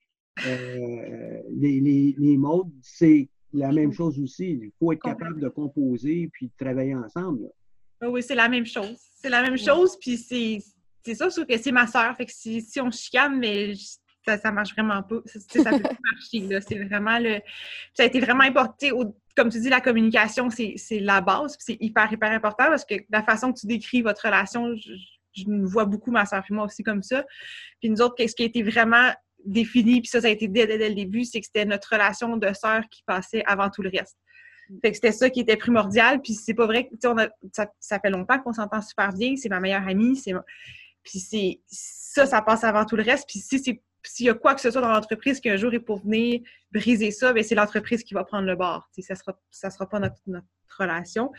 les, 1.49 1.79
les, 1.81 2.15
les 2.17 2.37
modes, 2.37 2.71
c'est 2.81 3.29
la 3.53 3.71
même 3.71 3.93
chose 3.93 4.19
aussi. 4.19 4.51
Il 4.51 4.71
faut 4.79 4.91
être 4.91 5.01
capable 5.01 5.39
de 5.39 5.47
composer 5.47 6.29
puis 6.33 6.47
de 6.47 6.53
travailler 6.57 6.95
ensemble. 6.95 7.49
Ah 8.01 8.09
oui, 8.09 8.21
c'est 8.21 8.35
la 8.35 8.49
même 8.49 8.65
chose. 8.65 8.97
C'est 9.15 9.29
la 9.29 9.41
même 9.41 9.57
chose, 9.57 9.97
puis 9.99 10.17
c'est 10.17 10.59
ça, 11.13 11.29
sauf 11.29 11.45
que 11.45 11.57
c'est 11.57 11.71
ma 11.71 11.87
soeur. 11.87 12.15
Fait 12.17 12.25
que 12.25 12.31
si, 12.33 12.61
si, 12.61 12.81
on 12.81 12.91
chicane, 12.91 13.39
mais 13.39 13.73
ça, 14.25 14.37
ça 14.37 14.51
marche 14.51 14.73
vraiment 14.73 15.01
pas. 15.03 15.17
Ça, 15.25 15.63
ça 15.63 15.69
peut 15.71 15.81
pas 15.81 15.95
marcher. 16.11 16.59
C'est 16.67 16.83
vraiment 16.83 17.19
le. 17.19 17.39
Ça 17.93 18.03
a 18.03 18.05
été 18.05 18.19
vraiment 18.19 18.43
important. 18.43 18.87
Comme 19.35 19.49
tu 19.49 19.59
dis, 19.59 19.69
la 19.69 19.81
communication, 19.81 20.49
c'est 20.49 20.99
la 20.99 21.21
base, 21.21 21.55
c'est 21.59 21.77
hyper, 21.79 22.11
hyper 22.11 22.31
important 22.31 22.65
parce 22.67 22.85
que 22.85 22.95
la 23.09 23.23
façon 23.23 23.51
que 23.51 23.59
tu 23.59 23.67
décris 23.67 24.01
votre 24.01 24.25
relation, 24.25 24.75
je, 24.75 24.93
je 25.33 25.45
vois 25.63 25.85
beaucoup 25.85 26.11
ma 26.11 26.25
soeur 26.25 26.43
et 26.47 26.53
moi 26.53 26.65
aussi 26.65 26.83
comme 26.83 27.01
ça. 27.01 27.25
Puis 27.79 27.89
nous 27.89 28.01
autres, 28.01 28.15
qu'est-ce 28.15 28.35
qui 28.35 28.43
a 28.43 28.45
été 28.45 28.63
vraiment 28.63 29.11
défini, 29.45 30.01
puis 30.01 30.09
ça, 30.09 30.21
ça 30.21 30.27
a 30.27 30.29
été 30.29 30.47
dès, 30.47 30.65
le 30.65 30.95
début, 30.95 31.25
c'est 31.25 31.39
que 31.39 31.45
c'était 31.45 31.65
notre 31.65 31.89
relation 31.91 32.37
de 32.37 32.53
sœur 32.53 32.83
qui 32.89 33.03
passait 33.05 33.43
avant 33.45 33.69
tout 33.69 33.81
le 33.81 33.89
reste. 33.89 34.17
Mm. 34.69 34.77
Fait 34.81 34.91
que 34.91 34.95
c'était 34.95 35.11
ça 35.11 35.29
qui 35.29 35.41
était 35.41 35.57
primordial, 35.57 36.21
puis 36.21 36.33
c'est 36.33 36.53
pas 36.53 36.65
vrai, 36.65 36.89
on 37.05 37.17
a, 37.17 37.27
ça, 37.53 37.67
ça, 37.79 37.99
fait 37.99 38.09
longtemps 38.09 38.39
qu'on 38.39 38.53
s'entend 38.53 38.81
super 38.81 39.13
bien, 39.13 39.35
c'est 39.35 39.49
ma 39.49 39.59
meilleure 39.59 39.87
amie, 39.87 40.15
c'est 40.15 40.33
puis 41.03 41.19
c'est 41.19 41.59
ça, 41.67 42.25
ça 42.25 42.41
passe 42.41 42.63
avant 42.63 42.85
tout 42.85 42.95
le 42.95 43.03
reste, 43.03 43.27
puis 43.27 43.39
si 43.39 43.59
c'est 43.59 43.81
s'il 44.05 44.25
y 44.25 44.29
a 44.29 44.33
quoi 44.33 44.53
que 44.53 44.61
ce 44.61 44.69
soit 44.69 44.81
dans 44.81 44.91
l'entreprise 44.91 45.39
qui 45.39 45.49
un 45.49 45.55
jour 45.55 45.73
est 45.73 45.79
pour 45.79 46.01
venir 46.01 46.41
briser 46.71 47.11
ça, 47.11 47.33
bien, 47.33 47.43
c'est 47.43 47.55
l'entreprise 47.55 48.03
qui 48.03 48.13
va 48.13 48.23
prendre 48.23 48.45
le 48.45 48.55
bord. 48.55 48.89
Ça 48.99 49.15
sera, 49.15 49.39
ça 49.49 49.69
sera 49.69 49.87
pas 49.87 49.99
notre, 49.99 50.17
notre 50.27 50.45
relation. 50.77 51.31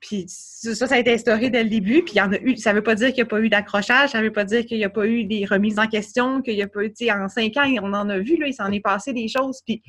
Puis 0.00 0.26
ça, 0.28 0.86
ça 0.86 0.94
a 0.94 0.98
été 0.98 1.12
instauré 1.12 1.50
dès 1.50 1.64
le 1.64 1.70
début. 1.70 2.02
Puis 2.02 2.14
il 2.14 2.18
y 2.18 2.20
en 2.20 2.32
a 2.32 2.38
eu. 2.38 2.56
Ça 2.56 2.72
veut 2.72 2.82
pas 2.82 2.94
dire 2.94 3.08
qu'il 3.08 3.16
n'y 3.16 3.22
a 3.22 3.26
pas 3.26 3.40
eu 3.40 3.48
d'accrochage, 3.48 4.10
ça 4.10 4.20
veut 4.20 4.32
pas 4.32 4.44
dire 4.44 4.64
qu'il 4.66 4.78
n'y 4.78 4.84
a 4.84 4.90
pas 4.90 5.06
eu 5.06 5.24
des 5.24 5.44
remises 5.46 5.78
en 5.78 5.86
question, 5.86 6.42
qu'il 6.42 6.54
n'y 6.54 6.62
a 6.62 6.68
pas 6.68 6.84
eu, 6.84 6.92
tu 6.92 7.06
sais, 7.06 7.12
en 7.12 7.28
cinq 7.28 7.56
ans, 7.56 7.72
on 7.82 7.92
en 7.94 8.08
a 8.08 8.18
vu, 8.18 8.36
là, 8.36 8.46
il 8.46 8.54
s'en 8.54 8.70
est 8.70 8.80
passé 8.80 9.12
des 9.12 9.28
choses. 9.28 9.60
Puis, 9.64 9.82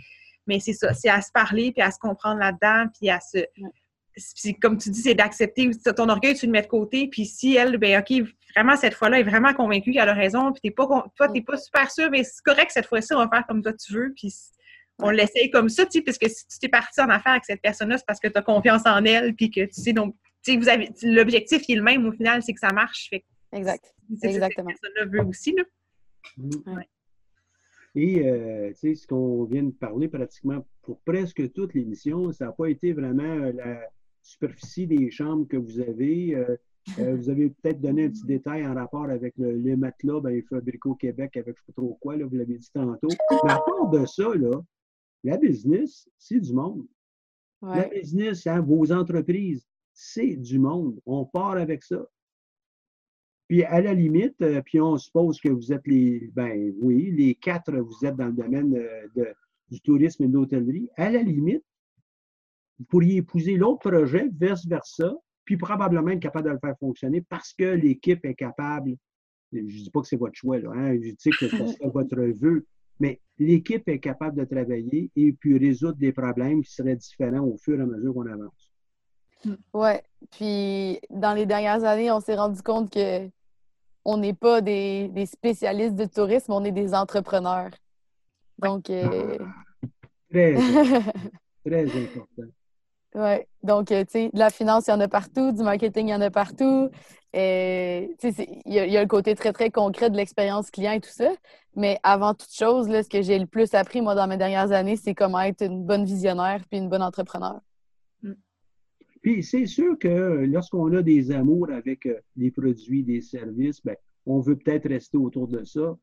mais 0.47 0.59
c'est 0.59 0.73
ça, 0.73 0.93
c'est 0.93 1.09
à 1.09 1.21
se 1.21 1.31
parler, 1.31 1.71
puis 1.71 1.81
à 1.81 1.91
se 1.91 1.99
comprendre 1.99 2.39
là-dedans, 2.39 2.89
puis 2.97 3.09
à 3.09 3.19
se. 3.19 3.39
comme 4.61 4.77
tu 4.77 4.89
dis, 4.89 5.01
c'est 5.01 5.13
d'accepter 5.13 5.69
ton 5.95 6.07
orgueil, 6.09 6.35
tu 6.35 6.45
le 6.45 6.53
mets 6.53 6.61
de 6.61 6.67
côté. 6.67 7.07
Puis 7.07 7.25
si 7.25 7.55
elle, 7.55 7.77
ben 7.77 7.99
OK, 7.99 8.25
vraiment, 8.55 8.77
cette 8.77 8.93
fois-là, 8.93 9.19
elle 9.19 9.27
est 9.27 9.29
vraiment 9.29 9.53
convaincue 9.53 9.91
qu'elle 9.91 10.09
a 10.09 10.13
raison, 10.13 10.53
puis 10.53 10.61
t'es 10.61 10.71
pas, 10.71 10.87
toi, 11.15 11.27
t'es 11.27 11.41
pas 11.41 11.57
super 11.57 11.91
sûr, 11.91 12.09
mais 12.09 12.23
c'est 12.23 12.41
correct 12.43 12.71
cette 12.71 12.87
fois-ci, 12.87 13.13
on 13.13 13.17
va 13.17 13.27
faire 13.27 13.45
comme 13.45 13.61
toi 13.61 13.73
tu 13.73 13.93
veux. 13.93 14.13
Puis 14.15 14.33
on 14.99 15.09
l'essaye 15.09 15.49
comme 15.51 15.69
ça, 15.69 15.85
tu 15.85 15.99
sais, 15.99 16.01
parce 16.01 16.17
que 16.17 16.27
si 16.27 16.47
tu 16.47 16.59
t'es 16.59 16.69
parti 16.69 16.99
en 17.01 17.09
affaire 17.09 17.33
avec 17.33 17.45
cette 17.45 17.61
personne-là, 17.61 17.97
c'est 17.97 18.05
parce 18.05 18.19
que 18.19 18.27
tu 18.27 18.37
as 18.37 18.41
confiance 18.41 18.85
en 18.85 19.03
elle, 19.05 19.35
puis 19.35 19.51
que 19.51 19.65
tu 19.65 19.81
sais, 19.81 19.93
donc, 19.93 20.15
tu 20.43 20.53
sais, 20.53 20.57
vous 20.57 20.69
avez, 20.69 20.89
l'objectif 21.03 21.61
qui 21.61 21.73
est 21.73 21.75
le 21.75 21.83
même 21.83 22.05
au 22.05 22.11
final, 22.11 22.41
c'est 22.41 22.53
que 22.53 22.59
ça 22.59 22.73
marche. 22.73 23.09
Fait 23.09 23.23
exact. 23.51 23.93
C'est 24.19 24.29
exactement. 24.29 24.69
cette 24.69 24.81
personne-là 24.81 25.05
veut 25.11 25.27
aussi, 25.27 25.53
là. 25.53 25.63
Mm. 26.37 26.81
Et, 27.95 28.27
euh, 28.27 28.69
tu 28.69 28.75
sais, 28.75 28.95
ce 28.95 29.07
qu'on 29.07 29.43
vient 29.45 29.63
de 29.63 29.71
parler 29.71 30.07
pratiquement 30.07 30.65
pour 30.83 30.99
presque 31.01 31.51
toute 31.53 31.73
l'émission, 31.73 32.31
ça 32.31 32.45
n'a 32.45 32.51
pas 32.51 32.69
été 32.69 32.93
vraiment 32.93 33.23
euh, 33.23 33.51
la 33.53 33.79
superficie 34.21 34.87
des 34.87 35.09
chambres 35.09 35.47
que 35.47 35.57
vous 35.57 35.79
avez. 35.79 36.35
Euh, 36.35 36.57
vous 36.97 37.29
avez 37.29 37.49
peut-être 37.49 37.81
donné 37.81 38.05
un 38.05 38.09
petit 38.09 38.25
détail 38.25 38.65
en 38.65 38.73
rapport 38.73 39.05
avec 39.05 39.33
le, 39.37 39.51
les 39.51 39.75
matelas, 39.75 40.21
ben, 40.21 40.41
Fabrico 40.49 40.95
Québec, 40.95 41.35
avec 41.35 41.47
je 41.47 41.51
ne 41.51 41.65
sais 41.65 41.73
pas 41.73 41.81
trop 41.81 41.97
quoi, 41.99 42.15
là, 42.15 42.25
vous 42.25 42.35
l'avez 42.35 42.57
dit 42.57 42.71
tantôt. 42.71 43.09
Mais 43.43 43.51
à 43.51 43.59
part 43.59 43.89
de 43.89 44.05
ça, 44.05 44.29
là, 44.35 44.61
la 45.23 45.37
business, 45.37 46.09
c'est 46.17 46.39
du 46.39 46.53
monde. 46.53 46.85
La 47.61 47.87
business, 47.87 48.45
hein, 48.45 48.61
vos 48.61 48.91
entreprises, 48.91 49.67
c'est 49.93 50.35
du 50.35 50.59
monde. 50.59 50.99
On 51.05 51.25
part 51.25 51.57
avec 51.57 51.83
ça. 51.83 52.07
Puis 53.47 53.63
à 53.63 53.81
la 53.81 53.93
limite, 53.93 54.39
euh, 54.41 54.61
puis 54.61 54.79
on 54.79 54.97
suppose 54.97 55.39
que 55.39 55.49
vous 55.49 55.71
êtes 55.71 55.87
les, 55.87 56.29
ben 56.33 56.73
oui, 56.81 57.11
les 57.11 57.33
quatre, 57.35 57.73
vous 57.75 58.05
êtes 58.05 58.15
dans 58.15 58.27
le 58.27 58.33
domaine 58.33 58.71
de, 58.71 59.33
du 59.69 59.81
tourisme 59.81 60.23
et 60.23 60.27
de 60.27 60.33
l'hôtellerie. 60.33 60.89
À 60.97 61.09
la 61.09 61.23
limite, 61.23 61.63
vous 62.77 62.85
pourriez 62.85 63.17
épouser 63.17 63.55
l'autre 63.55 63.89
projet, 63.89 64.29
vice-versa, 64.39 65.15
puis 65.45 65.57
probablement 65.57 66.09
être 66.09 66.19
capable 66.19 66.49
de 66.49 66.53
le 66.53 66.59
faire 66.59 66.77
fonctionner 66.77 67.21
parce 67.21 67.53
que 67.53 67.63
l'équipe 67.63 68.23
est 68.25 68.35
capable. 68.35 68.95
Je 69.53 69.59
ne 69.59 69.65
dis 69.65 69.89
pas 69.89 70.01
que 70.01 70.07
c'est 70.07 70.17
votre 70.17 70.35
choix, 70.35 70.59
là, 70.59 70.71
hein, 70.73 70.95
je 70.95 71.11
dis 71.11 71.29
que 71.29 71.47
c'est 71.47 71.85
votre 71.93 72.21
vœu, 72.37 72.65
mais 72.99 73.19
l'équipe 73.39 73.87
est 73.87 73.99
capable 73.99 74.37
de 74.37 74.45
travailler 74.45 75.11
et 75.15 75.33
puis 75.33 75.57
résoudre 75.57 75.97
des 75.97 76.11
problèmes 76.11 76.63
qui 76.63 76.71
seraient 76.71 76.95
différents 76.95 77.45
au 77.45 77.57
fur 77.57 77.79
et 77.79 77.83
à 77.83 77.85
mesure 77.85 78.13
qu'on 78.13 78.25
avance. 78.25 78.71
Oui. 79.73 79.91
Puis 80.31 80.99
dans 81.09 81.33
les 81.33 81.45
dernières 81.45 81.83
années, 81.83 82.11
on 82.11 82.19
s'est 82.19 82.35
rendu 82.35 82.61
compte 82.61 82.91
que 82.91 83.29
on 84.03 84.17
n'est 84.17 84.33
pas 84.33 84.61
des, 84.61 85.11
spécialistes 85.25 85.95
de 85.95 86.05
tourisme, 86.05 86.53
on 86.53 86.63
est 86.63 86.71
des 86.71 86.93
entrepreneurs. 86.93 87.71
Donc. 88.57 88.89
Euh, 88.89 89.37
ah, 89.39 89.87
très, 90.31 90.53
très 91.65 91.83
important. 91.83 92.51
Oui. 93.15 93.37
Donc, 93.63 93.91
euh, 93.91 94.03
tu 94.03 94.11
sais, 94.11 94.29
de 94.33 94.39
la 94.39 94.49
finance, 94.49 94.87
il 94.87 94.91
y 94.91 94.93
en 94.93 94.99
a 94.99 95.07
partout, 95.07 95.51
du 95.51 95.63
marketing, 95.63 96.07
il 96.07 96.11
y 96.11 96.15
en 96.15 96.21
a 96.21 96.29
partout. 96.29 96.89
Et, 97.33 98.15
tu 98.19 98.31
sais, 98.31 98.47
il 98.65 98.73
y, 98.73 98.97
a 98.97 99.01
le 99.01 99.07
côté 99.07 99.35
très, 99.35 99.53
très 99.53 99.69
concret 99.69 100.09
de 100.09 100.17
l'expérience 100.17 100.71
client 100.71 100.93
et 100.93 100.99
tout 100.99 101.09
ça. 101.09 101.31
Mais 101.75 101.99
avant 102.03 102.33
toute 102.33 102.53
chose, 102.53 102.87
là, 102.89 103.03
ce 103.03 103.09
que 103.09 103.21
j'ai 103.21 103.37
le 103.37 103.45
plus 103.45 103.73
appris, 103.73 104.01
moi, 104.01 104.15
dans 104.15 104.27
mes 104.27 104.37
dernières 104.37 104.71
années, 104.71 104.95
c'est 104.95 105.13
comment 105.13 105.41
être 105.41 105.63
une 105.63 105.83
bonne 105.83 106.05
visionnaire 106.05 106.61
puis 106.69 106.79
une 106.79 106.89
bonne 106.89 107.01
entrepreneur. 107.01 107.59
Puis 109.21 109.43
c'est 109.43 109.65
sûr 109.65 109.97
que 109.99 110.45
lorsqu'on 110.45 110.93
a 110.93 111.01
des 111.01 111.31
amours 111.31 111.69
avec 111.69 112.05
euh, 112.05 112.19
des 112.35 112.51
produits, 112.51 113.03
des 113.03 113.21
services, 113.21 113.83
ben, 113.83 113.95
on 114.25 114.39
veut 114.39 114.55
peut-être 114.55 114.87
rester 114.87 115.17
autour 115.17 115.47
de 115.47 115.63
ça. 115.63 115.97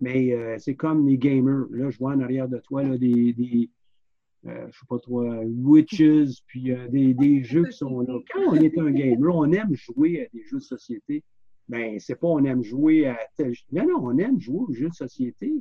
Mais 0.00 0.32
euh, 0.32 0.56
c'est 0.58 0.76
comme 0.76 1.06
les 1.08 1.18
gamers. 1.18 1.66
Là, 1.70 1.90
je 1.90 1.98
vois 1.98 2.12
en 2.12 2.20
arrière 2.20 2.48
de 2.48 2.58
toi 2.58 2.82
là, 2.82 2.96
des, 2.96 3.32
des 3.32 3.70
euh, 4.48 4.66
je 4.70 4.78
sais 4.78 4.86
pas 4.88 4.98
toi, 4.98 5.40
Witches, 5.44 6.42
puis 6.46 6.72
des, 6.90 7.42
jeux 7.42 7.64
qui 7.64 7.76
sont 7.76 8.00
là. 8.00 8.18
Quand 8.32 8.52
on 8.52 8.54
est 8.54 8.78
un 8.78 8.90
gamer, 8.90 9.34
on 9.34 9.50
aime 9.52 9.74
jouer 9.74 10.22
à 10.22 10.36
des 10.36 10.42
jeux 10.44 10.58
de 10.58 10.62
société. 10.62 11.22
Ben, 11.68 11.98
c'est 11.98 12.14
pas 12.14 12.28
on 12.28 12.42
aime 12.44 12.62
jouer 12.62 13.06
à 13.06 13.18
tel 13.36 13.52
Non, 13.72 13.86
non, 13.86 14.00
on 14.02 14.18
aime 14.18 14.40
jouer 14.40 14.60
aux 14.68 14.72
jeux 14.72 14.88
de 14.88 14.94
société. 14.94 15.52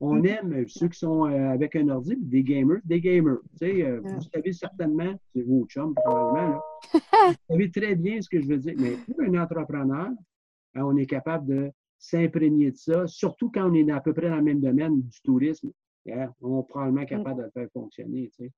On 0.00 0.16
mm-hmm. 0.16 0.26
aime 0.26 0.68
ceux 0.68 0.88
qui 0.88 0.98
sont 0.98 1.26
euh, 1.26 1.50
avec 1.50 1.76
un 1.76 1.88
ordi, 1.88 2.16
des 2.18 2.42
gamers, 2.42 2.80
des 2.84 3.00
gamers. 3.00 3.38
Tu 3.52 3.58
sais, 3.58 3.82
euh, 3.82 4.00
vous 4.02 4.20
savez 4.32 4.52
certainement, 4.52 5.14
c'est 5.32 5.42
vos 5.42 5.64
chums 5.66 5.94
probablement, 5.94 6.48
là, 6.48 6.62
vous 6.92 7.54
savez 7.54 7.70
très 7.70 7.94
bien 7.94 8.20
ce 8.20 8.28
que 8.28 8.40
je 8.40 8.48
veux 8.48 8.58
dire. 8.58 8.74
Mais 8.78 8.96
pour 9.06 9.20
un 9.20 9.40
entrepreneur, 9.40 10.08
hein, 10.08 10.82
on 10.82 10.96
est 10.96 11.06
capable 11.06 11.46
de 11.46 11.70
s'imprégner 11.96 12.72
de 12.72 12.76
ça, 12.76 13.06
surtout 13.06 13.50
quand 13.50 13.70
on 13.70 13.74
est 13.74 13.88
à 13.90 14.00
peu 14.00 14.12
près 14.12 14.28
dans 14.28 14.36
le 14.36 14.42
même 14.42 14.60
domaine 14.60 15.00
du 15.00 15.20
tourisme. 15.22 15.70
Hein, 16.10 16.32
on 16.40 16.60
est 16.60 16.68
probablement 16.68 17.06
capable 17.06 17.40
de 17.40 17.44
le 17.44 17.50
faire 17.50 17.68
fonctionner. 17.72 18.30
Tu 18.36 18.44
sais. 18.44 18.52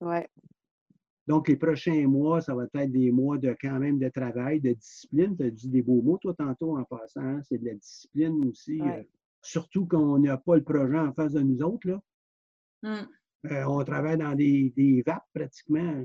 Ouais. 0.00 0.28
Donc, 1.26 1.48
les 1.48 1.56
prochains 1.56 2.08
mois, 2.08 2.40
ça 2.40 2.54
va 2.54 2.64
être 2.64 2.90
des 2.90 3.12
mois 3.12 3.38
de 3.38 3.54
quand 3.60 3.78
même 3.78 3.98
de 3.98 4.08
travail, 4.08 4.60
de 4.60 4.72
discipline. 4.72 5.36
Tu 5.36 5.44
as 5.44 5.50
dit 5.50 5.68
des 5.68 5.82
beaux 5.82 6.02
mots, 6.02 6.18
toi, 6.18 6.34
tantôt, 6.34 6.76
en 6.76 6.84
passant. 6.84 7.20
Hein, 7.20 7.40
c'est 7.42 7.58
de 7.58 7.66
la 7.66 7.74
discipline 7.74 8.44
aussi. 8.46 8.80
Euh, 8.80 9.02
surtout 9.42 9.86
quand 9.86 10.02
on 10.02 10.18
n'a 10.18 10.36
pas 10.38 10.56
le 10.56 10.64
projet 10.64 10.98
en 10.98 11.12
face 11.12 11.32
de 11.32 11.40
nous 11.40 11.62
autres. 11.62 11.88
Là. 11.88 12.02
Mmh. 12.82 13.06
Euh, 13.52 13.64
on 13.64 13.84
travaille 13.84 14.18
dans 14.18 14.34
des, 14.34 14.72
des 14.76 15.02
vapes 15.06 15.26
pratiquement. 15.32 16.04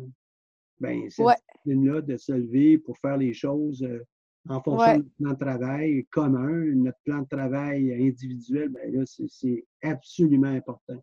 Ben, 0.80 1.10
cette 1.10 1.26
discipline-là 1.26 2.02
de 2.02 2.18
se 2.18 2.34
lever 2.34 2.78
pour 2.78 2.98
faire 2.98 3.18
les 3.18 3.34
choses 3.34 3.82
euh, 3.84 4.06
en 4.50 4.62
fonction 4.62 4.98
de 4.98 5.06
notre 5.20 5.38
plan 5.38 5.52
de 5.52 5.58
travail 5.58 6.06
commun, 6.12 6.64
notre 6.76 7.00
plan 7.04 7.20
de 7.20 7.28
travail 7.28 7.94
individuel, 7.94 8.70
ben 8.70 8.94
là, 8.94 9.04
c'est 9.06 9.66
absolument 9.84 10.48
important. 10.50 11.02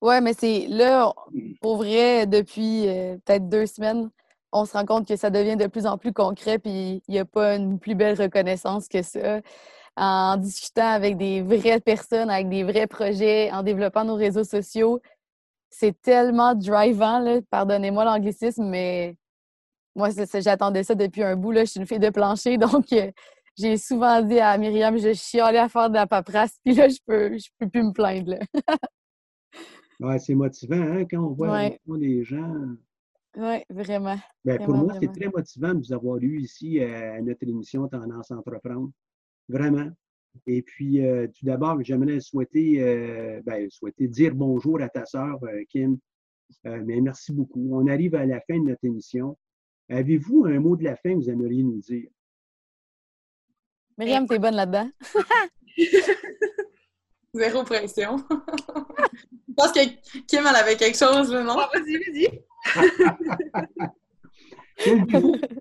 Oui, 0.00 0.20
mais 0.22 0.32
c'est 0.32 0.66
là, 0.68 1.12
pour 1.60 1.78
vrai, 1.78 2.26
depuis 2.26 2.86
euh, 2.86 3.16
peut-être 3.24 3.48
deux 3.48 3.66
semaines, 3.66 4.10
on 4.52 4.64
se 4.64 4.72
rend 4.72 4.86
compte 4.86 5.08
que 5.08 5.16
ça 5.16 5.28
devient 5.28 5.56
de 5.56 5.66
plus 5.66 5.86
en 5.86 5.98
plus 5.98 6.12
concret, 6.12 6.58
puis 6.58 7.02
il 7.08 7.12
n'y 7.12 7.18
a 7.18 7.24
pas 7.24 7.56
une 7.56 7.78
plus 7.78 7.94
belle 7.94 8.20
reconnaissance 8.20 8.88
que 8.88 9.02
ça 9.02 9.40
en 9.98 10.36
discutant 10.36 10.88
avec 10.88 11.16
des 11.16 11.42
vraies 11.42 11.80
personnes, 11.80 12.30
avec 12.30 12.48
des 12.48 12.62
vrais 12.62 12.86
projets, 12.86 13.50
en 13.50 13.62
développant 13.62 14.04
nos 14.04 14.14
réseaux 14.14 14.44
sociaux. 14.44 15.00
C'est 15.70 16.00
tellement 16.00 16.54
drivant, 16.54 17.40
pardonnez-moi 17.50 18.04
l'anglicisme, 18.04 18.64
mais 18.64 19.16
moi, 19.98 20.08
j'attendais 20.40 20.84
ça 20.84 20.94
depuis 20.94 21.22
un 21.22 21.36
bout. 21.36 21.52
Là. 21.52 21.64
Je 21.64 21.70
suis 21.70 21.80
une 21.80 21.86
fille 21.86 21.98
de 21.98 22.10
plancher, 22.10 22.56
donc 22.58 22.92
euh, 22.92 23.10
j'ai 23.58 23.76
souvent 23.76 24.22
dit 24.22 24.38
à 24.38 24.56
Myriam, 24.56 24.96
je 24.96 25.12
chialais 25.12 25.58
à 25.58 25.68
faire 25.68 25.90
de 25.90 25.94
la 25.94 26.06
paperasse, 26.06 26.58
puis 26.64 26.74
là, 26.74 26.88
je 26.88 26.98
peux, 27.06 27.36
je 27.36 27.48
peux 27.58 27.68
plus 27.68 27.82
me 27.82 27.92
plaindre. 27.92 28.38
ouais, 30.00 30.18
c'est 30.18 30.34
motivant 30.34 30.80
hein, 30.80 31.04
quand 31.10 31.22
on 31.22 31.32
voit 31.32 31.68
les 31.98 32.24
gens. 32.24 32.54
Oui, 33.36 33.58
vraiment. 33.68 34.16
Ben, 34.44 34.58
pour 34.58 34.74
moi, 34.74 34.94
c'est 35.00 35.12
très 35.12 35.28
motivant 35.28 35.74
de 35.74 35.80
vous 35.80 35.92
avoir 35.92 36.18
eu 36.18 36.40
ici 36.40 36.80
à 36.80 37.20
notre 37.20 37.46
émission 37.46 37.86
Tendance 37.86 38.30
Entreprendre 38.30 38.90
vraiment. 39.48 39.90
Et 40.46 40.62
puis, 40.62 41.04
euh, 41.04 41.26
tout 41.26 41.44
d'abord, 41.44 41.82
j'aimerais 41.82 42.20
souhaiter, 42.20 42.82
euh, 42.82 43.40
ben, 43.44 43.68
souhaiter 43.70 44.08
dire 44.08 44.34
bonjour 44.34 44.80
à 44.80 44.88
ta 44.88 45.04
sœur, 45.04 45.38
euh, 45.44 45.62
Kim. 45.68 45.98
mais 46.64 47.00
merci 47.00 47.32
beaucoup. 47.32 47.68
On 47.72 47.86
arrive 47.86 48.14
à 48.14 48.24
la 48.24 48.40
fin 48.40 48.58
de 48.58 48.68
notre 48.68 48.84
émission. 48.84 49.36
Avez-vous 49.88 50.44
un 50.46 50.60
mot 50.60 50.76
de 50.76 50.84
la 50.84 50.96
fin 50.96 51.10
que 51.10 51.16
vous 51.16 51.30
aimeriez 51.30 51.62
nous 51.62 51.78
dire? 51.78 52.10
Myriam, 53.96 54.26
t'es 54.26 54.38
bonne 54.38 54.54
là-dedans. 54.54 54.90
Zéro 57.34 57.64
pression. 57.64 58.16
Je 59.48 59.54
pense 59.56 59.72
que 59.72 59.80
Kim, 60.26 60.44
elle 60.48 60.56
avait 60.56 60.76
quelque 60.76 60.98
chose, 60.98 61.32
non? 61.32 61.56
Ah, 61.58 61.70
vas-y, 61.72 61.96
vas-y. 61.96 62.28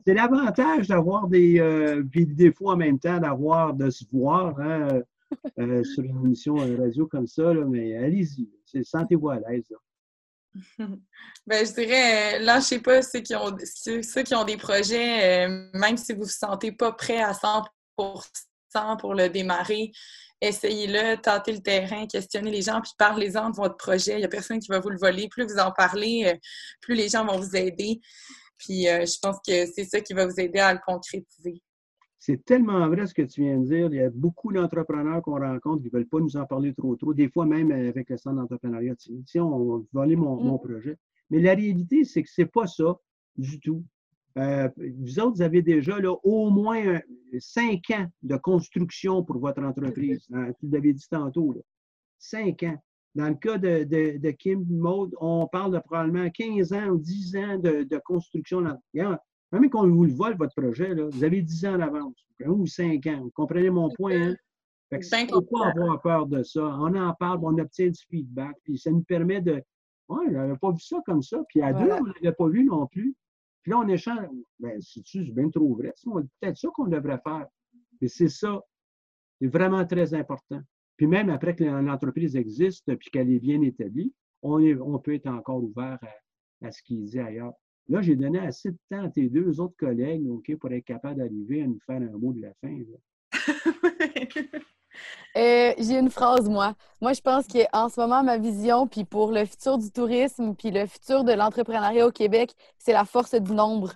c'est 0.05 0.13
l'avantage 0.13 0.87
d'avoir 0.87 1.27
des, 1.27 1.59
euh, 1.59 2.03
des 2.13 2.51
fois 2.51 2.73
en 2.73 2.77
même 2.77 2.99
temps, 2.99 3.19
d'avoir, 3.19 3.73
de 3.73 3.89
se 3.89 4.05
voir 4.11 4.59
hein, 4.59 5.01
euh, 5.59 5.83
sur 5.83 6.03
une 6.03 6.25
émission 6.25 6.59
euh, 6.59 6.77
radio 6.77 7.07
comme 7.07 7.27
ça, 7.27 7.53
mais 7.53 7.97
allez-y, 7.97 8.49
sentez-vous 8.83 9.29
à 9.29 9.39
l'aise. 9.39 9.73
Ben, 11.45 11.65
je 11.65 11.73
dirais, 11.73 12.39
lâchez 12.39 12.79
pas 12.79 13.01
ceux 13.01 13.19
qui 13.19 13.35
ont, 13.35 13.55
ceux, 13.63 14.23
qui 14.23 14.35
ont 14.35 14.43
des 14.43 14.57
projets, 14.57 15.47
même 15.73 15.95
si 15.95 16.11
vous 16.11 16.19
ne 16.19 16.23
vous 16.25 16.29
sentez 16.29 16.71
pas 16.71 16.91
prêt 16.91 17.21
à 17.21 17.31
100% 17.31 18.97
pour 18.99 19.13
le 19.13 19.29
démarrer, 19.29 19.91
essayez-le, 20.41 21.15
tentez 21.21 21.53
le 21.53 21.61
terrain, 21.61 22.05
questionnez 22.07 22.51
les 22.51 22.63
gens, 22.63 22.81
puis 22.81 22.91
parlez-en 22.97 23.51
de 23.51 23.55
votre 23.55 23.77
projet. 23.77 24.13
Il 24.13 24.19
n'y 24.19 24.25
a 24.25 24.29
personne 24.29 24.59
qui 24.59 24.69
va 24.69 24.79
vous 24.79 24.89
le 24.89 24.97
voler. 24.97 25.29
Plus 25.29 25.45
vous 25.45 25.59
en 25.59 25.71
parlez, 25.71 26.37
plus 26.81 26.95
les 26.95 27.07
gens 27.09 27.25
vont 27.25 27.39
vous 27.39 27.55
aider. 27.55 28.01
Puis 28.57 28.87
euh, 28.87 29.05
je 29.05 29.17
pense 29.19 29.37
que 29.45 29.65
c'est 29.65 29.85
ça 29.85 30.01
qui 30.01 30.13
va 30.13 30.25
vous 30.25 30.39
aider 30.39 30.59
à 30.59 30.73
le 30.73 30.79
concrétiser. 30.85 31.61
C'est 32.19 32.43
tellement 32.45 32.87
vrai 32.89 33.05
ce 33.05 33.13
que 33.13 33.21
tu 33.21 33.41
viens 33.41 33.59
de 33.59 33.65
dire. 33.65 33.87
Il 33.91 33.95
y 33.95 34.01
a 34.01 34.09
beaucoup 34.09 34.51
d'entrepreneurs 34.51 35.21
qu'on 35.21 35.39
rencontre 35.39 35.81
qui 35.81 35.87
ne 35.87 35.91
veulent 35.91 36.07
pas 36.07 36.19
nous 36.19 36.35
en 36.35 36.45
parler 36.45 36.73
trop 36.73 36.95
trop. 36.95 37.13
Des 37.13 37.29
fois 37.29 37.45
même 37.45 37.71
avec 37.71 38.09
le 38.09 38.17
centre 38.17 38.37
d'entrepreneuriat. 38.37 38.95
Si 39.25 39.39
on 39.39 39.77
va 39.77 39.83
voler 39.93 40.15
mon, 40.15 40.35
mon, 40.41 40.55
mm. 40.55 40.61
projet. 40.61 40.97
Mais 41.29 41.41
la 41.41 41.53
réalité, 41.53 42.03
c'est 42.05 42.23
que 42.23 42.29
ce 42.29 42.41
n'est 42.41 42.47
pas 42.47 42.65
ça 42.65 42.97
du 43.35 43.59
tout. 43.59 43.83
Euh, 44.37 44.69
vous 44.99 45.19
autres, 45.19 45.37
vous 45.37 45.41
avez 45.41 45.61
déjà 45.61 45.99
là, 45.99 46.13
au 46.23 46.49
moins 46.49 46.99
cinq 47.39 47.89
ans 47.91 48.07
de 48.21 48.35
construction 48.37 49.23
pour 49.23 49.39
votre 49.39 49.63
entreprise. 49.63 50.27
Hein, 50.33 50.51
tu 50.59 50.67
l'avais 50.69 50.93
dit 50.93 51.07
tantôt. 51.09 51.55
Cinq 52.19 52.63
ans. 52.63 52.77
Dans 53.15 53.29
le 53.29 53.35
cas 53.35 53.57
de, 53.57 53.83
de, 53.83 54.31
Kim 54.31 54.63
Mode, 54.69 55.15
on 55.19 55.47
parle 55.47 55.73
de 55.73 55.79
probablement 55.79 56.29
15 56.29 56.73
ans 56.73 56.87
ou 56.89 56.99
10 56.99 57.35
ans 57.37 57.57
de, 57.57 57.81
de 57.81 57.97
construction. 57.97 58.63
Même 59.51 59.69
quand 59.69 59.87
vous 59.87 60.03
le 60.05 60.13
vole, 60.13 60.35
votre 60.35 60.53
projet, 60.55 60.93
là, 60.93 61.07
vous 61.07 61.23
avez 61.23 61.41
10 61.41 61.65
ans 61.65 61.77
d'avance, 61.77 62.25
ou 62.45 62.65
5 62.65 63.05
ans. 63.07 63.21
Vous 63.21 63.31
comprenez 63.31 63.69
mon 63.69 63.89
point? 63.89 64.31
Hein? 64.31 64.35
Il 64.91 64.97
ne 64.97 65.27
faut 65.27 65.41
pas 65.41 65.67
avoir 65.67 66.01
peur 66.01 66.27
de 66.27 66.43
ça. 66.43 66.63
On 66.63 66.95
en 66.95 67.13
parle, 67.13 67.39
on 67.43 67.57
obtient 67.57 67.87
du 67.87 68.01
feedback, 68.09 68.55
puis 68.63 68.77
ça 68.77 68.91
nous 68.91 69.03
permet 69.03 69.41
de. 69.41 69.61
Ouais, 70.09 70.25
on 70.27 70.31
n'avait 70.31 70.57
pas 70.57 70.71
vu 70.71 70.79
ça 70.79 71.01
comme 71.05 71.21
ça. 71.21 71.43
Puis 71.49 71.61
à 71.61 71.73
deux, 71.73 71.91
on 71.91 72.03
ne 72.03 72.13
l'avait 72.13 72.35
pas 72.35 72.47
vu 72.47 72.63
non 72.63 72.87
plus. 72.87 73.13
Puis 73.63 73.71
là, 73.71 73.79
on 73.79 73.87
échange. 73.89 74.29
Ben, 74.59 74.79
c'est-tu 74.81 75.31
bien 75.33 75.49
trop 75.49 75.75
vrai? 75.75 75.91
C'est 75.95 76.09
peut-être 76.09 76.57
ça 76.57 76.69
qu'on 76.73 76.87
devrait 76.87 77.19
faire. 77.21 77.47
Mais 77.99 78.07
c'est 78.07 78.29
ça. 78.29 78.61
C'est 79.41 79.47
vraiment 79.47 79.85
très 79.85 80.13
important. 80.13 80.61
Puis 80.95 81.05
même 81.05 81.29
après 81.29 81.55
que 81.55 81.63
l'entreprise 81.63 82.35
existe 82.35 82.95
puis 82.95 83.09
qu'elle 83.11 83.29
est 83.29 83.39
bien 83.39 83.61
établie, 83.61 84.13
on, 84.41 84.59
on 84.81 84.97
peut 84.99 85.15
être 85.15 85.27
encore 85.27 85.63
ouvert 85.63 85.99
à, 86.61 86.71
ce 86.71 86.81
qu'il 86.81 87.03
dit 87.03 87.19
ailleurs. 87.19 87.53
Là, 87.89 88.01
j'ai 88.01 88.15
donné 88.15 88.39
assez 88.39 88.71
de 88.71 88.77
temps 88.89 89.05
à 89.05 89.09
tes 89.09 89.29
deux 89.29 89.59
autres 89.59 89.77
collègues 89.77 90.29
OK, 90.29 90.55
pour 90.57 90.71
être 90.71 90.83
capable 90.83 91.19
d'arriver 91.19 91.63
à 91.63 91.67
nous 91.67 91.79
faire 91.85 92.01
un 92.01 92.17
mot 92.17 92.33
de 92.33 92.41
la 92.41 92.53
fin. 92.61 92.77
Euh, 95.35 95.73
j'ai 95.77 95.99
une 95.99 96.09
phrase, 96.09 96.49
moi. 96.49 96.73
Moi, 97.01 97.13
je 97.13 97.21
pense 97.21 97.45
qu'en 97.47 97.89
ce 97.89 97.99
moment, 97.99 98.23
ma 98.23 98.39
vision, 98.39 98.87
puis 98.87 99.05
pour 99.05 99.31
le 99.31 99.45
futur 99.45 99.77
du 99.77 99.91
tourisme, 99.91 100.55
puis 100.55 100.71
le 100.71 100.87
futur 100.87 101.23
de 101.23 101.33
l'entrepreneuriat 101.33 102.07
au 102.07 102.11
Québec, 102.11 102.55
c'est 102.79 102.93
la 102.93 103.05
force 103.05 103.35
du 103.35 103.53
nombre. 103.53 103.93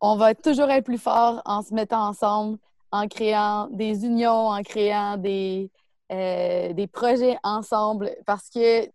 on 0.00 0.16
va 0.16 0.34
toujours 0.34 0.70
être 0.70 0.84
plus 0.84 0.98
fort 0.98 1.40
en 1.46 1.62
se 1.62 1.72
mettant 1.74 2.06
ensemble, 2.06 2.58
en 2.92 3.08
créant 3.08 3.68
des 3.68 4.04
unions, 4.04 4.48
en 4.48 4.62
créant 4.62 5.16
des, 5.16 5.70
euh, 6.12 6.72
des 6.74 6.86
projets 6.86 7.38
ensemble, 7.42 8.10
parce 8.26 8.50
que 8.50 8.86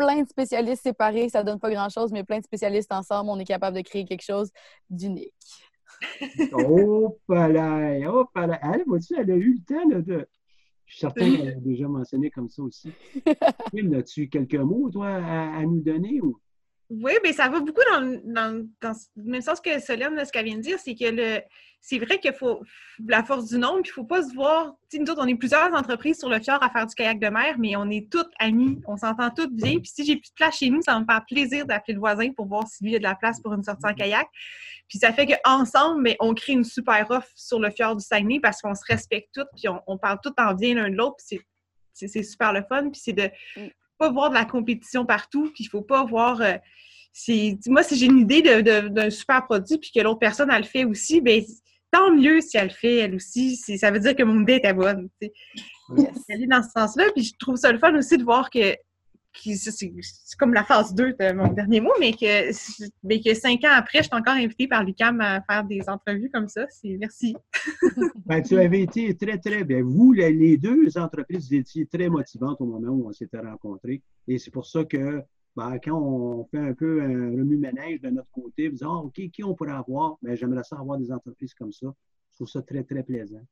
plein 0.00 0.22
de 0.22 0.28
spécialistes 0.28 0.82
séparés, 0.82 1.28
ça 1.28 1.42
donne 1.42 1.58
pas 1.58 1.70
grand-chose, 1.70 2.10
mais 2.10 2.24
plein 2.24 2.38
de 2.38 2.44
spécialistes 2.44 2.92
ensemble, 2.92 3.30
on 3.30 3.38
est 3.38 3.44
capable 3.44 3.76
de 3.76 3.82
créer 3.82 4.06
quelque 4.06 4.24
chose 4.24 4.50
d'unique. 4.88 5.34
oh, 6.54 7.18
là, 7.28 7.48
oh, 8.08 8.26
là. 8.34 8.60
Elle, 8.74 8.84
vois-tu, 8.86 9.14
elle 9.18 9.30
a 9.30 9.36
eu 9.36 9.58
le 9.58 9.64
temps 9.64 9.86
de. 9.86 10.26
Je 10.86 10.96
suis 10.96 11.00
certain 11.00 11.36
qu'elle 11.36 11.48
a 11.48 11.54
déjà 11.54 11.86
mentionné 11.86 12.30
comme 12.30 12.48
ça 12.48 12.62
aussi. 12.62 12.90
As-tu 13.94 14.28
quelques 14.28 14.54
mots, 14.54 14.90
toi, 14.90 15.08
à, 15.08 15.62
nous 15.62 15.82
donner? 15.82 16.20
Ou? 16.22 16.40
Oui, 16.90 17.12
mais 17.22 17.32
ça 17.32 17.48
va 17.48 17.60
beaucoup 17.60 17.82
dans, 17.92 18.20
dans, 18.24 18.68
dans, 18.80 18.92
le 19.16 19.30
même 19.30 19.40
sens 19.40 19.60
que 19.60 19.78
Solène, 19.80 20.22
ce 20.24 20.32
qu'elle 20.32 20.46
vient 20.46 20.56
de 20.56 20.62
dire, 20.62 20.78
c'est 20.78 20.96
que 20.96 21.04
le, 21.04 21.40
c'est 21.80 21.98
vrai 21.98 22.18
qu'il 22.18 22.32
faut 22.32 22.62
la 23.06 23.22
force 23.24 23.46
du 23.46 23.58
nombre, 23.58 23.82
puis 23.82 23.90
il 23.90 23.94
faut 23.94 24.04
pas 24.04 24.22
se 24.22 24.34
voir. 24.34 24.74
Nous 24.92 25.10
autres, 25.10 25.22
on 25.22 25.26
est 25.26 25.34
plusieurs 25.34 25.72
entreprises 25.72 26.18
sur 26.18 26.28
le 26.28 26.38
fjord 26.40 26.62
à 26.62 26.68
faire 26.68 26.86
du 26.86 26.94
kayak 26.94 27.18
de 27.18 27.28
mer, 27.28 27.56
mais 27.58 27.74
on 27.76 27.88
est 27.90 28.10
toutes 28.10 28.30
amis, 28.38 28.80
on 28.86 28.96
s'entend 28.96 29.30
toutes 29.30 29.54
bien. 29.54 29.78
Puis 29.78 29.90
si 29.94 30.04
j'ai 30.04 30.16
plus 30.16 30.30
de 30.30 30.34
place 30.34 30.58
chez 30.58 30.68
nous, 30.68 30.82
ça 30.82 30.98
me 30.98 31.04
faire 31.04 31.24
plaisir 31.26 31.64
d'appeler 31.64 31.94
le 31.94 32.00
voisin 32.00 32.32
pour 32.32 32.46
voir 32.46 32.66
s'il 32.66 32.90
y 32.90 32.96
a 32.96 32.98
de 32.98 33.04
la 33.04 33.14
place 33.14 33.40
pour 33.40 33.54
une 33.54 33.62
sortie 33.62 33.86
en 33.86 33.94
kayak. 33.94 34.28
Puis 34.88 34.98
ça 34.98 35.12
fait 35.12 35.26
qu'ensemble, 35.26 36.02
mais 36.02 36.16
on 36.20 36.34
crée 36.34 36.52
une 36.52 36.64
super 36.64 37.10
offre 37.10 37.30
sur 37.34 37.58
le 37.58 37.70
fjord 37.70 37.96
du 37.96 38.04
Saguenay 38.04 38.40
parce 38.40 38.60
qu'on 38.60 38.74
se 38.74 38.84
respecte 38.86 39.30
toutes, 39.32 39.48
puis 39.56 39.68
on, 39.86 39.98
parle 39.98 40.18
tout 40.22 40.34
en 40.38 40.54
bien 40.54 40.74
l'un 40.74 40.90
de 40.90 40.96
l'autre, 40.96 41.16
puis 41.26 41.40
c'est 41.94 42.22
super 42.22 42.52
le 42.52 42.62
fun. 42.68 42.90
Puis 42.90 43.00
c'est 43.02 43.12
de 43.12 43.30
mm. 43.56 43.68
Pas 44.00 44.10
voir 44.10 44.30
de 44.30 44.34
la 44.34 44.46
compétition 44.46 45.04
partout, 45.04 45.50
puis 45.54 45.64
il 45.64 45.66
ne 45.66 45.70
faut 45.70 45.82
pas 45.82 46.04
voir. 46.04 46.40
Euh, 46.40 46.56
moi, 47.66 47.82
si 47.82 47.96
j'ai 47.96 48.06
une 48.06 48.18
idée 48.18 48.42
d'un 48.62 49.10
super 49.10 49.44
produit 49.44 49.78
puis 49.78 49.90
que 49.94 50.00
l'autre 50.00 50.18
personne, 50.18 50.50
elle 50.50 50.62
le 50.62 50.66
fait 50.66 50.84
aussi, 50.84 51.20
ben 51.20 51.42
tant 51.92 52.12
mieux 52.12 52.40
si 52.40 52.56
elle 52.56 52.68
le 52.68 52.72
fait, 52.72 52.96
elle 52.96 53.14
aussi. 53.14 53.56
Ça 53.56 53.90
veut 53.90 54.00
dire 54.00 54.16
que 54.16 54.22
mon 54.22 54.42
idée 54.42 54.54
était 54.54 54.72
bonne. 54.72 55.08
Yes. 55.20 56.08
Est 56.28 56.46
dans 56.46 56.62
ce 56.62 56.70
sens-là. 56.70 57.04
Puis 57.14 57.24
je 57.24 57.34
trouve 57.38 57.56
ça 57.56 57.72
le 57.72 57.78
fun 57.78 57.94
aussi 57.96 58.16
de 58.16 58.24
voir 58.24 58.48
que, 58.48 58.74
c'est 59.32 60.36
comme 60.38 60.52
la 60.52 60.64
phase 60.64 60.94
2 60.94 61.12
de 61.12 61.32
mon 61.32 61.52
dernier 61.52 61.80
mot, 61.80 61.92
mais 61.98 62.12
que, 62.12 62.50
mais 63.02 63.20
que 63.20 63.34
cinq 63.34 63.64
ans 63.64 63.72
après, 63.72 63.98
je 63.98 64.04
suis 64.04 64.14
encore 64.14 64.34
invitée 64.34 64.68
par 64.68 64.84
l'UCAM 64.84 65.20
à 65.20 65.40
faire 65.42 65.64
des 65.64 65.88
entrevues 65.88 66.30
comme 66.30 66.48
ça. 66.48 66.66
Merci. 66.84 67.36
ben, 68.26 68.42
tu 68.42 68.58
avais 68.58 68.82
été 68.82 69.16
très, 69.16 69.38
très 69.38 69.64
bien. 69.64 69.82
Vous, 69.82 70.12
les 70.12 70.56
deux 70.56 70.96
entreprises, 70.98 71.48
vous 71.48 71.54
étiez 71.54 71.86
très 71.86 72.08
motivantes 72.08 72.60
au 72.60 72.66
moment 72.66 72.92
où 72.92 73.08
on 73.08 73.12
s'était 73.12 73.40
rencontrés. 73.40 74.02
Et 74.26 74.38
c'est 74.38 74.50
pour 74.50 74.66
ça 74.66 74.84
que 74.84 75.22
ben, 75.56 75.78
quand 75.82 75.98
on 75.98 76.44
fait 76.44 76.58
un 76.58 76.74
peu 76.74 77.02
un 77.02 77.30
remue-ménage 77.30 78.00
de 78.00 78.10
notre 78.10 78.30
côté, 78.30 78.68
vous 78.68 78.74
disons, 78.74 78.92
ah, 78.92 78.98
OK, 79.04 79.30
qui 79.30 79.44
on 79.44 79.54
pourrait 79.54 79.72
avoir? 79.72 80.16
Ben, 80.22 80.34
j'aimerais 80.36 80.64
ça 80.64 80.76
avoir 80.76 80.98
des 80.98 81.10
entreprises 81.12 81.54
comme 81.54 81.72
ça. 81.72 81.86
Je 82.32 82.36
trouve 82.36 82.48
ça 82.48 82.62
très, 82.62 82.82
très 82.84 83.02
plaisant. 83.02 83.42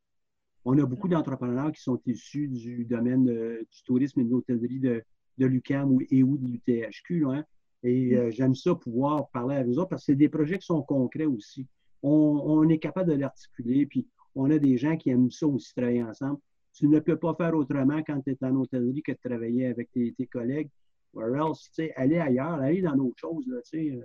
On 0.65 0.77
a 0.79 0.85
beaucoup 0.85 1.09
d'entrepreneurs 1.09 1.73
qui 1.73 1.83
sont 1.83 2.01
issus 2.07 2.49
du 2.49 2.85
domaine 2.85 3.25
du 3.25 3.83
tourisme 3.85 4.21
et 4.21 4.25
de 4.25 4.31
l'hôtellerie 4.31 4.81
de, 4.81 5.03
de 5.39 5.47
l'UCAM 5.47 5.99
et 6.11 6.23
ou 6.23 6.37
de 6.37 6.47
l'UTHQ. 6.47 7.27
Hein? 7.27 7.45
Et 7.83 8.17
euh, 8.17 8.31
j'aime 8.31 8.55
ça 8.55 8.75
pouvoir 8.75 9.29
parler 9.31 9.57
avec 9.57 9.69
vous 9.69 9.79
autres 9.79 9.91
parce 9.91 10.03
que 10.03 10.13
c'est 10.13 10.17
des 10.17 10.29
projets 10.29 10.59
qui 10.59 10.67
sont 10.67 10.83
concrets 10.83 11.27
aussi. 11.27 11.67
On, 12.03 12.69
est 12.69 12.79
capable 12.79 13.11
de 13.11 13.17
l'articuler, 13.17 13.87
puis 13.87 14.07
on 14.37 14.51
a 14.51 14.59
des 14.59 14.77
gens 14.77 14.97
qui 14.97 15.11
aiment 15.11 15.33
ça 15.33 15.47
aussi 15.49 15.75
travailler 15.75 16.03
ensemble. 16.05 16.39
Tu 16.73 16.87
ne 16.87 17.01
peux 17.01 17.17
pas 17.17 17.35
faire 17.35 17.55
autrement 17.55 18.01
quand 18.07 18.21
tu 18.21 18.31
es 18.31 18.45
en 18.45 18.55
hôtellerie 18.55 19.03
que 19.03 19.13
de 19.13 19.19
travailler 19.21 19.67
avec 19.67 19.91
tes 19.93 20.15
collègues 20.31 20.71
or 21.15 21.37
else, 21.37 21.71
aller 21.97 22.19
ailleurs, 22.19 22.61
aller 22.61 22.83
dans 22.83 22.97
d'autres 22.97 23.19
choses. 23.19 23.47
Là, 23.47 23.59
euh. 23.75 24.03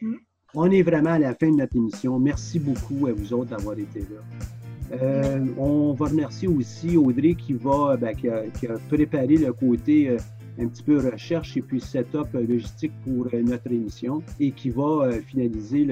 mm. 0.00 0.16
On 0.54 0.70
est 0.70 0.82
vraiment 0.82 1.10
à 1.10 1.18
la 1.18 1.34
fin 1.34 1.50
de 1.50 1.56
notre 1.56 1.76
émission. 1.76 2.18
Merci 2.18 2.60
beaucoup 2.60 3.06
à 3.06 3.12
vous 3.12 3.32
autres 3.32 3.50
d'avoir 3.50 3.78
été 3.78 4.00
là. 4.00 4.63
Euh, 4.92 5.46
on 5.58 5.92
va 5.94 6.06
remercier 6.06 6.48
aussi 6.48 6.96
Audrey 6.96 7.34
qui, 7.34 7.54
va, 7.54 7.96
ben, 7.96 8.14
qui, 8.14 8.28
a, 8.28 8.42
préparé 8.88 9.36
le 9.36 9.52
côté 9.52 10.10
euh, 10.10 10.18
un 10.58 10.68
petit 10.68 10.82
peu 10.82 10.98
recherche 10.98 11.56
et 11.56 11.62
puis 11.62 11.80
setup 11.80 12.32
logistique 12.32 12.92
pour 13.04 13.28
notre 13.32 13.72
émission 13.72 14.22
et 14.38 14.52
qui 14.52 14.70
va 14.70 15.10
finaliser 15.26 15.88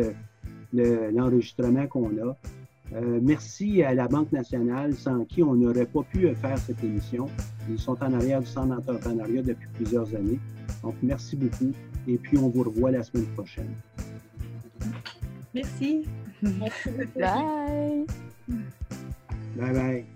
l'enregistrement 0.72 1.86
qu'on 1.86 2.10
a. 2.18 2.36
Euh, 2.94 3.20
merci 3.22 3.82
à 3.82 3.94
la 3.94 4.06
Banque 4.06 4.32
nationale, 4.32 4.94
sans 4.94 5.24
qui 5.24 5.42
on 5.42 5.54
n'aurait 5.54 5.86
pas 5.86 6.02
pu 6.02 6.28
faire 6.34 6.58
cette 6.58 6.82
émission. 6.84 7.26
Ils 7.68 7.78
sont 7.78 7.96
en 8.02 8.12
arrière 8.12 8.40
du 8.40 8.46
centre 8.46 8.68
d'entrepreneuriat 8.68 9.42
depuis 9.42 9.68
plusieurs 9.74 10.14
années. 10.14 10.38
Donc, 10.82 10.94
merci 11.02 11.36
beaucoup. 11.36 11.72
Et 12.06 12.18
puis, 12.18 12.36
on 12.36 12.48
vous 12.48 12.64
revoit 12.64 12.90
la 12.90 13.02
semaine 13.02 13.26
prochaine. 13.34 13.70
Merci. 15.54 16.04
Bye. 17.16 18.06
Bye 19.56 19.72
bye. 19.72 20.06